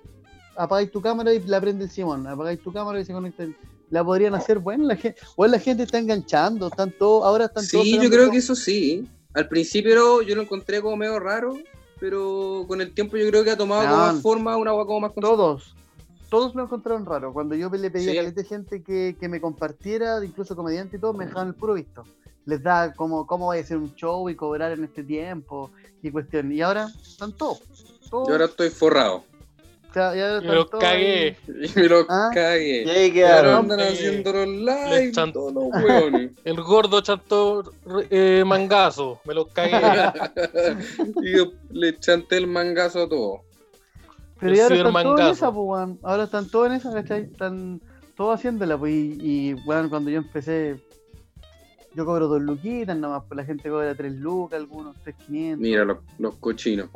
apagáis 0.56 0.90
tu 0.90 1.00
cámara 1.00 1.32
y 1.32 1.40
la 1.44 1.60
prende 1.60 1.84
el 1.84 1.90
Simón, 1.90 2.26
apagáis 2.26 2.60
tu 2.60 2.72
cámara 2.72 3.00
y 3.00 3.04
se 3.04 3.12
conectan. 3.12 3.54
La 3.90 4.04
podrían 4.04 4.34
hacer, 4.34 4.58
bueno, 4.58 4.84
la 4.84 4.96
gente, 4.96 5.18
bueno, 5.36 5.52
la 5.52 5.60
gente 5.60 5.84
está 5.84 5.98
enganchando, 5.98 6.66
están 6.68 6.92
todos, 6.92 7.24
ahora 7.24 7.46
están 7.46 7.66
todos. 7.66 7.84
Sí, 7.84 7.98
yo 8.02 8.10
creo 8.10 8.30
que 8.30 8.36
eso 8.38 8.54
sí. 8.54 9.08
Al 9.34 9.48
principio 9.48 10.20
yo 10.22 10.34
lo 10.34 10.42
encontré 10.42 10.82
como 10.82 10.96
medio 10.96 11.18
raro, 11.20 11.56
pero 12.00 12.64
con 12.68 12.80
el 12.80 12.92
tiempo 12.92 13.16
yo 13.16 13.28
creo 13.28 13.44
que 13.44 13.50
ha 13.50 13.56
tomado 13.56 13.82
como 13.84 13.96
más 13.96 14.22
forma, 14.22 14.56
una 14.56 14.70
agua 14.70 14.86
como 14.86 15.00
más. 15.00 15.14
Todos, 15.14 15.74
todos 16.28 16.54
lo 16.54 16.64
encontraron 16.64 17.06
raro. 17.06 17.32
Cuando 17.32 17.54
yo 17.54 17.68
le 17.70 17.90
pedí 17.90 18.04
Sí. 18.04 18.18
a 18.18 18.30
de 18.30 18.44
gente 18.44 18.82
que, 18.82 19.16
que 19.18 19.28
me 19.28 19.40
compartiera, 19.40 20.24
incluso 20.24 20.54
comediante 20.56 20.96
y 20.96 21.00
todo, 21.00 21.12
me 21.12 21.26
dejaban 21.26 21.48
el 21.48 21.54
puro 21.54 21.74
visto. 21.74 22.04
Les 22.44 22.62
da 22.62 22.94
como 22.94 23.26
cómo 23.26 23.48
vaya 23.48 23.60
a 23.60 23.64
hacer 23.64 23.76
un 23.76 23.94
show 23.94 24.28
y 24.30 24.34
cobrar 24.34 24.72
en 24.72 24.84
este 24.84 25.02
tiempo 25.02 25.70
y 26.02 26.10
cuestión. 26.10 26.50
Y 26.52 26.62
ahora 26.62 26.88
están 27.02 27.32
todos. 27.32 27.60
todos 28.08 28.28
Yo 28.28 28.34
ahora 28.34 28.46
estoy 28.46 28.70
forrado. 28.70 29.24
Ya 30.14 30.40
Me 30.40 30.46
todos 30.48 30.68
cagué. 30.80 31.36
Y 31.48 31.78
me 31.78 31.88
lo 31.88 32.06
Ah. 32.08 32.30
Y 32.32 32.34
cagué. 32.34 33.12
quedaron. 33.12 33.54
andan 33.56 33.80
Eh, 33.80 33.88
haciendo 33.92 34.32
los 34.32 34.46
live, 34.48 35.12
chan- 35.12 35.32
todos 35.32 35.52
los 35.52 35.64
hueones. 35.82 36.30
El 36.44 36.60
gordo 36.62 37.00
chantó 37.00 37.72
eh, 38.10 38.42
mangazo. 38.46 39.20
Me 39.24 39.34
los 39.34 39.48
cagué. 39.48 39.80
y 41.22 41.36
yo 41.36 41.52
le 41.70 41.98
chanté 41.98 42.36
el 42.38 42.46
mangazo 42.46 43.02
a 43.04 43.08
todo. 43.08 43.42
Pero 44.40 44.54
ya 44.54 44.62
ahora 44.64 44.76
están 44.76 44.92
todos 45.02 45.20
en 45.20 45.26
esa, 45.26 45.52
pues, 45.52 45.66
weón. 45.68 45.98
Ahora 46.02 46.24
están 46.24 46.48
todos 46.48 46.66
en 46.68 46.72
esa, 46.74 46.92
¿cachai? 46.92 47.22
Están 47.24 47.80
todos 48.16 48.34
haciéndola, 48.36 48.78
pues. 48.78 48.92
Y, 48.92 49.18
y, 49.20 49.54
weón, 49.66 49.88
cuando 49.88 50.10
yo 50.10 50.18
empecé, 50.18 50.76
yo 51.94 52.04
cobro 52.06 52.28
dos 52.28 52.40
luquitas 52.42 52.96
nomás, 52.96 53.24
pues 53.26 53.36
la 53.36 53.44
gente 53.44 53.68
cobra 53.68 53.94
tres 53.96 54.12
lucas, 54.12 54.60
algunos 54.60 54.94
tres 55.02 55.16
quinientos. 55.26 55.60
Mira 55.60 55.84
los, 55.84 55.98
los 56.18 56.36
cochinos. 56.36 56.88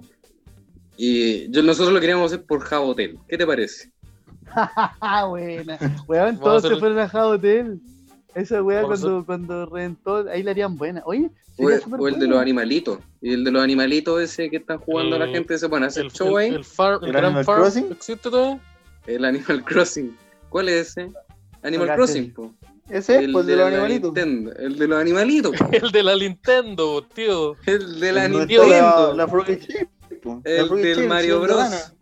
Y 1.05 1.51
yo, 1.51 1.65
nosotros 1.65 1.93
lo 1.93 1.99
queríamos 1.99 2.33
hacer 2.33 2.45
por 2.47 2.61
Jabotel. 2.61 3.19
¿Qué 3.29 3.37
te 3.37 3.45
parece? 3.45 3.91
Buena. 5.29 5.79
Weón, 6.07 6.39
todos 6.39 6.63
se 6.63 6.69
el- 6.69 6.79
fueron 6.79 6.99
a 7.01 7.09
Jao 7.09 7.31
Hotel. 7.31 7.81
Esa 8.37 8.63
weá 8.63 8.83
cuando, 8.85 9.27
cuando 9.27 9.67
reventó, 9.67 10.25
ahí 10.31 10.43
la 10.45 10.53
harían 10.53 10.77
buena. 10.77 11.03
Oye, 11.05 11.29
O 11.59 11.69
el, 11.69 11.83
o 11.99 12.07
el 12.09 12.19
de 12.21 12.27
los 12.29 12.39
animalitos. 12.39 13.01
Y 13.21 13.33
el 13.35 13.43
de 13.45 13.51
los 13.51 13.63
animalitos 13.65 14.21
ese 14.23 14.49
que 14.49 14.59
están 14.59 14.79
jugando 14.79 15.19
la 15.19 15.25
El- 15.27 15.33
gente 15.33 15.59
se 15.59 15.69
pone 15.69 15.85
a 15.87 15.89
hacer 15.89 16.05
El, 16.05 16.13
show 16.13 16.37
ahí. 16.39 16.47
el, 16.47 16.53
El, 16.55 16.59
el, 16.61 16.65
far, 16.65 16.99
el 17.03 17.07
¿El 17.09 17.13
Grand 17.13 17.27
Animal 17.27 17.45
Farm 17.45 17.61
Crossing? 17.63 17.93
existe 17.93 18.31
todavía. 18.31 18.61
Animal 19.29 19.65
Crossing. 19.65 20.17
¿Cuál 20.49 20.69
es 20.69 20.89
ese? 20.97 21.09
Animal 21.63 21.95
Crossing, 21.97 22.23
caché. 22.31 22.35
po. 22.35 22.55
Ese, 22.89 23.29
pues 23.33 23.47
de 23.47 23.57
los 23.57 23.71
la 23.71 23.77
animalitos. 23.77 24.13
Nintendo, 24.15 24.53
El 24.57 24.79
de 24.79 24.87
los 24.89 25.01
animalitos. 25.01 25.57
po. 25.57 25.69
El 25.73 25.91
de 25.91 26.03
la 26.03 26.17
Nintendo, 26.17 27.03
tío. 27.15 27.57
El 27.67 28.01
de 28.01 28.13
la 28.13 28.25
El 28.27 28.33
Nintendo. 28.33 28.69
La, 28.69 29.13
la 29.15 29.29
Froggy 29.29 29.59
Chip, 29.59 29.89
po. 30.23 30.41
El 30.45 30.69
del 30.69 31.09
Mario 31.09 31.41
Bros. 31.41 31.93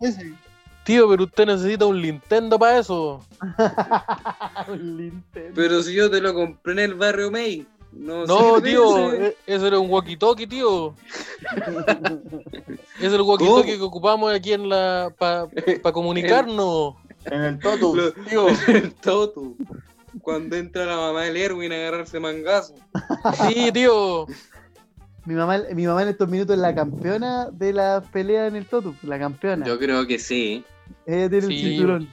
Tío, 0.83 1.07
pero 1.09 1.25
usted 1.25 1.45
necesita 1.45 1.85
un 1.85 2.01
Nintendo 2.01 2.57
para 2.57 2.79
eso. 2.79 3.23
Un 4.67 4.97
Nintendo. 4.97 5.51
Pero 5.55 5.83
si 5.83 5.93
yo 5.93 6.09
te 6.09 6.19
lo 6.21 6.33
compré 6.33 6.73
en 6.73 6.79
el 6.79 6.93
barrio 6.95 7.29
May. 7.31 7.67
No, 7.91 8.25
No, 8.25 8.61
tío, 8.61 9.11
ese. 9.11 9.27
e- 9.47 9.55
ese 9.55 9.67
era 9.67 9.77
un 9.79 9.89
walkie-talkie, 9.89 10.47
tío. 10.47 10.95
Es 13.01 13.11
el 13.13 13.21
walkie-talkie 13.21 13.77
que 13.77 13.81
ocupamos 13.83 14.33
aquí 14.33 14.53
en 14.53 14.69
la. 14.69 15.13
para 15.17 15.47
comunicarnos. 15.93 16.95
En 17.25 17.41
el 17.41 17.59
Totus, 17.59 17.95
Lo- 17.97 18.11
tío. 18.13 18.47
El 18.67 18.93
Totu. 18.95 19.55
Cuando 20.21 20.55
entra 20.55 20.85
la 20.85 20.97
mamá 20.97 21.21
del 21.23 21.37
Erwin 21.37 21.71
a 21.71 21.75
agarrarse 21.75 22.19
mangazo. 22.19 22.75
Sí, 23.47 23.71
tío. 23.71 24.25
Mi 25.25 25.35
mamá, 25.35 25.59
mi 25.73 25.85
mamá 25.85 26.01
en 26.03 26.09
estos 26.09 26.27
minutos 26.29 26.55
es 26.55 26.61
la 26.61 26.73
campeona 26.73 27.49
de 27.51 27.73
la 27.73 28.01
pelea 28.11 28.47
en 28.47 28.55
el 28.55 28.65
Totu, 28.65 28.95
la 29.03 29.19
campeona. 29.19 29.65
Yo 29.65 29.77
creo 29.77 30.05
que 30.07 30.17
sí. 30.17 30.65
Ella 31.05 31.29
tiene 31.29 31.47
Sí. 31.47 31.53
el 31.53 31.59
cinturón. 31.69 32.09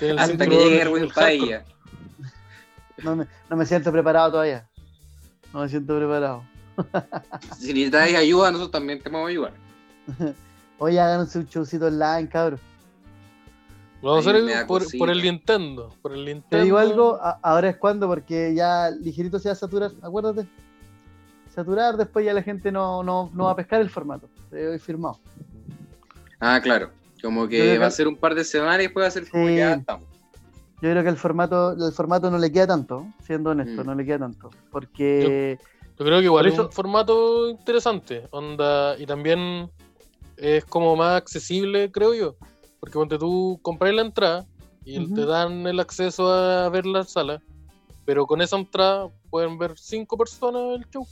El 0.00 0.18
Hasta 0.18 0.46
que 0.46 0.54
llegue 0.56 0.74
el 0.82 0.88
Erwin. 0.88 1.08
Paella. 1.12 1.64
No 3.02 3.16
me, 3.16 3.26
no 3.50 3.56
me 3.56 3.66
siento 3.66 3.90
preparado 3.90 4.30
todavía. 4.32 4.68
No 5.52 5.60
me 5.60 5.68
siento 5.68 5.96
preparado. 5.96 6.42
Si 7.58 7.68
necesitáis 7.72 8.16
ayuda, 8.16 8.50
nosotros 8.52 8.70
también 8.70 9.00
te 9.00 9.08
vamos 9.10 9.26
a 9.26 9.30
ayudar. 9.30 9.52
Oye, 10.78 11.00
háganse 11.00 11.40
un 11.40 11.46
showcito 11.46 11.86
online, 11.86 12.28
cabrón. 12.28 12.60
Lo 14.00 14.10
vamos 14.10 14.26
a 14.28 14.30
hacer 14.30 14.66
por, 14.98 15.10
el 15.10 15.20
Nintendo. 15.22 15.92
Por 16.00 16.12
el 16.12 16.24
Nintendo. 16.24 16.46
Te 16.50 16.62
digo 16.62 16.78
algo, 16.78 17.16
a- 17.20 17.40
ahora 17.42 17.70
es 17.70 17.76
cuando, 17.78 18.06
porque 18.06 18.54
ya 18.54 18.90
ligerito 18.90 19.40
se 19.40 19.48
va 19.48 19.54
a 19.54 19.56
saturar, 19.56 19.90
acuérdate. 20.00 20.46
Saturar, 21.54 21.96
después 21.96 22.24
ya 22.24 22.32
la 22.34 22.42
gente 22.42 22.70
no, 22.70 23.02
no, 23.02 23.30
no 23.34 23.44
va 23.44 23.52
a 23.52 23.56
pescar 23.56 23.80
el 23.80 23.90
formato. 23.90 24.28
Te 24.50 24.64
doy 24.66 24.78
firmado. 24.78 25.18
Ah, 26.40 26.60
claro. 26.62 26.90
Como 27.22 27.48
que 27.48 27.78
va 27.78 27.86
a 27.86 27.90
ser 27.90 28.06
un 28.06 28.16
par 28.16 28.34
de 28.34 28.44
semanas 28.44 28.78
y 28.80 28.82
después 28.82 29.02
va 29.02 29.08
a 29.08 29.10
ser 29.10 29.28
como 29.28 29.44
Sí. 29.44 29.54
que 29.54 29.58
ya 29.58 29.72
estamos. 29.74 30.06
Yo 30.80 30.90
creo 30.90 31.02
que 31.02 31.08
el 31.08 31.16
formato, 31.16 31.72
el 31.72 31.92
formato 31.92 32.30
no 32.30 32.38
le 32.38 32.52
queda 32.52 32.68
tanto, 32.68 33.06
siendo 33.24 33.50
honesto, 33.50 33.82
Mm. 33.82 33.86
no 33.86 33.94
le 33.96 34.04
queda 34.04 34.18
tanto. 34.20 34.50
Porque 34.70 35.58
Yo 35.98 36.04
creo 36.04 36.18
que 36.20 36.26
igual 36.26 36.46
es 36.46 36.56
un 36.56 36.70
formato 36.70 37.48
interesante. 37.50 38.28
Onda, 38.30 38.96
y 38.96 39.04
también 39.04 39.68
es 40.36 40.64
como 40.66 40.94
más 40.94 41.16
accesible, 41.16 41.90
creo 41.90 42.14
yo. 42.14 42.36
Porque 42.78 42.92
ponte 42.94 43.18
tú 43.18 43.58
compras 43.62 43.92
la 43.92 44.02
entrada 44.02 44.46
y 44.84 45.12
te 45.12 45.26
dan 45.26 45.66
el 45.66 45.80
acceso 45.80 46.32
a 46.32 46.68
ver 46.68 46.86
la 46.86 47.02
sala, 47.02 47.42
pero 48.04 48.24
con 48.28 48.40
esa 48.40 48.56
entrada 48.56 49.08
pueden 49.28 49.58
ver 49.58 49.72
cinco 49.76 50.16
personas 50.16 50.78
el 50.78 50.88
show. 50.88 51.04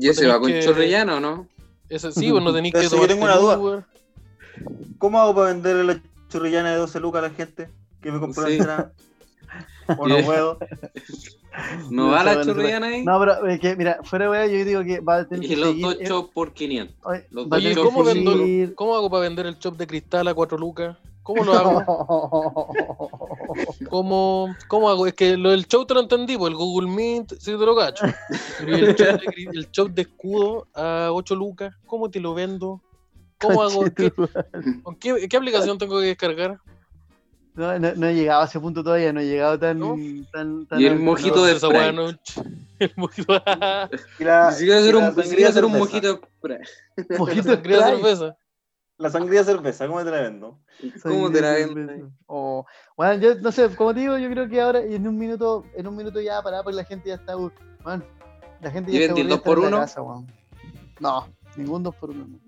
¿Y 0.00 0.08
ese 0.08 0.26
va 0.26 0.38
con 0.40 0.50
que- 0.52 0.60
chorrellano, 0.62 1.20
no? 1.20 1.46
Ese 1.88 2.12
sí, 2.12 2.30
pues 2.30 2.42
no 2.44 2.52
tenéis 2.54 2.74
que 2.74 2.82
yo 2.88 3.06
tengo 3.06 3.24
una 3.24 3.36
duda. 3.36 3.58
Uber. 3.58 3.84
¿Cómo 4.98 5.20
hago 5.20 5.34
para 5.34 5.48
venderle 5.52 5.84
la 5.84 6.02
churrillana 6.28 6.72
de 6.72 6.76
12 6.78 7.00
lucas 7.00 7.20
a 7.24 7.28
la 7.28 7.34
gente 7.34 7.68
que 8.02 8.10
me 8.12 8.18
compró 8.20 8.44
Sí. 8.46 8.50
la 8.50 8.56
entrada? 8.56 8.92
¿O 9.98 10.06
no 10.06 10.18
puedo? 10.24 10.58
¿No 11.90 12.06
No, 12.06 12.10
va 12.10 12.22
la 12.22 12.44
chorrellana 12.44 12.88
ahí? 12.88 13.04
No, 13.04 13.18
pero 13.18 13.46
es 13.46 13.58
que, 13.58 13.74
mira, 13.74 13.98
fuera 14.04 14.26
de 14.26 14.30
weá, 14.30 14.46
yo 14.46 14.64
digo 14.64 14.84
que 14.84 15.00
va 15.00 15.16
a 15.18 15.28
tener 15.28 15.44
Y 15.44 15.48
que 15.48 15.56
los 15.56 15.68
seguir. 15.70 15.82
dos 15.84 15.96
shows 16.00 16.30
por 16.32 16.52
500. 16.52 16.96
oye, 17.04 17.26
los 17.30 17.48
dos 17.48 17.62
¿cómo, 17.84 18.04
por 18.04 18.06
vendo, 18.06 18.74
¿cómo 18.74 18.94
hago 18.96 19.10
para 19.10 19.22
vender 19.22 19.46
el 19.46 19.56
shop 19.58 19.76
de 19.76 19.86
cristal 19.86 20.28
a 20.28 20.34
4 20.34 20.58
lucas? 20.58 20.96
¿Cómo 21.28 21.44
lo 21.44 21.52
hago? 21.52 21.84
¿Cómo, 23.90 24.56
¿Cómo 24.66 24.88
hago? 24.88 25.06
Es 25.06 25.12
que 25.12 25.36
lo 25.36 25.50
del 25.50 25.66
show 25.66 25.84
te 25.84 25.92
lo 25.92 26.00
entendí, 26.00 26.38
pues 26.38 26.50
el 26.50 26.56
Google 26.56 26.88
Meet, 26.90 27.34
sí 27.38 27.50
te 27.52 27.58
lo 27.58 27.76
cacho. 27.76 28.06
Pero 28.58 28.78
¿y 28.78 28.80
el 28.80 28.94
show 28.96 29.06
de, 29.18 29.26
cri- 29.26 29.50
el 29.52 29.70
show 29.70 29.88
de 29.88 30.02
escudo 30.02 30.66
a 30.74 31.10
8 31.12 31.34
lucas, 31.34 31.74
¿cómo 31.86 32.10
te 32.10 32.18
lo 32.18 32.32
vendo? 32.32 32.80
¿Cómo 33.38 33.62
hago? 33.62 33.84
¿Qué, 33.94 34.10
con 34.82 34.96
qué, 34.96 35.28
qué 35.28 35.36
aplicación 35.36 35.76
tengo 35.76 36.00
que 36.00 36.06
descargar? 36.06 36.58
No, 37.54 37.78
no, 37.78 37.94
no 37.94 38.06
he 38.06 38.14
llegado 38.14 38.40
a 38.40 38.44
ese 38.46 38.58
punto 38.58 38.82
todavía, 38.82 39.12
no 39.12 39.20
he 39.20 39.26
llegado 39.26 39.58
tan. 39.58 39.78
¿No? 39.80 39.96
tan, 40.32 40.64
tan 40.66 40.80
Y 40.80 40.86
el 40.86 40.98
mojito 40.98 41.44
de 41.44 41.52
esa 41.52 41.66
Sprite. 41.68 42.16
El 42.78 42.92
mojito 42.96 43.34
Y 44.18 44.24
la, 44.24 44.56
y 44.58 44.70
hacer 44.70 44.96
un, 44.96 45.04
un 45.04 45.14
cerveza. 45.14 45.66
mojito. 45.66 46.20
Mojito 47.18 47.54
de 47.56 47.80
cerveza. 47.82 48.36
La 48.98 49.10
sangría 49.10 49.44
cerveza, 49.44 49.86
¿cómo 49.86 50.02
te 50.04 50.10
la 50.10 50.22
vendo? 50.22 50.58
¿Cómo 51.04 51.30
te 51.30 51.40
la 51.40 51.52
Soy 51.54 51.64
venden? 51.64 51.86
cerveza. 51.86 52.10
O- 52.26 52.66
bueno, 52.96 53.14
yo 53.22 53.34
no 53.36 53.52
sé, 53.52 53.74
como 53.76 53.94
te 53.94 54.00
digo, 54.00 54.18
yo 54.18 54.28
creo 54.28 54.48
que 54.48 54.60
ahora 54.60 54.80
en 54.80 55.06
un 55.06 55.16
minuto, 55.16 55.64
en 55.76 55.86
un 55.86 55.96
minuto 55.96 56.20
ya 56.20 56.42
para 56.42 56.62
porque 56.64 56.76
la 56.76 56.84
gente 56.84 57.08
ya 57.08 57.14
está. 57.14 57.36
bueno, 57.36 58.02
la 58.60 58.70
gente 58.72 58.90
¿Y 58.90 58.94
ya 58.98 59.00
está 59.06 59.14
dos 59.14 59.40
por 59.40 59.58
uno? 59.60 59.78
casa, 59.78 60.02
weón. 60.02 60.26
No, 60.98 61.28
ningún 61.56 61.84
2 61.84 61.94
por 61.94 62.10
1 62.10 62.26
no. 62.26 62.38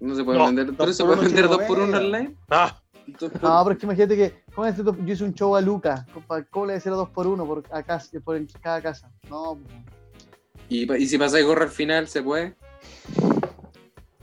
No 0.00 0.14
se 0.14 0.22
puede 0.22 0.38
No, 0.38 0.46
vender. 0.46 0.66
dos 0.66 0.76
¿Pero 0.76 0.92
se 0.92 1.02
por 1.02 1.06
puede 1.16 1.20
uno 1.20 1.28
vender 1.28 1.48
dos 1.48 1.62
por 1.62 1.78
uno 1.78 1.96
online? 1.98 2.36
Ah, 2.50 2.78
Dos 3.06 3.30
por- 3.32 3.42
No, 3.42 3.64
pero 3.64 3.72
es 3.72 3.78
que 3.78 3.86
imagínate 3.86 4.16
que, 4.16 4.44
¿cómo, 4.54 4.66
es 4.66 4.78
esto? 4.78 4.94
yo 4.98 5.12
hice 5.14 5.24
un 5.24 5.32
show 5.34 5.56
a 5.56 5.62
Lucas, 5.62 6.04
¿cómo 6.50 6.66
le 6.66 6.74
decía 6.74 6.92
2 6.92 7.08
por 7.08 7.26
1 7.26 7.46
por, 7.46 7.64
acá, 7.70 8.02
por 8.22 8.36
en 8.36 8.46
cada 8.60 8.82
casa? 8.82 9.10
No, 9.30 9.56
pues, 9.56 9.74
¿Y, 10.68 10.84
pa- 10.84 10.98
y 10.98 11.06
si 11.06 11.16
pasáis 11.16 11.44
gorra 11.46 11.64
al 11.64 11.70
final, 11.70 12.06
¿se 12.06 12.22
puede? 12.22 12.54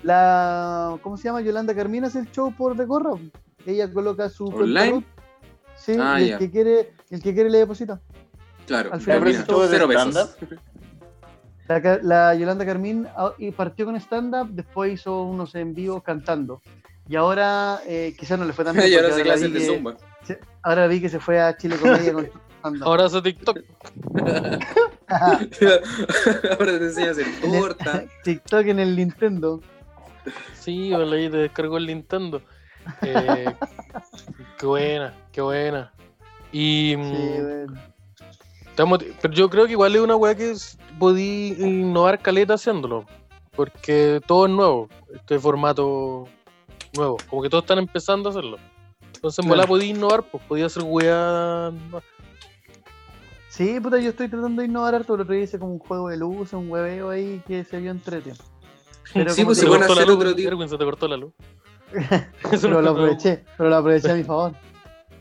La, 0.04 0.98
¿cómo 1.02 1.18
se 1.18 1.24
llama? 1.26 1.41
Yolanda 1.41 1.74
Carmina 1.76 2.08
hace 2.08 2.20
el 2.20 2.32
show 2.32 2.54
por 2.56 2.76
de 2.76 2.86
gorra. 2.86 3.12
Ella 3.66 3.91
coloca 3.91 4.30
su 4.30 4.45
¿Online? 4.45 5.04
Sí, 5.76 5.95
Ah, 6.00 6.22
y 6.22 6.32
el 6.32 6.38
que 6.39 6.50
quiere, 6.52 6.93
el 7.10 7.22
que 7.22 7.34
quiere 7.34 7.50
le 7.50 7.60
deposita. 7.60 8.00
Claro. 8.66 8.91
Al 8.93 9.02
final 9.02 9.20
ya, 9.20 9.24
¿Pero 9.24 9.26
mira, 9.26 9.39
ese 9.41 9.52
show 9.52 9.64
es 9.64 9.70
de 9.72 9.78
cero 9.78 9.88
pesos. 9.88 10.38
La, 11.68 12.00
la 12.02 12.36
Yolanda 12.36 12.66
Carmín 12.66 13.08
ah, 13.16 13.34
y 13.38 13.52
partió 13.52 13.86
con 13.86 13.95
stand-up, 13.98 14.50
después 14.52 14.93
hizo 14.93 15.24
unos 15.24 15.54
en 15.56 15.74
vivo 15.74 16.02
cantando. 16.02 16.62
Y 17.10 17.16
ahora 17.16 17.80
eh, 17.86 18.16
quizás 18.18 18.39
no 18.39 18.45
le 18.45 18.54
fue 18.54 18.64
tan 18.66 18.76
bien. 18.78 18.88
Y 18.89 18.95
ahora 18.95 19.10
clases 19.22 19.48
vi 19.52 19.54
de 19.54 19.60
que- 19.60 19.66
zumba. 19.76 19.98
ahora 20.64 20.88
vi 20.88 21.02
que 21.02 21.10
se 21.10 21.20
fue 21.20 21.39
a 21.41 21.56
Chile 21.58 21.76
Comedia 21.78 22.14
con 22.14 22.26
stand-up. 22.60 22.84
ahora 22.88 23.06
hace 23.06 23.22
TikTok. 23.22 23.60
ahora 25.10 25.38
te 26.80 26.86
enseña 26.86 27.08
a 27.08 27.12
hacer 27.12 27.26
torta. 27.41 28.04
TikTok 28.24 28.66
en 28.68 28.80
el 28.80 28.95
Nintendo. 28.95 29.62
Sí, 30.54 30.94
hola, 30.94 31.16
ahí 31.16 31.30
te 31.30 31.38
descargó 31.38 31.78
el 31.78 31.88
Nintendo. 31.88 32.42
Eh, 33.02 33.54
qué 34.58 34.66
buena, 34.66 35.14
qué 35.32 35.42
buena. 35.42 35.92
Y 36.52 36.92
Sí, 36.92 36.98
mm, 36.98 37.44
bueno. 37.44 37.82
estamos- 38.68 39.00
pero 39.22 39.34
yo 39.34 39.50
creo 39.50 39.66
que 39.66 39.72
igual 39.74 39.96
es 39.96 40.02
una 40.02 40.16
weá 40.16 40.36
que 40.36 40.54
podí 41.00 41.56
innovar 41.60 42.20
caleta 42.20 42.54
haciéndolo. 42.56 43.06
Porque 43.56 44.22
todo 44.28 44.46
es 44.46 44.52
nuevo, 44.52 44.88
este 45.14 45.40
formato 45.40 46.26
nuevo. 46.96 47.18
Como 47.30 47.42
que 47.42 47.50
todos 47.50 47.64
están 47.64 47.80
empezando 47.80 48.30
a 48.30 48.32
hacerlo. 48.32 48.58
Entonces 49.16 49.44
en 49.44 49.52
Claro. 49.52 49.68
podía 49.68 49.88
innovar, 49.90 50.24
pues 50.24 50.44
podía 50.44 50.68
hacer 50.68 50.84
weá. 50.86 51.72
Sí, 53.50 53.80
puta, 53.80 53.98
yo 54.00 54.12
estoy 54.12 54.28
tratando 54.30 54.62
de 54.62 54.68
innovar 54.68 54.94
harto. 54.94 55.16
El 55.16 55.22
otro 55.22 55.34
día 55.34 55.44
hice 55.44 55.58
como 55.58 55.74
un 55.74 55.80
juego 55.80 56.10
de 56.10 56.18
luz, 56.18 56.54
un 56.54 56.70
hueveo 56.70 57.10
ahí 57.10 57.42
que 57.48 57.64
se 57.64 57.80
vio 57.80 57.90
entretenido. 57.90 58.44
Pero 59.14 59.34
Sí, 59.34 59.43
pues 59.45 59.58
se 59.58 59.68
hacer 59.68 60.10
otro 60.10 60.36
tipo. 60.36 60.49
Erwin, 60.49 60.70
se 60.70 60.78
te 60.78 60.84
cortó 60.84 61.08
la 61.08 61.18
luz. 61.18 61.34
pero 62.62 62.82
lo 62.82 62.89
aproveché, 62.89 63.43
pero 63.58 63.70
lo 63.70 63.76
aproveché 63.78 64.12
a 64.12 64.16
mi 64.16 64.24
favor. 64.24 64.53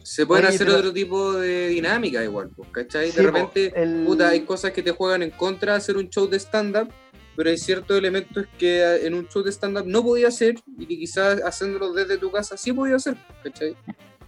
Se 0.02 0.24
pueden 0.26 0.46
Oye, 0.46 0.54
hacer 0.54 0.66
pero- 0.68 0.78
otro 0.78 0.92
tipo 0.92 1.32
de 1.34 1.68
dinámica 1.68 2.22
igual, 2.22 2.50
pues, 2.54 2.68
¿cachai? 2.70 3.10
Sí, 3.10 3.16
de 3.16 3.22
repente, 3.24 3.72
el- 3.74 4.04
puta, 4.06 4.28
hay 4.28 4.40
cosas 4.42 4.70
que 4.72 4.82
te 4.82 4.92
juegan 4.92 5.22
en 5.22 5.30
contra 5.30 5.72
de 5.72 5.78
hacer 5.78 5.96
un 5.96 6.08
show 6.08 6.28
de 6.28 6.38
stand-up, 6.38 6.88
pero 7.36 7.50
hay 7.50 7.58
ciertos 7.58 7.96
elementos 7.98 8.46
que 8.58 8.82
eh, 8.82 9.06
en 9.06 9.14
un 9.14 9.28
show 9.28 9.42
de 9.42 9.50
stand-up 9.52 9.84
no 9.86 10.02
podía 10.02 10.28
hacer 10.28 10.54
y 10.78 10.86
que 10.86 10.96
quizás 10.96 11.40
haciéndolo 11.44 11.92
desde 11.92 12.18
tu 12.18 12.30
casa 12.30 12.56
sí 12.56 12.72
podía 12.72 12.96
hacer, 12.96 13.16
¿cachai? 13.42 13.76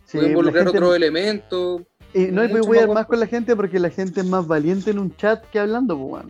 Sí, 0.05 0.13
Puede 0.19 0.23
la 0.25 0.29
involucrar 0.31 0.65
gente- 0.65 0.79
otros 0.79 0.97
elementos. 0.97 1.83
Y 2.15 2.27
no, 2.27 2.43
y 2.45 2.49
mucho 2.49 2.65
voy 2.65 2.79
a 2.79 2.83
ir 2.83 2.89
más 2.89 3.07
con 3.07 3.21
la 3.21 3.27
gente 3.27 3.55
porque 3.55 3.79
la 3.79 3.91
gente 3.91 4.21
es 4.21 4.27
más 4.27 4.47
valiente 4.47 4.91
en 4.91 4.99
un 4.99 5.15
chat 5.17 5.45
que 5.51 5.59
hablando, 5.61 5.97
pues, 5.99 6.25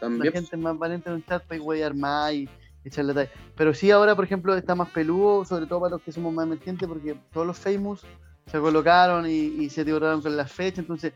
La 0.00 0.24
gente 0.32 0.56
es 0.56 0.58
más 0.62 0.78
valiente 0.78 1.08
en 1.08 1.16
un 1.16 1.24
chat 1.24 1.42
para 1.46 1.76
ir 1.76 1.94
más 1.94 2.32
y 2.32 2.48
echarle 2.84 3.14
talla. 3.14 3.30
Pero 3.56 3.74
sí, 3.74 3.90
ahora, 3.90 4.14
por 4.14 4.24
ejemplo, 4.24 4.54
está 4.54 4.74
más 4.74 4.90
peludo, 4.90 5.44
sobre 5.44 5.66
todo 5.66 5.80
para 5.80 5.92
los 5.96 6.02
que 6.02 6.12
somos 6.12 6.32
más 6.32 6.46
emergentes, 6.46 6.86
porque 6.88 7.16
todos 7.32 7.46
los 7.46 7.58
famous 7.58 8.04
se 8.46 8.60
colocaron 8.60 9.26
y, 9.26 9.30
y 9.30 9.70
se 9.70 9.84
tiraron 9.84 10.22
con 10.22 10.36
las 10.36 10.52
fechas. 10.52 10.80
Entonces, 10.80 11.12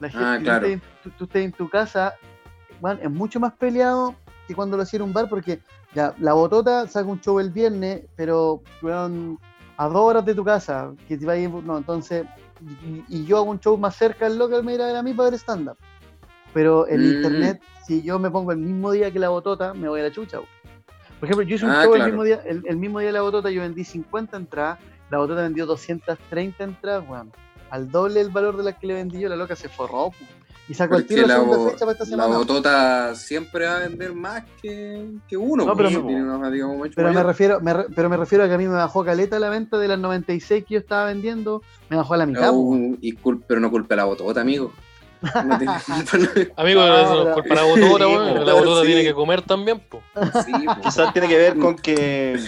la 0.00 0.08
gente, 0.08 0.24
Ah, 0.26 0.38
claro. 0.42 0.66
tú, 0.68 0.80
tú- 1.02 1.10
tú 1.18 1.24
estés 1.24 1.44
en 1.44 1.52
tu 1.52 1.68
casa, 1.68 2.14
es 3.00 3.10
mucho 3.10 3.38
más 3.40 3.52
peleado 3.54 4.14
que 4.48 4.54
cuando 4.54 4.76
lo 4.76 4.82
hacía 4.82 4.96
en 4.98 5.02
un 5.04 5.12
bar, 5.12 5.28
porque 5.28 5.60
ya 5.94 6.14
la 6.18 6.32
botota 6.32 6.86
saca 6.88 7.06
un 7.08 7.20
show 7.20 7.38
el 7.38 7.50
viernes, 7.50 8.02
pero 8.16 8.62
a 9.76 9.88
dos 9.88 9.96
horas 9.96 10.24
de 10.24 10.34
tu 10.34 10.44
casa, 10.44 10.92
que 11.06 11.16
te 11.16 11.26
vaya, 11.26 11.48
no, 11.48 11.78
entonces, 11.78 12.24
y, 12.86 13.04
y 13.08 13.24
yo 13.26 13.36
hago 13.38 13.50
un 13.50 13.60
show 13.60 13.76
más 13.76 13.96
cerca 13.96 14.28
del 14.28 14.38
local, 14.38 14.64
me 14.64 14.74
irá 14.74 14.84
a 14.84 14.86
ver 14.88 14.96
a 14.96 15.02
mí 15.02 15.12
para 15.12 15.30
ver 15.30 15.38
stand-up. 15.38 15.76
Pero 16.54 16.86
en 16.88 17.00
Mm. 17.00 17.04
internet, 17.12 17.60
si 17.86 18.02
yo 18.02 18.18
me 18.18 18.30
pongo 18.30 18.52
el 18.52 18.58
mismo 18.58 18.90
día 18.92 19.10
que 19.10 19.18
la 19.18 19.28
botota, 19.30 19.72
me 19.74 19.88
voy 19.88 20.00
a 20.00 20.04
la 20.04 20.12
chucha. 20.12 20.38
Por 20.38 21.28
ejemplo, 21.28 21.42
yo 21.46 21.54
hice 21.56 21.64
un 21.64 21.70
Ah, 21.70 21.82
show 21.84 21.94
el, 21.94 22.04
mismo 22.04 22.24
día, 22.24 22.40
el, 22.44 22.62
el 22.66 22.76
mismo 22.76 22.98
día 22.98 23.08
de 23.08 23.12
la 23.12 23.22
botota, 23.22 23.50
yo 23.50 23.62
vendí 23.62 23.84
50 23.84 24.36
entradas, 24.36 24.78
la 25.10 25.18
botota 25.18 25.42
vendió 25.42 25.66
230 25.66 26.64
entradas, 26.64 27.04
weón. 27.08 27.32
Al 27.70 27.90
doble 27.90 28.20
el 28.20 28.28
valor 28.30 28.56
de 28.56 28.64
las 28.64 28.76
que 28.76 28.86
le 28.86 28.94
vendí 28.94 29.20
yo, 29.20 29.28
la 29.28 29.36
loca 29.36 29.56
se 29.56 29.68
forró. 29.68 30.10
po. 30.10 30.16
Y 30.68 30.74
sacó 30.74 30.94
el 30.96 31.06
tiro 31.06 31.26
la 31.26 31.38
la, 31.38 31.40
bo- 31.42 31.70
fecha 31.70 31.80
para 31.80 31.92
esta 31.92 32.04
la 32.04 32.10
semana. 32.10 32.36
botota 32.38 33.14
siempre 33.16 33.66
va 33.66 33.76
a 33.76 33.78
vender 33.80 34.14
más 34.14 34.44
que, 34.60 35.10
que 35.28 35.36
uno. 35.36 35.64
No, 35.66 35.76
pero 35.76 35.90
me- 35.90 35.98
una 35.98 36.50
Pero 36.94 37.12
me 37.12 37.22
refiero, 37.22 37.60
me 37.60 37.72
re- 37.74 37.86
pero 37.94 38.08
me 38.08 38.16
refiero 38.16 38.44
a 38.44 38.48
que 38.48 38.54
a 38.54 38.58
mí 38.58 38.66
me 38.68 38.74
bajó 38.74 39.04
caleta 39.04 39.38
la 39.40 39.50
venta 39.50 39.76
de 39.78 39.88
las 39.88 39.98
96 39.98 40.64
que 40.64 40.74
yo 40.74 40.80
estaba 40.80 41.06
vendiendo, 41.06 41.62
me 41.90 41.96
bajó 41.96 42.14
a 42.14 42.16
la 42.18 42.26
mitad. 42.26 42.50
Uh, 42.52 42.96
y 43.00 43.12
cul- 43.16 43.42
pero 43.46 43.58
no 43.60 43.70
culpe 43.70 43.94
a 43.94 43.96
la 43.98 44.04
botota, 44.04 44.40
amigo. 44.40 44.72
No 45.46 45.54
Amigo, 46.56 46.82
eso 46.84 47.24
la 47.24 47.62
botota, 47.62 47.74
Sí, 47.74 47.80
po, 47.90 47.98
La 48.44 48.54
botota 48.54 48.80
sí. 48.82 48.86
tiene 48.86 49.02
que 49.04 49.14
comer 49.14 49.42
también, 49.42 49.78
po. 49.80 50.02
Sí, 50.44 50.52
pues. 50.64 50.78
Quizás 50.82 51.12
tiene 51.12 51.28
que 51.28 51.36
ver 51.36 51.58
con 51.58 51.76
que 51.76 52.38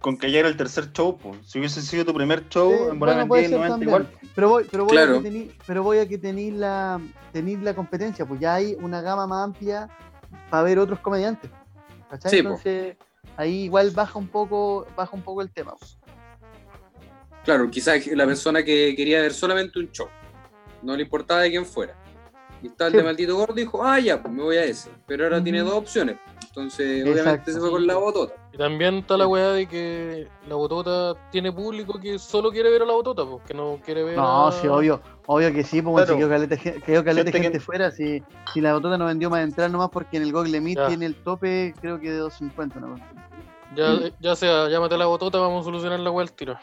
con 0.00 0.16
que 0.16 0.30
ya 0.32 0.40
era 0.40 0.48
el 0.48 0.56
tercer 0.56 0.92
show. 0.92 1.16
pues. 1.18 1.38
Si 1.46 1.58
hubiese 1.58 1.82
sido 1.82 2.04
tu 2.04 2.14
primer 2.14 2.48
show, 2.48 2.70
Sí, 2.72 2.90
en 2.90 2.98
volar 2.98 3.16
bueno, 3.16 3.28
puede 3.28 3.42
vendía 3.42 3.58
ser 3.58 3.68
90 3.70 3.72
también. 3.74 3.88
igual. 3.88 4.30
Pero 4.34 4.48
voy, 4.48 4.64
pero 4.70 4.84
voy 4.84 4.92
Claro. 4.92 5.12
a 5.12 5.16
que 5.18 5.22
tení, 5.22 5.50
pero 5.66 5.82
voy 5.82 5.98
a 5.98 6.08
que 6.08 6.18
tenéis 6.18 6.54
la, 6.54 7.00
tenéis 7.32 7.60
la 7.60 7.74
competencia, 7.74 8.24
pues 8.26 8.40
ya 8.40 8.54
hay 8.54 8.76
una 8.80 9.00
gama 9.02 9.26
más 9.26 9.44
amplia 9.44 9.88
para 10.48 10.62
ver 10.62 10.78
otros 10.78 10.98
comediantes. 11.00 11.50
¿cachai? 12.08 12.30
Sí, 12.30 12.42
po. 12.42 12.48
Entonces, 12.48 12.96
ahí 13.36 13.64
igual 13.64 13.90
baja 13.90 14.18
un 14.18 14.28
poco, 14.28 14.86
baja 14.96 15.10
un 15.14 15.22
poco 15.22 15.42
el 15.42 15.50
tema. 15.50 15.74
Claro, 17.44 17.70
quizás 17.70 18.06
la 18.08 18.26
persona 18.26 18.62
que 18.62 18.94
quería 18.96 19.20
ver 19.20 19.32
solamente 19.32 19.78
un 19.78 19.90
show. 19.90 20.08
No 20.82 20.96
le 20.96 21.02
importaba 21.02 21.40
de 21.42 21.50
quién 21.50 21.66
fuera. 21.66 21.94
Y 22.62 22.66
estaba 22.66 22.88
el 22.88 22.92
Sí. 22.92 22.96
de 22.98 23.04
maldito 23.04 23.36
gordo 23.36 23.54
dijo, 23.54 23.82
ah, 23.84 23.98
ya, 23.98 24.20
pues 24.22 24.32
me 24.34 24.42
voy 24.42 24.56
a 24.56 24.64
ese. 24.64 24.90
Pero 25.06 25.24
ahora 25.24 25.42
tiene 25.42 25.60
dos 25.60 25.72
opciones. 25.74 26.16
Entonces, 26.48 27.00
Exacto. 27.06 27.12
obviamente 27.22 27.52
se 27.52 27.60
fue 27.60 27.70
con 27.70 27.86
la 27.86 27.94
botota. 27.96 28.34
Y 28.52 28.58
también 28.58 28.96
está 28.96 29.16
la 29.16 29.26
weá 29.28 29.50
de 29.52 29.66
que 29.68 30.26
la 30.48 30.56
botota 30.56 31.14
tiene 31.30 31.52
público 31.52 32.00
que 32.00 32.18
solo 32.18 32.50
quiere 32.50 32.70
ver 32.70 32.82
a 32.82 32.86
la 32.86 32.92
botota, 32.92 33.24
pues, 33.24 33.42
que 33.46 33.54
no 33.54 33.78
quiere 33.84 34.02
ver 34.02 34.16
No, 34.16 34.48
a... 34.48 34.52
sí, 34.52 34.66
obvio, 34.66 35.00
obvio 35.26 35.52
que 35.52 35.62
sí, 35.62 35.80
bueno, 35.80 36.04
Claro. 36.06 36.12
si 36.14 36.18
quedó 36.18 36.28
caleta, 36.28 36.56
quedó 36.84 37.04
caleta 37.04 37.30
Gente 37.30 37.52
que- 37.52 37.60
fuera, 37.60 37.90
si, 37.92 38.22
si 38.52 38.60
la 38.60 38.74
botota 38.74 38.98
no 38.98 39.06
vendió 39.06 39.30
más 39.30 39.44
entradas 39.44 39.70
nomás 39.70 39.90
porque 39.90 40.16
en 40.16 40.24
el 40.24 40.32
Google 40.32 40.60
Meet 40.60 40.78
Ya. 40.78 40.88
tiene 40.88 41.06
el 41.06 41.14
tope, 41.14 41.72
creo 41.80 42.00
que 42.00 42.10
de 42.10 42.16
250, 42.18 42.80
¿no? 42.80 42.96
Ya, 43.76 43.92
Mm. 43.92 44.10
ya 44.18 44.34
sea, 44.34 44.68
llámate 44.68 44.96
a 44.96 44.98
la 44.98 45.06
botota, 45.06 45.38
vamos 45.38 45.60
a 45.62 45.64
solucionar 45.66 46.00
la 46.00 46.10
weá 46.10 46.22
al 46.24 46.32
tiro. 46.32 46.58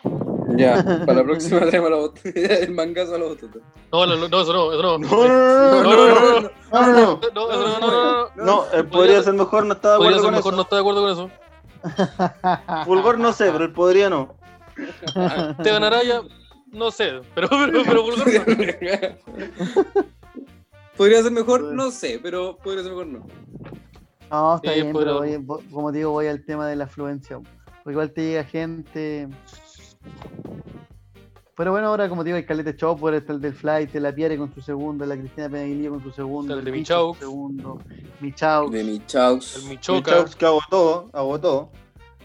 Ya, 0.57 0.83
para 1.05 1.13
la 1.19 1.23
próxima 1.23 1.59
traemos 1.61 1.89
la 1.89 1.95
botota. 1.97 2.29
el 2.29 2.71
mangazo 2.71 3.15
a 3.15 3.19
la 3.19 3.25
botota. 3.25 3.59
No, 3.91 4.05
la- 4.05 4.15
no, 4.15 4.25
eso 4.41 4.53
no, 4.53 4.71
eso 4.73 4.81
no. 4.81 4.97
No, 4.97 5.27
no, 5.27 5.83
no, 5.83 5.83
no, 5.83 5.83
no, 5.83 6.41
no, 6.41 6.41
no, 6.41 6.41
no, 6.41 6.41
no. 6.41 7.19
No, 7.33 7.47
no, 7.47 7.47
no, 7.47 7.79
no, 7.79 8.29
no. 8.35 8.45
No, 8.45 8.65
él 8.73 8.87
podría 8.87 9.21
ser 9.23 9.33
mejor, 9.33 9.65
no 9.65 9.73
está 9.73 9.93
de 9.93 9.97
Podría 9.97 10.17
acuerdo 10.17 10.35
ser 10.37 10.43
con 10.43 10.53
mejor, 10.53 10.53
no 10.53 10.61
eso. 10.61 10.63
está 10.63 10.75
de 10.75 10.81
acuerdo 10.81 11.01
con 11.01 11.11
eso. 11.11 12.85
Fulgor 12.85 13.17
no 13.19 13.31
sé, 13.33 13.51
pero 13.51 13.65
él 13.65 13.73
podría 13.73 14.09
no. 14.09 14.35
Esteban 15.57 15.83
Araya, 15.83 16.21
no 16.71 16.91
sé, 16.91 17.21
pero, 17.35 17.47
pero, 17.49 17.83
pero 17.85 18.03
Fulgor 18.03 18.27
no. 18.27 19.43
Podría 20.97 21.21
ser 21.21 21.31
mejor, 21.31 21.61
no 21.61 21.91
sé, 21.91 22.19
pero 22.21 22.57
podría 22.57 22.81
ser 22.83 22.91
mejor 22.91 23.07
no. 23.07 23.27
No, 24.31 24.55
está 24.55 24.73
Sí, 24.73 24.81
bien, 24.81 24.93
pero- 24.93 25.21
como 25.71 25.91
te 25.91 25.99
digo, 25.99 26.11
voy 26.11 26.27
al 26.27 26.43
tema 26.43 26.67
de 26.67 26.75
la 26.75 26.85
afluencia. 26.85 27.39
Igual 27.85 28.11
te 28.11 28.21
llega 28.21 28.43
gente. 28.43 29.29
Pero 31.55 31.71
bueno, 31.71 31.87
ahora 31.87 32.07
como 32.07 32.21
te 32.23 32.27
digo, 32.27 32.37
hay 32.37 32.45
Caleta 32.45 32.75
Chopper, 32.75 33.15
está 33.15 33.33
el 33.33 33.41
del 33.41 33.53
Flight, 33.53 33.93
la 33.95 34.13
Piare 34.13 34.37
con 34.37 34.53
su 34.53 34.61
segundo, 34.61 35.05
la 35.07 35.17
Cristina 35.17 35.49
Penaguilía 35.49 35.89
con 35.89 36.03
su 36.03 36.11
segundo, 36.11 36.53
El 36.53 36.63
de 36.63 36.69
Bicho 36.69 36.93
Michaux. 36.93 37.07
con 37.07 37.15
su 37.15 37.31
segundo, 37.31 37.81
Michaux. 38.21 38.71
De 38.71 38.83
mi 38.83 39.03
Chaux. 39.07 39.55
El 39.55 39.63
Mi 39.63 39.69
Michoca, 39.69 40.25
que 40.37 40.45
agotó, 40.45 41.09
agotó. 41.13 41.71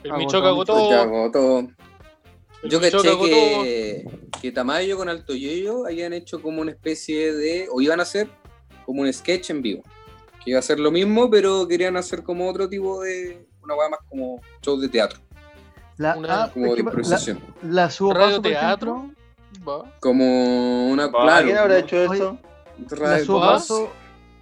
el 0.04 0.12
Michoca 0.12 0.48
agotó. 0.48 0.74
Agotó. 0.92 1.60
el 2.62 2.70
Yo 2.70 2.78
caché 2.78 3.18
que, 3.18 4.04
que 4.42 4.52
Tamayo 4.52 4.98
con 4.98 5.08
Alto 5.08 5.34
Yoyo 5.34 5.86
habían 5.86 6.12
hecho 6.12 6.42
como 6.42 6.60
una 6.60 6.72
especie 6.72 7.32
de. 7.32 7.68
o 7.72 7.80
iban 7.80 8.00
a 8.00 8.02
hacer 8.02 8.28
como 8.84 9.00
un 9.00 9.10
sketch 9.10 9.48
en 9.48 9.62
vivo. 9.62 9.82
Que 10.44 10.50
iba 10.50 10.58
a 10.58 10.62
ser 10.62 10.78
lo 10.78 10.90
mismo, 10.90 11.30
pero 11.30 11.66
querían 11.66 11.96
hacer 11.96 12.22
como 12.22 12.50
otro 12.50 12.68
tipo 12.68 13.00
de. 13.00 13.46
una 13.62 13.74
weá 13.76 13.88
más 13.88 14.00
como 14.10 14.42
show 14.60 14.78
de 14.78 14.90
teatro. 14.90 15.18
La, 16.02 16.16
Una- 16.16 16.44
ah, 16.44 16.50
Como 16.52 16.66
de 16.66 16.70
que 16.74 16.82
la, 16.82 16.88
improvisación. 16.88 17.38
la 17.62 17.90
subo 17.90 18.14
Radio 18.14 18.28
paso, 18.38 18.42
teatro. 18.42 19.10
Va. 19.68 19.84
Como 20.00 20.86
una. 20.90 21.04
Ah, 21.04 21.10
claro, 21.10 21.44
¿Quién 21.46 21.56
habrá 21.58 21.78
hecho 21.78 21.96
Oye, 22.08 22.14
eso? 22.18 22.38
la 22.98 23.18
subo 23.20 23.40
paso, 23.40 23.90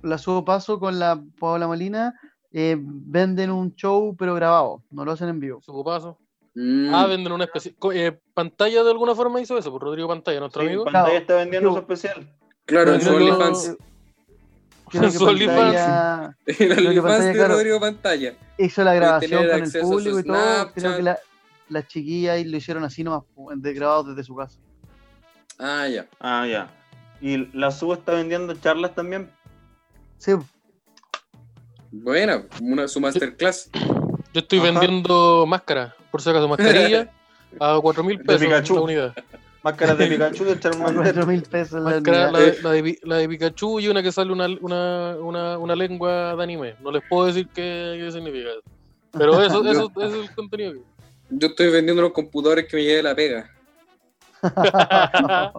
la 0.03 0.19
subo 0.19 0.45
paso 0.45 0.79
con 0.79 0.99
la 0.99 1.21
Paola 1.39 1.67
Molina, 1.67 2.15
eh, 2.53 2.77
venden 2.81 3.51
un 3.51 3.75
show 3.75 4.15
pero 4.19 4.35
grabado, 4.35 4.83
no 4.91 5.05
lo 5.05 5.13
hacen 5.13 5.29
en 5.29 5.41
vivo. 5.41 5.61
Su 5.61 5.85
paso. 5.85 6.17
Mm. 6.55 6.95
Ah, 6.95 7.07
venden 7.07 7.33
una 7.33 7.45
especie. 7.45 7.75
eh, 7.95 8.19
pantalla 8.35 8.83
de 8.83 8.91
alguna 8.91 9.15
forma 9.15 9.41
hizo 9.41 9.57
eso, 9.59 9.71
por 9.71 9.83
Rodrigo 9.83 10.09
Pantalla, 10.09 10.41
nuestro 10.41 10.63
Sí, 10.63 10.69
amigo. 10.69 10.85
pantalla 10.85 11.05
Claro. 11.07 11.21
está 11.21 11.35
vendiendo 11.37 11.69
Yo- 11.69 11.75
su 11.75 11.79
especial. 11.81 12.29
claro, 12.65 12.95
en 12.95 13.01
su 13.03 13.11
OnlyFans. 13.15 13.77
Creo 14.91 15.03
que 15.03 15.11
Su 15.13 15.25
OnlyFans. 15.25 15.75
pantalla 15.77 16.37
El 16.47 16.87
OnlyFans 16.89 17.25
de 17.27 17.33
claro. 17.33 17.55
Rodrigo 17.55 17.79
Pantalla. 17.81 18.35
hizo 18.59 18.83
la 18.85 18.95
grabación 18.95 19.47
con 19.49 19.63
el 19.63 19.71
público 19.83 20.19
y 20.19 20.23
todo. 20.25 20.35
Creo 20.35 20.65
Snapchat. 20.73 20.97
que 20.97 21.03
la, 21.03 21.19
las 21.71 21.87
chiquillas 21.89 22.45
lo 22.47 22.57
hicieron 22.57 22.85
así 22.85 23.03
nomás, 23.03 23.23
de 23.57 23.73
grabados 23.73 24.09
desde 24.09 24.25
su 24.25 24.37
casa. 24.37 24.59
Ah, 25.59 25.87
ya. 25.89 26.07
Ah, 26.19 26.47
ya. 26.47 26.71
Y 27.21 27.37
la 27.57 27.71
SUB 27.71 27.95
está 27.95 28.13
vendiendo 28.13 28.55
charlas 28.55 28.95
también. 28.95 29.31
Sí, 30.19 30.33
Buena, 31.93 32.45
una, 32.63 32.87
su 32.87 33.01
masterclass. 33.01 33.69
Yo 34.33 34.41
estoy 34.41 34.61
Ajá. 34.61 34.71
vendiendo 34.71 35.45
máscaras, 35.47 35.93
por 36.11 36.23
si 36.23 36.31
acaso, 36.31 36.47
mascarilla 36.49 37.11
a 37.61 37.79
4 37.81 38.05
mil 38.05 38.19
De 38.19 38.25
pesos 38.25 38.71
unidad. 38.71 39.13
Máscaras 39.63 39.99
de 39.99 40.07
Pikachu 40.09 40.45
de. 40.45 40.57
4 40.57 41.27
mil 41.27 41.43
pesos 41.43 41.83
la 41.83 41.91
Máscara, 41.91 42.29
unidad. 42.29 42.33
la, 42.33 42.39
de, 42.39 42.63
la, 42.63 42.71
de, 42.71 42.99
la 43.03 43.17
de 43.17 43.29
Pikachu 43.29 43.81
y 43.81 43.89
una 43.89 44.03
que 44.03 44.13
sale 44.13 44.33
una, 44.33 44.47
una, 44.61 45.17
una, 45.17 45.59
una 45.59 45.75
lengua 45.75 46.37
de 46.37 46.43
anime. 46.43 46.77
No 46.81 46.93
les 46.93 47.03
puedo 47.09 47.27
decir 47.27 47.49
qué, 47.49 47.99
qué 48.01 48.13
significa. 48.13 48.51
Pero 49.11 49.43
eso, 49.43 49.65
eso, 49.69 49.91
eso 49.97 50.23
es 50.23 50.29
el 50.31 50.35
contenido. 50.37 50.75
Yo 51.31 51.49
estoy 51.49 51.71
vendiendo 51.71 52.03
unos 52.03 52.13
computadores 52.13 52.67
que 52.67 52.77
me 52.77 52.85
lleve 52.85 53.03
la 53.03 53.15
pega. 53.15 53.51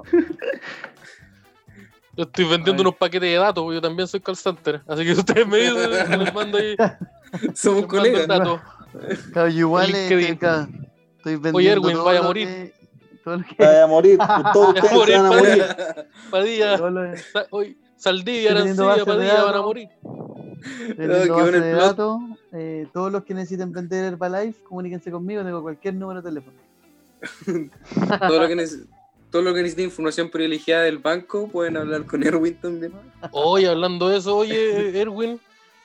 Yo 2.18 2.24
estoy 2.26 2.44
vendiendo 2.46 2.82
Ay. 2.82 2.88
unos 2.88 2.96
paquetes 2.96 3.30
de 3.30 3.36
datos, 3.38 3.64
porque 3.64 3.76
yo 3.76 3.82
también 3.82 4.06
soy 4.08 4.20
call 4.20 4.36
center. 4.36 4.82
Así 4.86 5.06
que 5.06 5.14
si 5.14 5.20
ustedes 5.22 5.48
me 5.48 5.58
dicen, 5.60 6.20
les 6.20 6.34
mando 6.34 6.58
ahí. 6.58 6.76
Somos 7.56 7.86
colegas. 7.88 8.28
dato. 8.28 8.62
Claro, 9.32 9.48
igual 9.50 9.88
LinkedIn. 9.92 10.34
eh, 10.34 10.38
claro, 10.38 10.68
estoy 11.18 11.34
vendiendo 11.36 11.58
Oye, 11.58 11.72
Erwin, 11.72 12.04
vaya 12.04 12.20
a 12.20 12.24
morir. 12.24 12.48
que- 12.50 12.74
que- 13.56 13.64
vaya 13.66 13.84
a 13.86 13.88
morir. 13.88 14.20
Todos 14.54 14.76
ustedes 14.76 14.90
se 14.90 15.18
van 15.18 15.26
a 15.26 15.30
morir, 15.30 15.48
morir. 15.48 15.64
Padilla. 15.64 16.08
Padilla, 16.30 16.78
todo 16.78 16.90
lo- 16.90 17.18
Sa- 17.18 17.48
hoy, 17.52 17.78
Saldivia, 17.96 18.52
Arancilla, 18.52 19.06
Padilla 19.06 19.44
van 19.46 19.56
a 19.56 19.62
morir. 19.62 19.88
Base 20.98 21.32
bueno 21.32 21.58
el 21.58 21.62
de 21.64 21.72
datos. 21.72 22.20
eh, 22.54 22.88
todos 22.94 23.12
los 23.12 23.24
que 23.24 23.34
necesiten 23.34 23.72
vender 23.72 24.06
Herbalife, 24.06 24.62
comuníquense 24.64 25.12
conmigo, 25.12 25.44
tengo 25.44 25.62
cualquier 25.62 25.94
número 25.96 26.22
de 26.22 26.30
teléfono. 26.30 26.58
todo, 28.28 28.40
lo 28.42 28.48
que 28.48 28.68
todo 29.30 29.42
lo 29.44 29.54
que 29.54 29.62
necesite 29.62 29.84
información 29.84 30.30
privilegiada 30.30 30.84
del 30.84 30.98
banco, 30.98 31.48
pueden 31.48 31.78
hablar 31.78 32.06
con 32.06 32.24
Erwin 32.24 32.56
también. 32.60 32.94
Oye, 33.32 33.68
hablando 33.68 34.10
de 34.10 34.18
eso, 34.18 34.36
oye, 34.38 35.00
Erwin, 35.02 35.40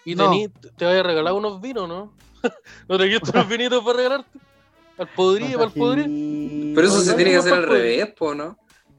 y 0.05 0.15
No. 0.15 0.25
tení- 0.33 0.51
te 0.77 0.85
voy 0.85 0.97
a 0.97 1.03
regalar 1.03 1.33
unos 1.35 1.61
vinos, 1.61 1.89
¿no? 1.89 2.13
¿No 2.89 2.97
trajiste 2.97 3.31
unos 3.31 3.49
vinitos 3.49 3.85
para 3.85 3.97
regalarte? 3.99 4.39
Al 4.99 5.09
podrillo, 5.09 5.59
para 5.59 5.69
el 5.71 5.75
podrillo. 5.75 6.75
Pero 6.75 6.87
eso 6.87 7.01
se 7.01 7.11
Oye, 7.11 7.17
tiene 7.17 7.31
que 7.33 7.37
no, 7.37 7.41
hacer 7.43 7.53
al 7.55 7.67
revés, 7.67 8.07
po, 8.19 8.35
¿no? 8.35 8.57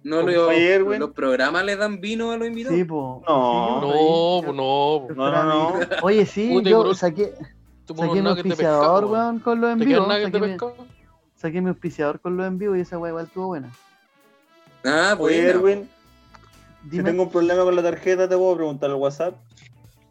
No 0.07 0.21
lo- 0.21 0.47
Oye, 0.47 0.73
Erwin. 0.73 0.99
los 0.99 1.11
programas 1.11 1.65
le 1.65 1.75
dan 1.75 1.99
vino 1.99 2.31
a 2.31 2.37
los 2.37 2.47
invitados. 2.47 2.77
Sí, 2.77 2.83
po. 2.85 3.23
No. 3.27 3.81
No, 3.81 4.41
pues 4.43 4.55
no, 4.55 5.03
pues. 5.05 5.17
No, 5.17 5.31
no, 5.31 5.43
no. 5.43 5.79
Oye, 6.01 6.25
sí, 6.25 6.49
Puta, 6.53 6.69
yo 6.69 6.79
bro. 6.81 6.93
saqué, 6.93 7.33
saqué 7.85 8.21
mi 8.21 8.29
auspiciador, 8.29 9.01
pescado. 9.01 9.07
weón, 9.11 9.39
con 9.39 9.59
los 9.59 9.77
¿Te 9.77 9.83
envíos. 9.83 10.07
Saqué, 10.07 10.39
mi- 10.39 10.57
saqué 11.35 11.61
mi 11.61 11.69
auspiciador 11.69 12.19
con 12.21 12.37
los 12.37 12.47
envíos 12.47 12.77
y 12.77 12.81
esa 12.81 12.97
weá 12.97 13.09
igual 13.11 13.25
estuvo 13.25 13.47
buena. 13.47 13.69
Ah, 14.85 15.15
Oye, 15.19 15.41
bueno. 15.41 15.49
Erwin, 15.49 15.89
si 16.89 17.03
tengo 17.03 17.23
un 17.23 17.29
problema 17.29 17.63
con 17.63 17.75
la 17.75 17.83
tarjeta, 17.83 18.29
te 18.29 18.37
puedo 18.37 18.55
preguntar 18.55 18.89
al 18.89 18.95
WhatsApp. 18.95 19.35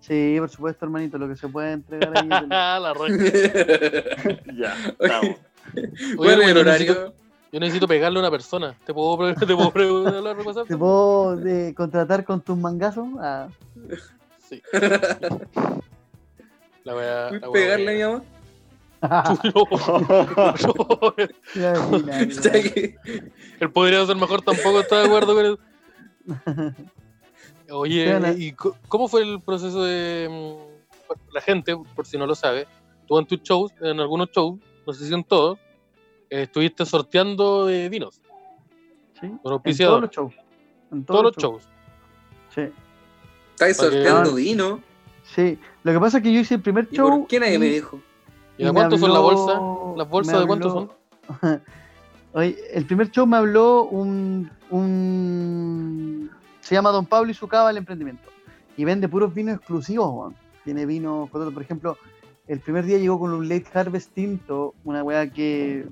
Sí, 0.00 0.36
por 0.38 0.50
supuesto, 0.50 0.84
hermanito, 0.84 1.16
lo 1.16 1.26
que 1.26 1.36
se 1.36 1.48
puede 1.48 1.72
entregar 1.72 2.12
ahí. 2.16 2.28
lo- 2.28 2.46
la 2.48 2.92
raja. 2.92 3.06
Ya, 4.54 4.74
estamos. 5.00 5.36
Oye, 5.74 6.36
bueno, 6.36 6.42
el 6.42 6.58
horario. 6.58 6.92
necesito, 6.92 7.14
yo 7.56 7.60
necesito 7.60 7.88
pegarle 7.88 8.18
a 8.18 8.20
una 8.20 8.30
persona. 8.30 8.76
¿Te 8.84 8.92
puedo, 8.92 9.34
te 9.34 9.46
puedo 9.46 10.06
hablar 10.08 10.36
por 10.36 10.46
WhatsApp? 10.48 10.68
¿Te 10.68 10.76
puedo 10.76 11.40
eh, 11.46 11.72
contratar 11.74 12.22
con 12.22 12.42
tus 12.42 12.54
mangazos? 12.58 13.08
Ah, 13.18 13.48
Sí. 14.46 14.60
La 16.84 16.94
wea. 16.94 17.30
la 17.30 17.48
wea- 17.48 17.52
Pegarle 17.52 17.90
a 17.90 17.94
mi 17.94 18.02
mamá. 18.02 18.22
No, 19.54 19.66
no, 20.36 22.12
a 22.12 22.20
Él 23.60 23.72
podría 23.72 24.04
ser 24.04 24.16
mejor, 24.16 24.42
tampoco 24.42 24.80
está 24.80 24.98
de 25.00 25.06
acuerdo 25.06 25.34
con 25.34 25.46
eso. 25.46 25.58
Oye. 27.70 28.34
¿y 28.36 28.52
cómo 28.52 29.08
fue 29.08 29.22
el 29.22 29.40
proceso 29.40 29.82
de 29.82 30.28
mm, 30.30 31.32
la 31.34 31.40
gente, 31.40 31.74
por 31.94 32.06
si 32.06 32.18
no 32.18 32.26
lo 32.26 32.34
sabe, 32.34 32.66
tú 33.08 33.18
en 33.18 33.26
tus 33.26 33.40
shows, 33.42 33.72
en 33.80 33.98
algunos 33.98 34.28
shows, 34.30 34.60
no 34.86 34.92
sé 34.92 35.06
si 35.08 35.14
en 35.14 35.24
todos, 35.24 35.58
estuviste 36.30 36.84
sorteando 36.86 37.66
de 37.66 37.88
vinos, 37.88 38.20
Sí, 39.20 39.28
con 39.42 39.60
en 39.64 39.76
todos 39.76 40.00
los 40.02 40.10
shows. 40.10 40.34
En 40.92 41.04
todos 41.04 41.22
los 41.24 41.36
shows. 41.36 41.68
Sí, 42.54 42.62
Estáis 43.52 43.76
sorteando 43.76 44.34
vino. 44.34 44.80
sí. 45.22 45.58
Lo 45.82 45.92
que 45.92 46.00
pasa 46.00 46.18
es 46.18 46.22
que 46.24 46.32
yo 46.32 46.40
hice 46.40 46.54
el 46.56 46.60
primer 46.62 46.88
¿Y 46.90 46.96
show. 46.96 47.08
por 47.20 47.26
qué 47.28 47.40
nadie 47.40 47.54
y- 47.54 47.58
me 47.58 47.66
dijo? 47.66 48.00
¿Y 48.58 48.64
de 48.64 48.72
cuánto 48.72 48.96
son 48.98 49.12
la 49.12 49.18
habló- 49.18 49.32
bolsa? 49.34 49.96
¿Las 49.98 50.08
bolsas 50.10 50.40
de 50.40 50.46
cuánto 50.46 50.70
son? 50.70 50.90
Oye, 52.32 52.56
el 52.72 52.84
primer 52.86 53.10
show 53.10 53.26
me 53.26 53.36
habló 53.36 53.84
un, 53.84 54.50
un- 54.70 56.30
Se 56.60 56.74
llama 56.74 56.90
Don 56.90 57.06
Pablo 57.06 57.30
y 57.30 57.34
su 57.34 57.46
cava 57.48 57.70
el 57.70 57.76
emprendimiento. 57.78 58.28
Y 58.76 58.84
vende 58.84 59.08
puros 59.08 59.32
vinos 59.32 59.56
exclusivos, 59.56 60.10
weón. 60.12 60.34
Tiene 60.64 60.84
vino, 60.84 61.28
por 61.30 61.62
ejemplo, 61.62 61.96
el 62.48 62.60
primer 62.60 62.84
día 62.84 62.98
llegó 62.98 63.18
con 63.18 63.32
un 63.32 63.48
Late 63.48 63.66
Harvest 63.74 64.12
tinto, 64.14 64.74
una 64.84 65.02
weá 65.02 65.28
que 65.30 65.84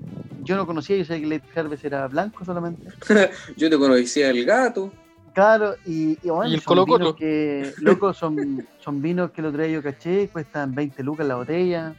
yo 0.42 0.56
no 0.56 0.66
conocía, 0.66 0.96
yo 0.96 1.04
sabía 1.04 1.22
que 1.22 1.34
Late 1.36 1.60
Harvest 1.60 1.84
era 1.84 2.06
blanco 2.06 2.44
solamente. 2.44 2.88
Yo 3.56 3.70
te 3.70 3.78
conocía 3.78 4.30
el 4.30 4.44
gato. 4.44 4.92
Claro, 5.32 5.74
y, 5.84 6.16
y, 6.22 6.30
bueno, 6.30 6.48
¿Y 6.50 6.54
el 6.54 6.60
son 6.60 6.66
Colo 6.66 6.86
Colo? 6.86 6.98
vinos 6.98 7.16
que, 7.16 7.72
loco, 7.78 8.12
son, 8.14 8.64
son 8.78 9.02
vinos 9.02 9.32
que 9.32 9.42
lo 9.42 9.50
traía 9.52 9.72
yo 9.74 9.82
caché, 9.82 10.28
cuestan 10.28 10.72
20 10.74 11.02
lucas 11.02 11.26
la 11.26 11.34
botella, 11.34 11.96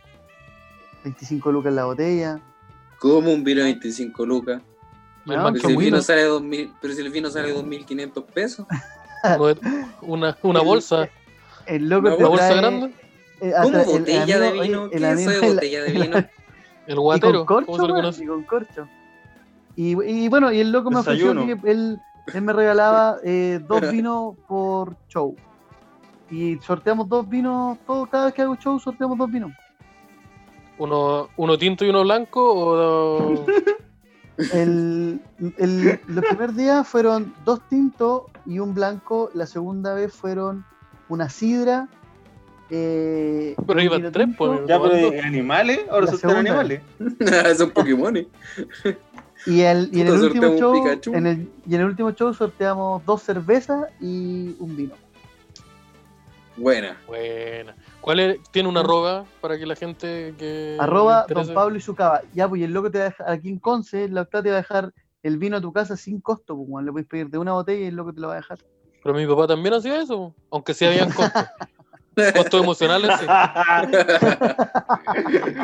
25 1.03 1.51
lucas 1.51 1.73
la 1.73 1.83
botella. 1.83 2.39
Como 2.97 3.33
un 3.33 3.43
vino 3.43 3.59
de 3.59 3.65
25 3.65 4.25
lucas. 4.25 4.61
No, 5.25 5.51
Pero 5.51 5.59
si 5.59 5.67
el 5.73 5.77
vino 5.77 6.01
sale 6.01 6.23
2000, 6.23 6.71
pero 6.79 6.93
si 6.93 7.01
el 7.01 7.09
vino 7.09 7.29
sale 7.29 7.51
2500 7.51 8.23
pesos. 8.25 8.65
Una, 10.01 10.61
bolsa, 10.61 11.09
El 11.65 11.89
loco 11.89 12.07
¿Una 12.07 12.17
te 12.17 12.23
bolsa 12.23 12.47
trae, 12.47 12.57
grande, 12.57 12.93
¿Cómo 13.39 13.77
el- 13.77 13.83
el 13.83 13.85
botella 13.99 14.39
de 14.39 14.51
vino? 14.51 14.81
oye, 14.83 14.89
¿Qué 14.91 14.97
el 14.97 15.03
es 15.05 15.11
amigo- 15.11 15.31
eso 15.31 15.39
de 15.41 15.47
el- 15.47 15.53
botella 15.55 15.83
de 15.83 15.91
vino? 15.91 16.15
el 16.87 16.93
Y 16.93 16.95
guatero, 16.95 17.45
con 17.45 17.65
¿cómo 17.65 17.65
corcho, 17.77 17.85
se 17.87 17.93
conoce? 17.93 18.23
y 18.23 18.27
con 18.27 18.43
corcho. 18.43 18.87
Y, 19.75 20.03
y 20.03 20.27
bueno, 20.29 20.51
y 20.53 20.59
el 20.61 20.71
loco 20.71 20.89
me 20.91 20.99
ofreció 20.99 21.33
que 21.45 21.57
él, 21.71 21.99
él 22.33 22.41
me 22.41 22.53
regalaba 22.53 23.17
eh, 23.23 23.59
dos 23.67 23.81
vinos 23.91 24.35
por 24.47 24.95
show. 25.09 25.35
Y 26.31 26.57
sorteamos 26.59 27.07
dos 27.09 27.27
vinos, 27.29 27.77
todo, 27.85 28.05
cada 28.07 28.25
vez 28.25 28.33
que 28.33 28.41
hago 28.41 28.55
show 28.55 28.79
sorteamos 28.79 29.17
dos 29.17 29.29
vinos. 29.29 29.51
Uno, 30.77 31.29
uno 31.37 31.57
tinto 31.57 31.85
y 31.85 31.89
uno 31.89 32.03
blanco, 32.03 32.41
o 32.53 33.45
El, 34.51 35.21
el, 35.57 35.99
los 36.07 36.25
primeros 36.25 36.55
días 36.57 36.85
fueron 36.85 37.33
dos 37.45 37.61
tintos 37.69 38.23
y 38.45 38.59
un 38.59 38.73
blanco. 38.73 39.29
La 39.33 39.45
segunda 39.45 39.93
vez 39.93 40.13
fueron 40.13 40.65
una 41.07 41.29
sidra. 41.29 41.87
Eh, 42.69 43.55
Pero 43.67 43.81
iban 43.81 44.11
tres, 44.11 44.27
pues. 44.37 44.61
Ya, 44.67 44.79
pero 44.81 44.95
Tomando. 44.95 45.15
¿y 45.15 45.19
animales, 45.19 45.79
ahora 45.89 46.07
son 46.07 46.31
animales. 46.31 46.81
Son 47.57 47.69
Pokémon. 47.69 48.17
Y, 49.45 49.61
el, 49.61 49.89
y 49.93 50.01
en 50.01 50.07
el 50.07 50.13
último 50.13 50.57
show, 50.57 50.87
en 51.13 51.27
el, 51.27 51.49
y 51.67 51.75
en 51.75 51.81
el 51.81 51.87
último 51.87 52.11
show 52.11 52.33
sorteamos 52.33 53.05
dos 53.05 53.21
cervezas 53.21 53.85
y 54.01 54.55
un 54.59 54.75
vino. 54.75 54.95
Buena. 56.57 56.97
Buena. 57.05 57.75
¿Cuál 58.01 58.19
es? 58.19 58.39
¿Tiene 58.51 58.69
una 58.69 58.79
arroba 58.79 59.25
para 59.41 59.59
que 59.59 59.65
la 59.65 59.75
gente 59.75 60.33
que. 60.37 60.77
Arroba 60.79 61.25
Don? 61.27 61.53
Pablo 61.53 61.77
y 61.77 61.81
su 61.81 61.93
cava. 61.93 62.21
Ya, 62.33 62.47
pues 62.47 62.61
y 62.61 62.63
el 62.63 62.73
loco 62.73 62.89
te 62.89 62.99
va 62.99 63.05
a 63.05 63.09
dejar, 63.09 63.29
aquí 63.29 63.49
en 63.49 63.59
Conce, 63.59 64.07
la 64.09 64.21
octava 64.21 64.43
te 64.43 64.49
va 64.49 64.55
a 64.55 64.61
dejar 64.61 64.93
el 65.21 65.37
vino 65.37 65.57
a 65.57 65.61
tu 65.61 65.73
casa 65.73 65.97
sin 65.97 66.21
costo, 66.21 66.55
pues 66.55 66.85
le 66.85 66.91
puedes 66.91 67.07
pedir 67.07 67.29
de 67.29 67.37
una 67.37 67.53
botella 67.53 67.83
y 67.83 67.87
el 67.87 67.95
loco 67.95 68.13
te 68.13 68.21
lo 68.21 68.27
va 68.27 68.33
a 68.33 68.37
dejar. 68.37 68.59
Pero 69.03 69.15
mi 69.15 69.27
papá 69.27 69.47
también 69.47 69.73
hacía 69.75 70.01
eso, 70.01 70.33
aunque 70.49 70.73
sí 70.73 70.85
habían 70.85 71.11
costos. 71.11 71.43
costos 72.35 72.61
emocionales, 72.63 73.11
sí. 73.19 73.25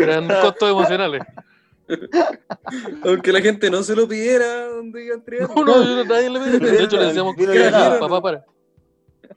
Eran 0.02 0.28
costos 0.42 0.70
emocionales. 0.70 1.22
Aunque 3.06 3.32
la 3.32 3.42
gente 3.42 3.70
no 3.70 3.84
se 3.84 3.96
lo 3.96 4.08
pidiera 4.08 4.68
donde 4.68 5.06
iba 5.06 5.16
a 5.16 5.18
entregar. 5.18 5.50
No, 5.56 5.64
no, 5.66 5.84
yo- 5.84 6.06
nadie 6.06 6.30
le 6.30 6.40
pedía. 6.40 6.60
De 6.72 6.84
hecho, 6.84 6.98
le 6.98 7.06
decíamos 7.08 7.36
que 7.36 7.46
llegado. 7.48 8.00
papá 8.00 8.22
para. 8.22 8.46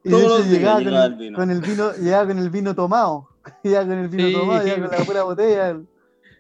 Y 0.05 0.11
Todos 0.11 0.23
de 0.23 0.27
hecho 0.27 0.39
los 0.39 0.49
días 0.49 0.59
llegaba 0.59 0.79
con 0.79 0.95
el, 1.13 1.15
vino. 1.19 1.39
con 1.39 1.51
el 1.51 1.61
vino, 1.61 1.93
llegaba 1.95 2.27
con 2.27 2.39
el 2.39 2.51
vino 2.51 2.75
tomado. 2.75 3.29
Llegaba 3.63 3.87
con 3.87 3.99
el 3.99 4.09
vino 4.09 4.27
Sí. 4.29 4.33
tomado, 4.35 4.65
llegaba 4.65 4.89
con 4.89 4.99
la 4.99 5.05
pura 5.05 5.23
botella. 5.25 5.77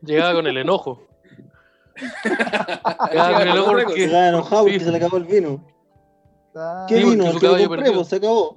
Llegaba 0.03 0.35
con 0.35 0.47
el 0.47 0.57
enojo. 0.59 1.03
Llegaba 3.13 3.33
con 3.33 3.43
el 3.43 3.49
enojo 3.49 3.71
porque. 3.73 3.95
Llegaba 4.07 4.29
enojado 4.29 4.63
porque 4.63 4.79
Sí. 4.79 4.85
se 4.85 4.91
le 4.91 4.97
acabó 4.99 5.17
el 5.19 5.25
vino. 5.25 5.65
Ah, 6.57 6.87
¿Qué 6.89 6.99
Sí, 6.99 7.05
vino? 7.11 7.27
El 7.27 7.39
que 7.41 7.47
lo 7.49 7.69
compré, 7.69 7.91
pues, 7.93 8.09
se 8.09 8.17
acabó. 8.17 8.57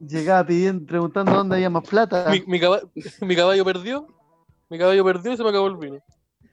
Llegaba 0.00 0.46
pidiendo, 0.46 0.86
preguntando 0.86 1.32
dónde 1.32 1.56
había 1.56 1.70
más 1.70 1.86
plata. 1.88 2.28
Mi, 2.30 2.42
mi 2.46 2.58
caba- 2.60 2.80
mi 3.20 3.36
caballo 3.36 3.64
perdió. 3.64 4.06
Mi 4.68 4.78
caballo 4.78 5.04
perdió 5.04 5.32
y 5.32 5.36
se 5.36 5.42
me 5.42 5.50
acabó 5.50 5.66
el 5.66 5.76
vino. 5.76 5.98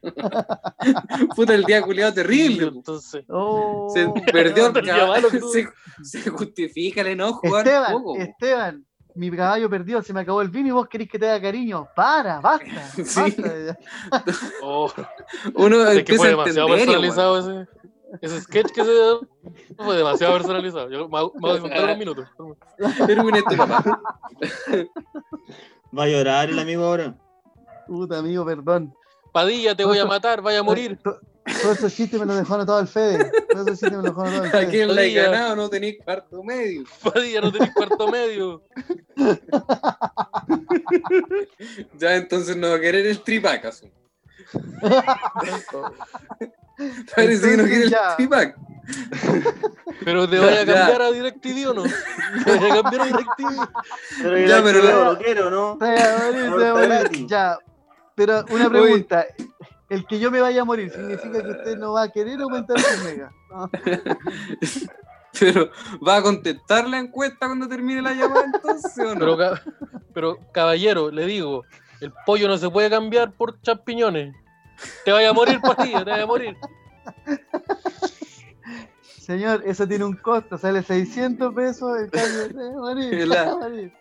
Puta, 1.36 1.54
el 1.56 1.64
día 1.64 1.82
culiado 1.82 2.14
terrible. 2.14 2.68
entonces. 2.68 3.24
Oh. 3.30 3.90
Se 3.94 4.08
perdió 4.32 4.68
el 4.68 4.74
caballo. 4.86 5.30
Se, 5.52 5.68
se 6.04 6.30
justifica 6.30 7.02
el 7.02 7.08
enojo. 7.08 7.42
Esteban, 7.58 7.94
un 7.96 8.02
poco, 8.04 8.16
po. 8.16 8.22
Esteban, 8.22 8.86
mi 9.16 9.32
caballo 9.32 9.70
perdió, 9.70 10.02
se 10.04 10.14
me 10.14 10.22
acabó 10.22 10.42
el 10.42 10.50
vino 10.50 10.68
y 10.68 10.72
vos 10.72 10.88
querés 10.88 11.10
que 11.10 11.18
te 11.20 11.28
haga 11.30 11.42
cariño. 11.42 11.88
Para, 11.96 12.40
basta. 12.40 12.90
Sí. 13.04 13.36
basta. 14.12 14.34
Oh, 14.62 14.92
Uno 15.56 15.86
es 15.88 16.04
que 16.04 16.16
fue 16.16 16.28
a 16.28 16.30
demasiado 16.32 16.68
entender. 16.70 16.86
personalizado 16.88 17.40
ese, 17.40 17.70
ese 18.22 18.42
sketch 18.42 18.72
que 18.72 18.84
se 18.84 18.92
dio. 18.92 19.28
Fue 19.78 19.98
demasiado 19.98 20.34
personalizado. 20.34 20.90
Yo 20.90 21.08
me 21.10 21.22
voy 21.40 23.40
a 23.40 23.44
tu 23.44 23.56
papá. 23.58 24.02
Va 25.98 26.04
a 26.04 26.08
llorar 26.08 26.50
el 26.50 26.60
amigo 26.60 26.84
ahora. 26.84 27.16
Puta 27.88 28.20
amigo, 28.20 28.46
perdón. 28.46 28.94
Padilla, 29.32 29.76
te 29.76 29.86
voy 29.86 30.00
a 30.00 30.06
matar, 30.06 30.42
vaya 30.42 30.60
a 30.60 30.64
morir. 30.64 30.98
To- 31.04 31.20
Todos 31.62 31.78
esos 31.78 31.94
chistes 31.96 32.20
me 32.20 32.26
los 32.26 32.38
dejó 32.38 32.56
anotado 32.56 32.80
el 32.80 32.88
Fede. 32.88 33.32
Todos 33.50 33.68
esos 33.68 33.80
chistes 33.80 33.92
me 33.92 33.98
los 33.98 34.06
dejó 34.06 34.22
anotado 34.22 34.44
el 34.46 34.56
Aquí 34.68 34.78
Fede. 34.78 34.82
en 34.84 34.96
la 35.16 35.24
ganado 35.30 35.56
no 35.56 35.70
tenéis 35.70 35.98
cuarto 36.04 36.44
medio. 36.44 36.84
Padilla, 37.04 37.42
no 37.42 37.52
tenés 37.52 37.74
cuarto 37.74 38.08
medio. 38.10 38.64
Ya 42.00 42.16
entonces 42.16 42.56
no 42.56 42.70
va 42.70 42.76
a 42.76 42.80
querer 42.80 43.06
el 43.08 43.20
tripac, 43.22 43.66
asumo. 43.66 43.92
Parece 47.16 47.50
que 47.52 47.58
no 47.58 47.64
quiere 47.66 47.86
el 47.86 47.96
tripac. 48.18 48.56
Pero 50.06 50.30
te 50.30 50.40
voy 50.40 50.48
a 50.50 50.64
Ya. 50.64 50.74
cambiar 50.74 51.02
a 51.02 51.12
DirecTV 51.12 51.70
o 51.70 51.74
no? 51.74 51.84
Te 52.46 52.58
voy 52.58 52.70
a 52.70 52.82
cambiar 52.82 53.02
a 53.02 53.06
DirecTV. 53.06 53.68
Pero 54.22 54.38
Ya, 54.48 54.64
pero 54.64 54.82
la- 54.84 55.04
lo 55.12 55.18
quiero, 55.18 55.50
¿no? 55.50 55.78
Ya. 57.28 57.58
Pero 58.16 58.46
una 58.50 58.70
pregunta. 58.70 59.26
El 59.90 60.06
que 60.06 60.20
yo 60.20 60.32
me 60.32 60.42
vaya 60.42 60.62
a 60.64 60.66
morir, 60.66 60.92
¿significa 60.92 61.42
que 61.42 61.50
usted 61.50 61.78
no 61.78 61.94
va 61.94 62.04
a 62.04 62.10
querer 62.12 62.42
aumentar 62.42 62.78
su 62.80 63.04
mega? 63.06 63.32
No. 63.50 63.70
Pero, 65.40 65.70
¿va 66.06 66.18
a 66.18 66.22
contestar 66.22 66.88
la 66.90 66.98
encuesta 67.00 67.46
cuando 67.46 67.68
termine 67.70 68.02
la 68.02 68.14
llamada 68.14 68.46
entonces 68.54 68.98
o 69.06 69.16
no? 69.16 69.38
Pero, 70.14 70.38
caballero, 70.52 71.10
le 71.12 71.26
digo, 71.26 71.64
el 72.02 72.12
pollo 72.26 72.48
no 72.48 72.58
se 72.58 72.70
puede 72.70 72.90
cambiar 72.90 73.32
por 73.34 73.62
champiñones. 73.62 74.36
Te 75.06 75.12
vaya 75.12 75.30
a 75.30 75.34
morir, 75.34 75.60
Padilla, 75.62 76.04
te 76.04 76.12
vaya 76.12 76.24
a 76.24 76.28
morir. 76.28 76.58
Señor, 79.20 79.62
eso 79.66 79.88
tiene 79.88 80.06
un 80.06 80.16
costo, 80.16 80.58
sale 80.58 80.84
600 80.84 81.54
pesos 81.54 82.00
el 82.00 82.10
cambio. 82.10 82.48
Te 82.48 82.54
va 82.56 82.68
a 82.70 82.72
morir, 82.74 83.10
te 83.18 83.26
La- 83.26 83.44
va 83.46 83.52
a 83.52 83.56
morir. 83.70 83.94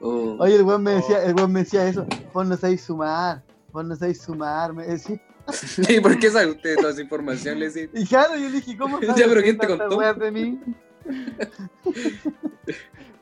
Oh. 0.00 0.36
Oye, 0.38 0.56
el 0.56 0.62
weón 0.62 0.82
me 0.82 0.92
decía, 0.92 1.24
el 1.24 1.34
weón 1.34 1.52
me 1.52 1.60
decía 1.60 1.86
eso, 1.88 2.06
vos 2.32 2.46
no 2.46 2.56
sabéis 2.56 2.82
sumar, 2.82 3.42
vos 3.72 3.84
no 3.84 3.96
sabéis 3.96 4.20
sumar, 4.20 4.72
me 4.74 4.86
decía. 4.86 5.20
¿Y 5.88 6.00
por 6.00 6.18
qué 6.18 6.30
sabe 6.30 6.50
usted 6.50 6.76
toda 6.76 6.90
esa 6.92 7.00
información? 7.00 7.58
Le 7.58 7.66
decía, 7.70 7.88
Y 7.94 8.04
claro, 8.06 8.34
yo 8.34 8.48
le 8.48 8.60
dije, 8.60 8.76
¿cómo 8.76 9.00
Ya, 9.00 9.08
sabes 9.08 9.26
pero 9.28 9.40
¿quién 9.42 9.58
te 9.58 9.66
contó? 9.66 9.96
weas 9.96 10.18
de 10.18 10.30
mí? 10.30 10.60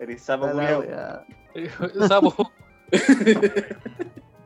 Eres 0.01 0.23
sapo 0.23 0.47
wea. 0.47 1.25
Sapo. 2.09 2.51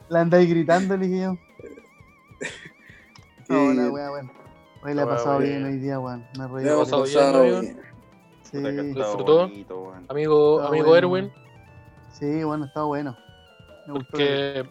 La 0.08 0.20
andáis 0.20 0.48
gritando, 0.50 0.96
le 0.96 1.06
dije 1.06 1.22
yo. 1.22 1.38
No, 3.48 3.72
la 3.72 3.90
wea, 3.90 4.10
bueno. 4.10 4.30
Hoy 4.82 4.94
le 4.94 5.00
ha 5.02 5.04
la 5.06 5.10
pasado 5.10 5.38
bien 5.38 5.62
bien. 5.62 5.64
hoy 5.64 5.78
día, 5.80 5.98
weón. 5.98 6.24
Me 6.36 6.44
hemos 6.44 6.90
pasado 6.90 7.02
pasado 7.04 7.42
bien, 7.44 7.60
bien. 7.62 7.80
Sí, 8.42 8.58
¿Disfrutó? 8.94 9.38
bonito, 9.48 9.80
weón. 9.82 10.06
Amigo, 10.08 10.56
Está 10.58 10.68
amigo 10.68 10.86
bueno. 10.88 10.96
Erwin, 10.98 11.32
sí, 12.12 12.44
bueno, 12.44 12.64
está 12.66 12.82
bueno. 12.84 13.16
Me 13.86 13.92
gustó. 13.94 14.10
porque. 14.10 14.64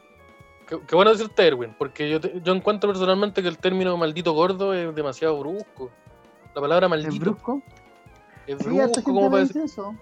Qué, 0.67 0.79
qué 0.85 0.95
bueno 0.95 1.11
decirte 1.11 1.47
Erwin, 1.47 1.73
porque 1.79 2.09
yo, 2.09 2.19
te- 2.19 2.41
yo 2.41 2.53
encuentro 2.53 2.89
personalmente 2.89 3.41
que 3.41 3.47
el 3.47 3.57
término 3.57 3.95
maldito 3.95 4.33
gordo 4.33 4.73
es 4.73 4.93
demasiado 4.93 5.39
brusco. 5.39 5.89
La 6.53 6.59
palabra 6.61 6.87
¿Es 6.87 6.89
maldito 6.89 7.19
brusco? 7.19 7.63
es 8.45 8.57
Sí, 8.59 8.77
harta 8.79 8.99
brusco, 8.99 9.03
como 9.03 9.31
para, 9.31 9.43
dice 9.43 9.63
eso. 9.63 9.95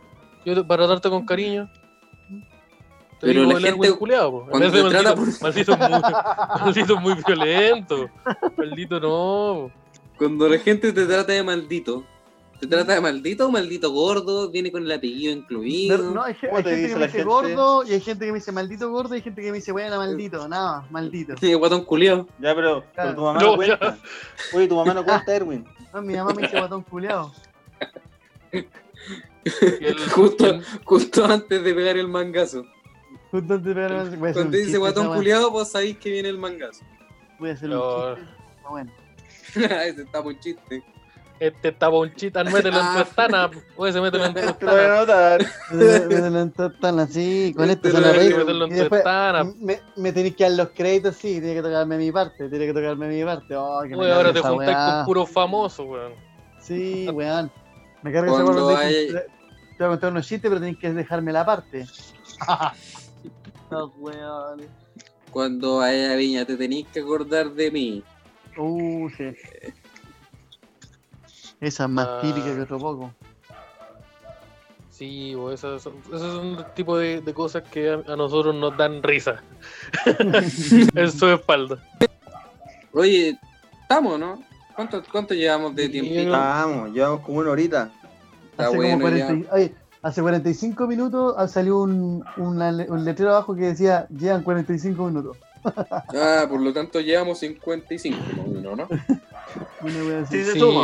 yo 0.44 0.66
para 0.68 0.84
tratarte 0.86 1.10
con 1.12 1.24
cariño. 1.26 1.70
Pero 3.26 3.44
la 3.46 3.60
gente. 3.60 3.88
En 3.88 3.96
cuando 3.96 4.72
te 4.72 4.90
trata 4.90 5.16
maldito, 5.16 5.42
maldito, 5.42 5.74
es 5.74 5.80
muy, 5.80 6.02
maldito 6.62 6.96
es 6.96 7.02
muy 7.02 7.14
violento. 7.26 8.10
Maldito 8.58 9.00
no. 9.00 9.72
Cuando 10.18 10.48
la 10.50 10.58
gente 10.60 10.94
te 10.94 11.06
trata 11.06 11.34
de 11.34 11.44
maldito, 11.44 12.04
¿te 12.60 12.68
trata 12.68 12.94
de 12.94 13.02
maldito 13.02 13.48
o 13.48 13.52
maldito 13.52 13.92
gordo? 13.92 14.50
Viene 14.50 14.72
con 14.72 14.84
el 14.84 14.92
apellido 14.92 15.34
incluido. 15.34 15.98
Pero 15.98 16.10
no, 16.12 16.24
hay, 16.24 16.34
ge- 16.36 16.48
¿Cómo 16.48 16.58
hay 16.60 16.64
te 16.64 16.70
gente 16.70 16.82
dice 16.84 16.94
que 16.94 17.00
me 17.00 17.06
dice 17.08 17.18
gente? 17.18 17.30
gordo 17.34 17.84
y 17.84 17.92
hay 17.94 18.02
gente 18.02 18.26
que 18.26 18.32
me 18.32 18.38
dice 18.40 18.52
maldito 18.54 18.90
gordo 18.92 19.14
y 19.14 19.18
hay 19.18 19.22
gente 19.24 19.42
que 19.42 19.52
me 19.52 19.58
dice 19.58 19.72
buena 19.74 19.98
maldito. 19.98 20.48
Nada, 20.48 20.86
maldito. 20.90 21.34
Sí, 21.40 21.54
guatón 21.54 21.84
culiao. 21.84 22.28
Ya, 22.40 22.56
pero, 22.56 22.82
pero 22.82 22.94
Claro. 22.94 23.16
tu 23.16 23.22
mamá 23.24 23.40
No, 23.40 23.46
no 23.52 23.56
cuenta. 23.58 23.98
Oye, 24.54 24.68
tu 24.68 24.76
mamá 24.76 24.94
no 24.94 25.04
cuenta, 25.04 25.36
Erwin. 25.36 25.66
No, 25.94 26.02
mi 26.02 26.14
mamá 26.16 26.34
me 26.34 26.42
dice 26.44 26.58
guatón 26.58 26.84
culeado. 26.84 27.32
Y 28.52 28.60
el- 29.86 30.00
Justo, 30.12 30.60
justo 30.84 31.26
antes 31.26 31.64
de 31.64 31.74
pegar 31.74 31.98
el 31.98 32.08
mangazo. 32.08 32.66
Justo 33.40 33.54
antes 33.56 33.68
de 33.68 33.74
pegar 33.76 33.92
el- 33.92 33.98
voy 33.98 34.04
a 34.04 34.06
hacer 34.12 34.18
un 34.26 34.34
Cuando 34.50 34.58
dice 34.58 34.78
guatón 34.78 35.08
culiado, 35.14 35.52
vos 35.52 35.70
sabéis 35.72 35.98
que 35.98 36.10
viene 36.12 36.30
el 36.30 36.38
mangazo. 36.38 36.84
Voy 37.40 37.50
a 37.50 37.54
hacer 37.54 37.70
No. 37.70 38.08
un 38.14 38.16
chiste. 38.16 38.32
Está 38.58 38.70
bueno. 38.70 38.92
Ese 39.56 40.02
está 40.02 40.22
muy 40.22 40.40
chiste. 40.40 40.84
Este 41.38 41.74
taponchita, 41.74 42.46
mételo 42.46 42.80
en 42.80 42.86
tu 42.86 42.92
Ah. 42.98 43.02
estana. 43.02 43.52
Oye, 43.76 43.92
se 43.92 44.00
mételo 44.00 44.26
en 44.26 44.34
tu 44.34 44.54
Te 44.54 44.66
lo 44.66 44.72
voy 44.72 44.80
a 44.82 44.98
anotar. 44.98 45.46
Me 45.72 46.70
tan 46.80 47.00
así, 47.00 47.54
con 47.56 47.70
esto 47.70 47.90
se 47.92 48.00
lo. 48.00 48.08
Mételo 48.08 48.66
en 48.68 49.56
me, 49.60 49.80
me 49.98 50.14
tenéis 50.14 50.36
que 50.38 50.44
dar 50.46 50.54
los 50.54 50.70
créditos, 50.70 51.16
sí, 51.18 51.42
tiene 51.42 51.56
que 51.56 51.62
tocarme 51.62 51.98
mi 51.98 52.10
parte, 52.12 52.48
tiene 52.48 52.68
que 52.68 52.74
tocarme 52.74 53.10
mi 53.10 53.24
parte. 53.26 53.54
Oh, 53.58 53.82
que 53.84 53.90
carga 53.90 54.16
ahora 54.16 54.32
te 54.34 54.40
juntáis 54.40 54.78
con 54.78 55.06
puros 55.06 55.30
famosos, 55.30 55.86
weón. 55.86 56.14
Sí, 56.62 57.08
weón. 57.10 57.52
Me 58.02 58.14
carga 58.14 58.32
hay- 58.80 59.08
Te 59.08 59.14
te 59.14 59.84
voy 59.84 59.88
a 59.88 59.90
contar 59.90 60.12
unos 60.12 60.26
chistes, 60.26 60.50
pero 60.50 60.62
tenéis 60.62 60.78
que 60.78 60.94
dejarme 60.94 61.34
la 61.34 61.46
parte. 61.46 61.86
Weón. 63.98 64.62
Cuando 65.32 65.78
vaya 65.78 66.14
a 66.14 66.16
Viña, 66.16 66.46
te 66.46 66.56
tenéis 66.56 66.88
que 66.94 67.00
acordar 67.02 67.52
de 67.52 67.72
mí. 67.72 68.04
Uh, 68.58 69.10
sí. 69.18 69.26
Esa 71.60 71.84
es 71.84 71.90
más 71.90 72.08
Ah. 72.08 72.20
típica 72.22 72.54
que 72.56 72.62
otro 72.62 72.78
poco. 72.80 73.12
Sí, 74.90 75.36
bo, 75.36 75.52
esos 75.52 75.82
son, 75.82 75.96
esos 76.08 76.22
son 76.22 76.58
el 76.60 76.66
tipo 76.74 76.98
de, 76.98 77.20
de 77.20 77.34
cosas 77.34 77.64
que 77.64 77.90
a, 77.90 77.96
a 77.96 78.16
nosotros 78.16 78.56
nos 78.56 78.78
dan 78.78 79.04
risa. 79.04 79.44
en 80.96 81.12
su 81.12 81.28
espalda. 81.28 81.84
Oye, 82.94 83.38
estamos, 83.82 84.18
¿no? 84.18 84.42
¿Cuánto, 84.74 85.04
cuánto 85.12 85.34
llevamos 85.34 85.76
de 85.76 85.86
Sí, 85.88 85.92
tiempito? 85.92 86.32
Vamos, 86.32 86.92
llevamos 86.94 87.20
como 87.22 87.40
una 87.40 87.52
horita. 87.52 87.92
Está 88.52 88.68
hace, 88.68 88.76
bueno 88.78 88.94
como 89.04 89.10
ya. 89.18 89.26
40 89.28 89.34
y- 89.34 89.54
oye, 89.62 89.76
hace 90.06 90.22
45 90.22 90.86
minutos 90.86 91.34
ah, 91.36 91.48
salió 91.48 91.80
un, 91.80 92.24
una 92.38 92.70
un 92.70 93.04
letrero 93.04 93.32
abajo 93.32 93.56
que 93.56 93.64
decía, 93.64 94.08
llevan 94.10 94.44
45 94.44 95.04
minutos. 95.06 95.38
Ah, 96.16 96.46
por 96.48 96.62
lo 96.62 96.72
tanto 96.72 97.00
llevamos 97.02 97.40
55, 97.40 98.16
más 98.38 98.46
o 98.46 98.50
menos, 98.52 98.78
¿no? 98.78 98.88
Así. 100.22 100.38
Sí, 100.38 100.44
se 100.44 100.54
Sí, 100.54 100.60
suma. 100.60 100.84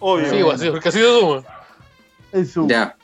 Obvio. 0.00 0.28
sí, 0.28 0.42
bo, 0.42 0.58
sí, 0.58 0.68
porque 0.68 0.90
así 0.90 0.98
se 0.98 1.20
suma. 1.20 1.42
El 2.30 2.46
zoom. 2.46 2.68
Ya. 2.68 2.94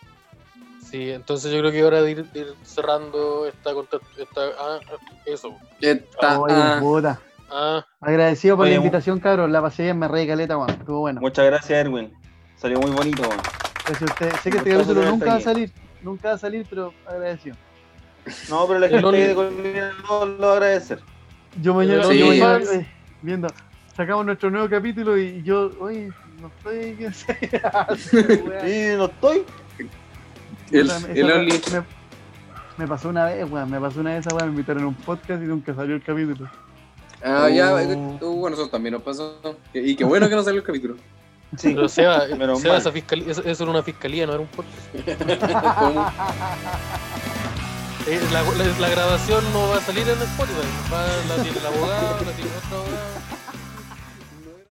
Sí, 0.85 1.11
entonces 1.11 1.51
yo 1.51 1.61
creo 1.61 1.71
que 1.71 1.79
es 1.79 1.85
hora 1.85 2.03
de 2.03 2.11
ir, 2.11 2.31
de 2.31 2.41
ir 2.41 2.55
cerrando 2.63 3.47
esta, 3.47 3.71
esta 4.19 4.41
ah, 4.59 4.79
eso. 5.25 5.55
Está, 5.81 6.39
Oye, 6.39 6.55
ah. 6.55 7.19
Ah, 7.51 7.87
Agradecido 8.03 8.57
por 8.57 8.65
Oye, 8.67 8.73
la 8.73 8.79
invitación, 8.79 9.19
cabros. 9.19 9.51
La 9.51 9.63
pasé 9.63 9.85
bien, 9.85 9.99
me 9.99 10.09
reí 10.09 10.27
caleta. 10.27 10.59
Estuvo 10.69 11.01
bueno. 11.01 11.23
Muchas 11.23 11.47
gracias, 11.47 11.71
Erwin. 11.71 12.13
Salió 12.57 12.79
muy 12.81 12.91
bonito. 12.91 13.23
Gracias 13.89 14.03
a 14.03 14.05
usted. 14.15 14.33
Sé 14.43 14.51
que 14.51 14.59
este 14.59 14.71
capítulo 14.77 15.03
nunca 15.11 15.27
va 15.27 15.35
a 15.37 15.41
salir. 15.41 15.73
Nunca 16.03 16.29
va 16.29 16.35
a 16.35 16.39
salir, 16.39 16.67
pero 16.69 16.93
agradecido. 17.07 17.57
No, 18.51 18.67
pero 18.67 18.79
la 18.81 18.87
El 18.87 18.93
gente 19.01 19.29
de 19.29 19.35
Colombia 19.35 19.93
lo, 20.09 20.27
lo 20.27 20.39
va 20.47 20.53
a 20.53 20.57
agradecer. 20.57 21.01
Yo 21.63 21.75
mañana, 21.75 22.05
Sí. 22.05 22.19
yo 22.19 22.27
mañana, 22.27 22.61
eh, 22.75 22.87
viendo, 23.23 23.49
sacamos 23.97 24.27
nuestro 24.27 24.51
nuevo 24.51 24.69
capítulo 24.69 25.17
y 25.19 25.43
yo, 25.43 25.71
oye, 25.81 26.11
no 26.41 26.49
estoy. 26.49 26.95
Weá. 27.53 27.89
Y 28.93 28.97
no 28.97 29.07
estoy. 29.07 29.43
El, 30.71 30.87
Esa- 30.91 31.11
el 31.13 31.31
Only. 31.33 31.53
me, 31.73 31.83
me 32.77 32.87
pasó 32.87 33.09
una 33.09 33.25
vez, 33.25 33.51
weón, 33.51 33.71
me 33.71 33.81
pasó 33.81 34.01
una 34.01 34.11
vez 34.15 34.27
esa 34.27 34.37
weá, 34.37 34.45
me 34.45 34.51
invitaron 34.53 34.85
a 34.85 34.89
un 34.89 34.95
podcast 34.95 35.43
y 35.43 35.47
nunca 35.47 35.75
salió 35.75 35.95
el 35.97 36.03
capítulo. 36.03 36.49
Ah, 37.25 37.49
ya, 37.49 37.73
Oh. 37.75 37.79
eh, 37.79 37.97
uh, 38.21 38.37
bueno, 38.37 38.55
eso 38.55 38.69
también 38.69 38.93
nos 38.93 39.03
pasó. 39.03 39.41
Y 39.73 39.97
qué 39.97 40.05
bueno 40.05 40.29
que 40.29 40.35
no 40.37 40.43
salió 40.43 40.61
el 40.61 40.67
capítulo. 40.67 40.97
Sí. 41.57 41.75
pero 41.75 41.89
Seba, 41.89 42.27
Seba 42.61 42.77
esa 42.77 42.93
fiscalía, 42.93 43.31
eso, 43.33 43.43
eso 43.45 43.63
era 43.63 43.71
una 43.73 43.83
fiscalía, 43.83 44.27
no 44.27 44.33
era 44.35 44.43
un 44.43 44.49
podcast. 44.49 44.77
Como- 45.79 46.11
Eh, 48.07 48.21
la, 48.33 48.43
la- 48.43 48.79
la 48.81 48.89
grabación 48.89 49.45
no 49.53 49.69
va 49.69 49.77
a 49.77 49.81
salir 49.83 50.09
en 50.09 50.21
Spotify, 50.23 50.67
va, 50.93 51.07
la 51.37 51.43
tiene 51.43 51.59
el 51.59 51.67
abogado, 51.67 52.19